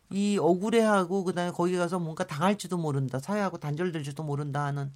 이 0.10 0.38
억울해하고 0.40 1.24
그다음에 1.24 1.52
거기 1.52 1.76
가서 1.76 2.00
뭔가 2.00 2.26
당할지도 2.26 2.78
모른다. 2.78 3.20
사회하고 3.20 3.58
단절될지도 3.58 4.24
모른다 4.24 4.64
하는 4.66 4.92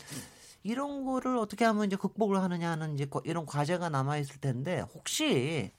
이런 0.63 1.05
거를 1.05 1.37
어떻게 1.37 1.65
하면 1.65 1.85
이제 1.85 1.95
극복을 1.95 2.41
하느냐 2.41 2.71
하는 2.71 2.93
이제 2.93 3.07
이런 3.23 3.45
과제가 3.45 3.89
남아 3.89 4.17
있을 4.17 4.39
텐데 4.39 4.81
혹시 4.93 5.71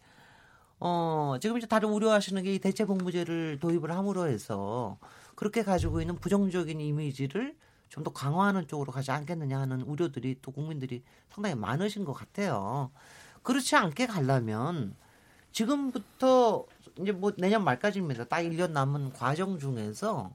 어 0.81 1.37
지금 1.41 1.59
이제 1.59 1.67
다들 1.67 1.89
우려하시는 1.89 2.43
게 2.43 2.55
이 2.55 2.59
대체 2.59 2.85
복무제를 2.85 3.59
도입을 3.61 3.91
함으로 3.91 4.29
해서 4.29 4.99
그렇게 5.39 5.63
가지고 5.63 6.01
있는 6.01 6.17
부정적인 6.17 6.81
이미지를 6.81 7.57
좀 7.89 8.03
더 8.03 8.13
강화하는 8.13 8.67
쪽으로 8.67 8.91
가지 8.91 9.13
않겠느냐 9.13 9.61
하는 9.61 9.83
우려들이 9.83 10.41
또 10.43 10.51
국민들이 10.51 11.05
상당히 11.31 11.55
많으신 11.55 12.05
것 12.05 12.13
같아요. 12.13 12.91
그렇지 13.45 13.77
않게 13.77 14.09
가려면 14.09 14.97
지금부터 15.53 16.67
이제 16.99 17.13
뭐 17.13 17.33
내년 17.39 17.63
말까지입니다. 17.63 18.25
딱 18.25 18.39
1년 18.39 18.73
남은 18.73 19.13
과정 19.13 19.61
중에서 19.61 20.35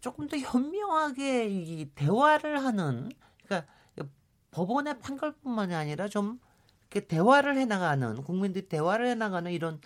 조금 0.00 0.28
더 0.28 0.36
현명하게 0.36 1.48
이 1.48 1.90
대화를 1.96 2.64
하는 2.64 3.10
그러니까 3.44 3.68
법원의 4.52 5.00
판결뿐만이 5.00 5.74
아니라 5.74 6.06
좀 6.06 6.38
이렇게 6.82 7.08
대화를 7.08 7.56
해 7.56 7.64
나가는 7.64 8.22
국민들이 8.22 8.68
대화를 8.68 9.08
해 9.08 9.16
나가는 9.16 9.50
이런 9.50 9.80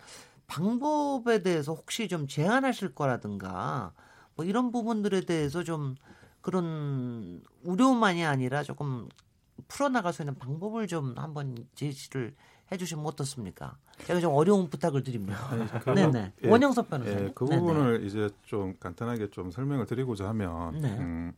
방법에 0.46 1.42
대해서 1.42 1.72
혹시 1.72 2.08
좀 2.08 2.28
제안하실 2.28 2.94
거라든가 2.94 3.94
뭐 4.38 4.44
이런 4.44 4.70
부분들에 4.70 5.22
대해서 5.22 5.64
좀 5.64 5.96
그런 6.42 7.42
우려만이 7.64 8.24
아니라 8.24 8.62
조금 8.62 9.08
풀어나갈 9.66 10.12
수 10.12 10.22
있는 10.22 10.38
방법을 10.38 10.86
좀 10.86 11.12
한번 11.16 11.66
제시를 11.74 12.36
해주시면 12.70 13.04
어떻습니까? 13.04 13.76
제가 14.04 14.20
좀 14.20 14.32
어려운 14.32 14.70
부탁을 14.70 15.02
드립니다. 15.02 15.36
그 15.82 15.90
네네. 15.90 16.34
예, 16.44 16.48
원영섭 16.48 16.88
변호사님. 16.88 17.24
예, 17.24 17.32
그 17.34 17.46
부분을 17.46 17.94
네네. 17.94 18.06
이제 18.06 18.30
좀 18.44 18.76
간단하게 18.78 19.30
좀 19.30 19.50
설명을 19.50 19.86
드리고자 19.86 20.28
하면 20.28 20.78
네. 20.78 20.88
음, 20.98 21.32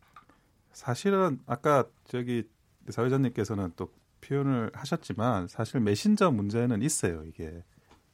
사실은 0.73 1.41
아까 1.47 1.85
저기 2.05 2.47
사회자님께서는 2.91 3.73
또 3.77 3.91
표현을 4.21 4.73
하셨지만 4.75 5.49
사실 5.49 5.81
메신저 5.81 6.31
문제는 6.33 6.83
있어요. 6.83 7.25
이게 7.25 7.65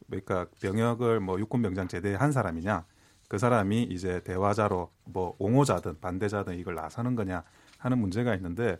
그러니까 0.06 0.46
병역을 0.60 1.18
뭐 1.18 1.40
육군 1.40 1.62
병장 1.62 1.88
제대한 1.88 2.30
사람이냐 2.30 2.84
그 3.28 3.38
사람이 3.38 3.84
이제 3.84 4.20
대화자로 4.22 4.90
뭐 5.04 5.34
옹호자든 5.38 6.00
반대자든 6.00 6.58
이걸 6.58 6.74
나서는 6.74 7.14
거냐 7.16 7.42
하는 7.78 7.98
문제가 7.98 8.34
있는데 8.34 8.78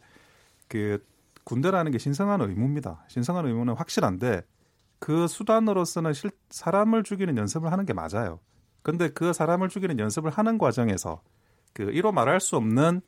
그 0.69 1.05
군대라는 1.45 1.93
게 1.93 1.99
신성한 1.99 2.41
의무입니다. 2.41 3.05
신성한 3.09 3.47
의무는 3.47 3.75
확실한데 3.75 4.43
그 4.99 5.27
수단으로서는 5.29 6.13
실, 6.13 6.31
사람을 6.51 7.03
죽이는 7.03 7.37
연습을 7.37 7.71
하는 7.71 7.87
게 7.87 7.93
맞아요. 7.93 8.41
근데 8.83 9.09
그 9.09 9.33
사람을 9.33 9.69
죽이는 9.69 9.99
연습을 9.99 10.31
하는 10.31 10.59
과정에서 10.59 11.21
그 11.73 11.91
이로 11.91 12.13
말할 12.13 12.41
수 12.41 12.57
없는 12.57 13.01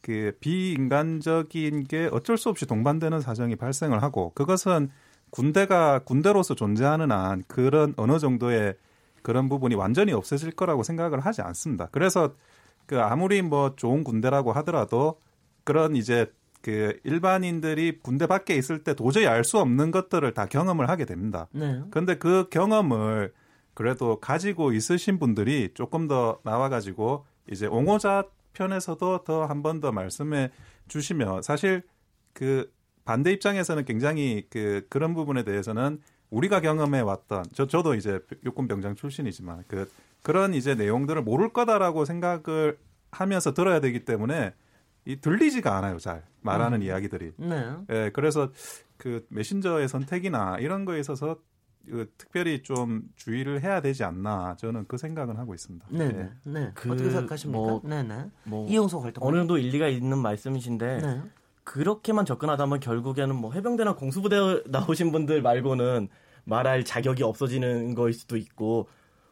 그 0.00 0.36
비인간적인 0.40 1.84
게 1.84 2.08
어쩔 2.12 2.36
수 2.36 2.50
없이 2.50 2.66
동반되는 2.66 3.20
사정이 3.20 3.56
발생을 3.56 4.02
하고 4.02 4.32
그것은 4.34 4.90
군대가 5.30 5.98
군대로서 5.98 6.54
존재하는 6.54 7.10
한 7.10 7.42
그런 7.48 7.94
어느 7.96 8.18
정도의 8.18 8.74
그런 9.24 9.48
부분이 9.48 9.74
완전히 9.74 10.12
없어질 10.12 10.52
거라고 10.52 10.82
생각을 10.84 11.18
하지 11.20 11.40
않습니다. 11.42 11.88
그래서 11.90 12.34
그 12.86 13.00
아무리 13.00 13.40
뭐 13.42 13.74
좋은 13.74 14.04
군대라고 14.04 14.52
하더라도 14.52 15.18
그런 15.64 15.96
이제 15.96 16.30
그 16.60 16.98
일반인들이 17.04 18.00
군대 18.02 18.26
밖에 18.26 18.54
있을 18.54 18.84
때 18.84 18.94
도저히 18.94 19.26
알 19.26 19.42
수 19.44 19.58
없는 19.58 19.90
것들을 19.90 20.32
다 20.34 20.46
경험을 20.46 20.88
하게 20.90 21.06
됩니다. 21.06 21.48
네. 21.52 21.80
그런데 21.90 22.16
그 22.16 22.48
경험을 22.50 23.32
그래도 23.74 24.20
가지고 24.20 24.72
있으신 24.72 25.18
분들이 25.18 25.70
조금 25.74 26.06
더 26.06 26.38
나와가지고 26.44 27.24
이제 27.50 27.66
옹호자 27.66 28.24
편에서도 28.52 29.24
더 29.24 29.46
한 29.46 29.62
번 29.62 29.80
더 29.80 29.90
말씀해 29.90 30.50
주시면 30.88 31.42
사실 31.42 31.82
그 32.34 32.70
반대 33.06 33.32
입장에서는 33.32 33.84
굉장히 33.84 34.46
그 34.50 34.86
그런 34.90 35.14
부분에 35.14 35.44
대해서는 35.44 36.00
우리가 36.34 36.60
경험해 36.60 37.00
왔던 37.00 37.44
저 37.52 37.66
저도 37.66 37.94
이제 37.94 38.20
육군 38.44 38.66
병장 38.66 38.96
출신이지만 38.96 39.64
그 39.68 39.88
그런 40.22 40.54
이제 40.54 40.74
내용들을 40.74 41.22
모를 41.22 41.52
거다라고 41.52 42.04
생각을 42.04 42.76
하면서 43.12 43.54
들어야 43.54 43.80
되기 43.80 44.04
때문에 44.04 44.52
이 45.04 45.20
들리지가 45.20 45.76
않아요 45.76 45.98
잘 45.98 46.24
말하는 46.40 46.78
음. 46.78 46.82
이야기들이. 46.82 47.32
네. 47.36 47.76
예, 47.90 48.10
그래서 48.12 48.50
그 48.96 49.24
메신저의 49.28 49.88
선택이나 49.88 50.58
이런 50.58 50.84
거에 50.84 50.98
있어서 50.98 51.36
그 51.86 52.10
특별히 52.16 52.62
좀 52.62 53.02
주의를 53.16 53.62
해야 53.62 53.80
되지 53.80 54.02
않나 54.02 54.56
저는 54.58 54.86
그 54.88 54.96
생각은 54.96 55.36
하고 55.36 55.54
있습니다. 55.54 55.86
네, 55.90 56.08
네. 56.10 56.30
네. 56.44 56.70
그, 56.74 56.90
어떻게 56.90 57.10
생각하십니까? 57.10 57.58
뭐, 57.58 57.80
네, 57.84 58.02
네. 58.02 58.24
뭐 58.44 58.66
이용석 58.68 59.04
활동 59.04 59.24
어느 59.24 59.36
정도 59.36 59.58
일리가 59.58 59.88
있는 59.88 60.18
말씀이신데 60.18 60.98
네. 60.98 61.22
그렇게만 61.64 62.24
접근하다 62.24 62.64
보면 62.64 62.80
결국에는 62.80 63.36
뭐 63.36 63.52
해병대나 63.52 63.94
공수부대 63.96 64.62
나오신 64.66 65.12
분들 65.12 65.42
말고는 65.42 66.08
말할 66.44 66.84
자격이 66.84 67.22
없어지는 67.22 67.94
거일 67.94 68.12
수도 68.14 68.36
있고 68.36 68.88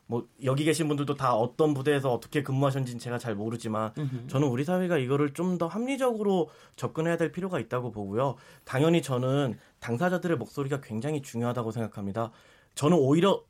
뭐 0.06 0.26
여기 0.44 0.64
계신 0.64 0.88
분들도 0.88 1.14
다 1.14 1.34
어떤 1.34 1.72
부대에서 1.72 2.12
어떻게 2.12 2.42
근무하셨는지는 2.42 2.98
제가 2.98 3.18
잘 3.18 3.34
모르지만. 3.34 3.92
저는 4.28 4.48
우리 4.48 4.64
사회가 4.64 4.98
이거를 4.98 5.32
좀 5.32 5.56
더 5.58 5.66
합리적으로 5.66 6.50
접근해야 6.76 7.16
될 7.16 7.30
필요가 7.32 7.58
있다고 7.60 7.92
보고요. 7.92 8.36
당연히 8.64 9.00
저는 9.00 9.58
당사자들의 9.80 10.36
목소리가 10.38 10.80
굉장히 10.80 11.22
중요하다고 11.22 11.70
생각합니다. 11.70 12.30
저는 12.74 12.96
오히려 12.98 13.42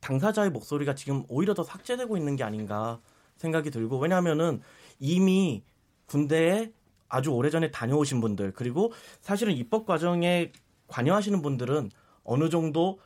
당사자의 0.00 0.50
목소리가 0.50 0.94
지금 0.94 1.24
오히려 1.28 1.54
더 1.54 1.62
삭제되고 1.62 2.16
있는 2.16 2.36
게 2.36 2.44
아닌가 2.44 3.00
생각이 3.36 3.70
들고 3.70 3.98
왜냐하면은 3.98 4.60
이미 4.98 5.62
군대에 6.06 6.72
아주 7.08 7.30
오래전에 7.30 7.70
다녀오신 7.70 8.20
분들 8.20 8.52
그리고 8.52 8.92
사실은 9.20 9.54
입법 9.54 9.86
과정에 9.86 10.52
관여하시는 10.88 11.40
분들은 11.42 11.90
어느 12.24 12.48
정도 12.48 12.98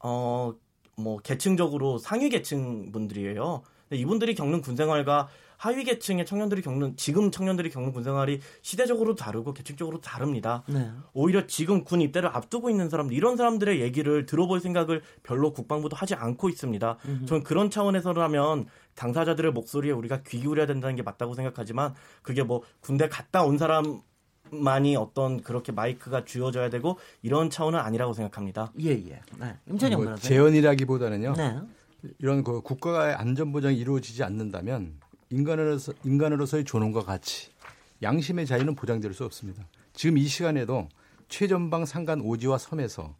어 0.00 0.52
뭐 0.98 1.18
계층적으로 1.18 1.98
상위 1.98 2.28
계층 2.28 2.90
분들이에요. 2.92 3.62
근데 3.88 4.00
이분들이 4.02 4.34
겪는 4.34 4.60
군 4.60 4.76
생활과 4.76 5.28
하위 5.56 5.82
계층의 5.82 6.26
청년들이 6.26 6.62
겪는 6.62 6.96
지금 6.96 7.30
청년들이 7.30 7.70
겪는 7.70 7.92
군 7.92 8.04
생활이 8.04 8.40
시대적으로 8.62 9.14
다르고 9.14 9.54
계층적으로 9.54 10.00
다릅니다. 10.00 10.62
네. 10.68 10.90
오히려 11.14 11.46
지금 11.46 11.82
군 11.84 12.00
입대를 12.00 12.28
앞두고 12.28 12.70
있는 12.70 12.88
사람들 12.88 13.16
이런 13.16 13.36
사람들의 13.36 13.80
얘기를 13.80 14.26
들어볼 14.26 14.60
생각을 14.60 15.02
별로 15.22 15.52
국방부도 15.52 15.96
하지 15.96 16.14
않고 16.14 16.48
있습니다. 16.48 16.98
음흠. 17.04 17.26
저는 17.26 17.42
그런 17.42 17.70
차원에서라면 17.70 18.66
당사자들의 18.94 19.52
목소리에 19.52 19.92
우리가 19.92 20.22
귀 20.24 20.40
기울여야 20.40 20.66
된다는 20.66 20.94
게 20.94 21.02
맞다고 21.02 21.34
생각하지만 21.34 21.94
그게 22.22 22.42
뭐 22.42 22.62
군대 22.80 23.08
갔다 23.08 23.42
온 23.42 23.58
사람 23.58 24.02
만이 24.50 24.96
어떤 24.96 25.42
그렇게 25.42 25.72
마이크가 25.72 26.24
쥐어져야 26.24 26.70
되고 26.70 26.98
이런 27.22 27.50
차원은 27.50 27.78
아니라고 27.78 28.12
생각합니다. 28.12 28.72
예, 28.80 28.90
예. 28.90 29.20
네. 29.38 29.56
임찬영 29.68 30.04
뭐 30.04 30.14
재현이라기보다는요. 30.16 31.34
네. 31.36 31.58
이런 32.18 32.44
그 32.44 32.60
국가의 32.60 33.14
안전 33.14 33.52
보장이 33.52 33.76
이루어지지 33.76 34.22
않는다면 34.22 34.94
인간으로서 35.30 35.92
인간으로서의 36.04 36.64
존엄과 36.64 37.02
가치, 37.02 37.50
양심의 38.02 38.46
자유는 38.46 38.74
보장될 38.74 39.12
수 39.14 39.24
없습니다. 39.24 39.66
지금 39.92 40.16
이 40.18 40.26
시간에도 40.26 40.88
최전방 41.28 41.84
상간 41.84 42.20
오지와 42.20 42.58
섬에서 42.58 43.14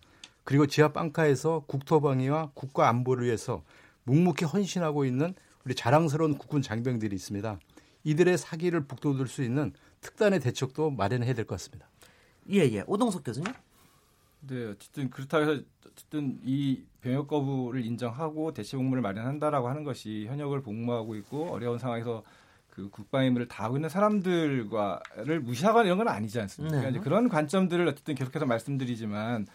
그리고 0.44 0.66
지하 0.66 0.92
빵카에서 0.92 1.64
국토방위와 1.66 2.52
국가 2.54 2.88
안보를 2.88 3.26
위해서 3.26 3.62
묵묵히 4.04 4.46
헌신하고 4.46 5.04
있는 5.04 5.34
우리 5.64 5.74
자랑스러운 5.74 6.38
국군 6.38 6.62
장병들이 6.62 7.14
있습니다. 7.14 7.58
이들의 8.04 8.38
사기를 8.38 8.86
북돋을 8.86 9.26
수 9.26 9.42
있는 9.42 9.74
특단의 10.00 10.40
대책도 10.40 10.90
마련해야 10.90 11.34
될 11.34 11.44
것 11.44 11.54
같습니다. 11.56 11.86
예, 12.50 12.60
예. 12.60 12.84
오동석 12.86 13.24
교수님. 13.24 13.52
네, 14.40 14.66
어쨌든 14.66 15.10
그렇다 15.10 15.38
해서 15.38 15.60
어쨌든 15.86 16.38
이 16.44 16.82
병역 17.00 17.26
거부를 17.28 17.84
인정하고 17.84 18.52
대체 18.54 18.76
복무를 18.76 19.02
마련한다라고 19.02 19.68
하는 19.68 19.84
것이 19.84 20.26
현역을 20.28 20.62
복무하고 20.62 21.16
있고 21.16 21.50
어려운 21.50 21.78
상황에서 21.78 22.22
그 22.70 22.88
국방 22.90 23.24
의무를 23.24 23.48
다하고 23.48 23.76
있는 23.76 23.88
사람들과를 23.88 25.40
무시하거나 25.40 25.84
이런 25.86 25.98
건 25.98 26.08
아니지 26.08 26.40
않습니까? 26.40 26.76
네. 26.76 26.80
그러니까 26.82 26.98
이제 26.98 27.04
그런 27.04 27.28
관점들을 27.28 27.86
어쨌든 27.88 28.14
계속해서 28.14 28.46
말씀드리지만 28.46 29.46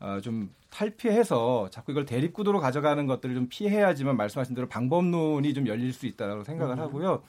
어, 0.00 0.18
좀 0.22 0.50
탈피해서 0.70 1.68
자꾸 1.70 1.92
이걸 1.92 2.06
대립구도로 2.06 2.58
가져가는 2.60 3.04
것들을 3.06 3.34
좀 3.34 3.48
피해야지만 3.50 4.16
말씀하신 4.16 4.54
대로 4.54 4.66
방법론이 4.66 5.52
좀 5.52 5.66
열릴 5.66 5.92
수 5.92 6.06
있다고 6.06 6.44
생각을 6.44 6.76
음. 6.76 6.80
하고요. 6.80 7.22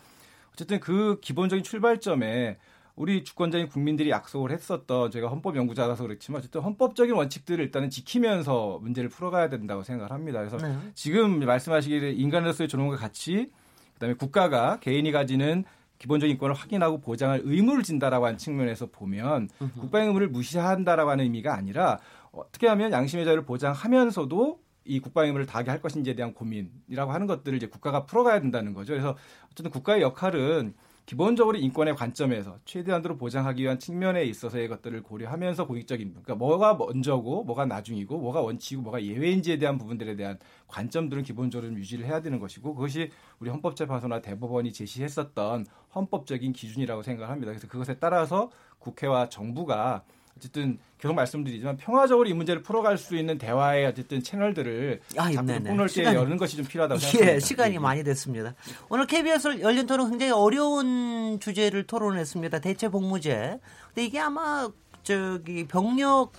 어쨌든 0.53 0.79
그 0.79 1.19
기본적인 1.21 1.63
출발점에 1.63 2.57
우리 2.95 3.23
주권자인 3.23 3.67
국민들이 3.67 4.09
약속을 4.09 4.51
했었던 4.51 5.09
제가 5.11 5.29
헌법 5.29 5.55
연구자라서 5.55 6.03
그렇지만 6.03 6.39
어쨌든 6.39 6.61
헌법적인 6.61 7.15
원칙들을 7.15 7.63
일단은 7.63 7.89
지키면서 7.89 8.79
문제를 8.81 9.09
풀어가야 9.09 9.49
된다고 9.49 9.81
생각을 9.81 10.11
합니다. 10.11 10.39
그래서 10.39 10.57
네. 10.57 10.77
지금 10.93 11.39
말씀하시기를 11.39 12.19
인간으로서의 12.19 12.67
존엄과 12.67 12.97
가치, 12.97 13.49
그다음에 13.93 14.13
국가가 14.15 14.77
개인이 14.79 15.09
가지는 15.11 15.63
기본적인 15.99 16.33
인권을 16.33 16.55
확인하고 16.55 16.99
보장할 16.99 17.41
의무를 17.43 17.83
진다라고 17.83 18.25
하는 18.25 18.37
측면에서 18.37 18.87
보면 18.87 19.49
국방 19.79 20.07
의무를 20.07 20.29
무시한다라고 20.29 21.11
하는 21.11 21.25
의미가 21.25 21.55
아니라 21.55 21.99
어떻게 22.31 22.67
하면 22.67 22.91
양심의 22.91 23.25
자유를 23.25 23.45
보장하면서도 23.45 24.59
이 24.85 24.99
국방 24.99 25.25
의무를 25.25 25.45
다하게 25.45 25.69
할 25.69 25.81
것인지에 25.81 26.15
대한 26.15 26.33
고민이라고 26.33 27.11
하는 27.11 27.27
것들을 27.27 27.55
이제 27.57 27.67
국가가 27.67 28.05
풀어가야 28.05 28.41
된다는 28.41 28.73
거죠. 28.73 28.93
그래서 28.93 29.15
어쨌든 29.51 29.71
국가의 29.71 30.01
역할은 30.01 30.73
기본적으로 31.05 31.57
인권의 31.57 31.95
관점에서 31.95 32.59
최대한으로 32.63 33.17
보장하기 33.17 33.63
위한 33.63 33.79
측면에 33.79 34.23
있어서의 34.23 34.67
것들을 34.69 35.03
고려하면서 35.03 35.67
공익적인 35.67 36.11
그러니까 36.11 36.35
뭐가 36.35 36.75
먼저고 36.75 37.43
뭐가 37.43 37.65
나중이고 37.65 38.17
뭐가 38.17 38.41
원칙이고 38.41 38.81
뭐가 38.81 39.03
예외인지에 39.03 39.57
대한 39.57 39.77
부분들에 39.77 40.15
대한 40.15 40.37
관점들은 40.67 41.23
기본적으로 41.23 41.73
유지를 41.73 42.05
해야 42.05 42.21
되는 42.21 42.39
것이고 42.39 42.75
그것이 42.75 43.11
우리 43.39 43.49
헌법재판소나 43.49 44.21
대법원이 44.21 44.71
제시했었던 44.71 45.65
헌법적인 45.93 46.53
기준이라고 46.53 47.01
생각을 47.01 47.29
합니다. 47.29 47.51
그래서 47.51 47.67
그것에 47.67 47.95
따라서 47.95 48.49
국회와 48.79 49.27
정부가 49.29 50.03
어쨌든 50.37 50.79
계속 50.97 51.13
말씀드리지만 51.13 51.77
평화적으로 51.77 52.27
이 52.27 52.33
문제를 52.33 52.61
풀어갈 52.61 52.97
수 52.97 53.15
있는 53.15 53.37
대화의 53.37 53.85
어쨌든 53.85 54.21
채널들을 54.21 55.01
아, 55.17 55.31
자꾸 55.31 55.47
폭로할 55.47 55.89
때 55.89 56.03
여는 56.03 56.37
것이 56.37 56.57
좀 56.57 56.65
필요하다고 56.65 56.97
예, 56.97 57.01
생각합니다. 57.01 57.35
예, 57.35 57.39
시간이 57.39 57.79
많이 57.79 58.03
됐습니다. 58.03 58.53
오늘 58.89 59.07
KBS 59.07 59.61
열린 59.61 59.87
토론 59.87 60.09
굉장히 60.09 60.31
어려운 60.31 61.39
주제를 61.39 61.85
토론했습니다. 61.87 62.59
대체 62.59 62.89
복무제. 62.89 63.59
근데 63.87 64.05
이게 64.05 64.19
아마 64.19 64.69
저기 65.03 65.67
병력 65.67 66.31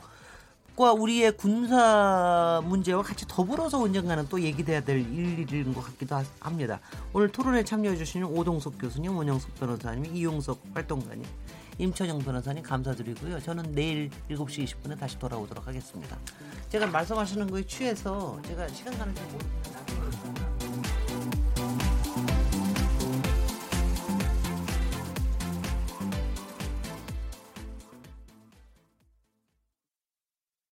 과 0.74 0.95
우리의 0.95 1.36
군사 1.36 2.62
문제와 2.64 3.03
같이 3.03 3.26
더불어서 3.28 3.78
언젠가는 3.78 4.26
또 4.30 4.40
얘기돼야 4.40 4.80
될 4.80 5.01
일인 5.01 5.74
것 5.74 5.82
같기도 5.82 6.16
합니다. 6.40 6.80
오늘 7.12 7.28
토론에 7.28 7.62
참여해 7.62 7.95
주시는 7.99 8.26
오동석 8.26 8.78
교수님, 8.78 9.14
원영석 9.14 9.55
변호사님, 9.57 10.16
이용석 10.16 10.62
활동가님, 10.72 11.26
임천영 11.83 12.20
변호사님 12.20 12.62
감사드리고요. 12.62 13.41
저는 13.41 13.72
내일 13.72 14.09
7시 14.30 14.64
20분에 14.64 14.97
다시 14.97 15.18
돌아오도록 15.18 15.66
하겠습니다. 15.66 16.16
제가 16.68 16.87
말씀하시는 16.87 17.51
거에 17.51 17.64
취해서 17.66 18.41
제가 18.47 18.68
시간 18.68 18.97
가는 18.97 19.12
줄 19.12 19.24
모르겠습니다. 19.26 20.52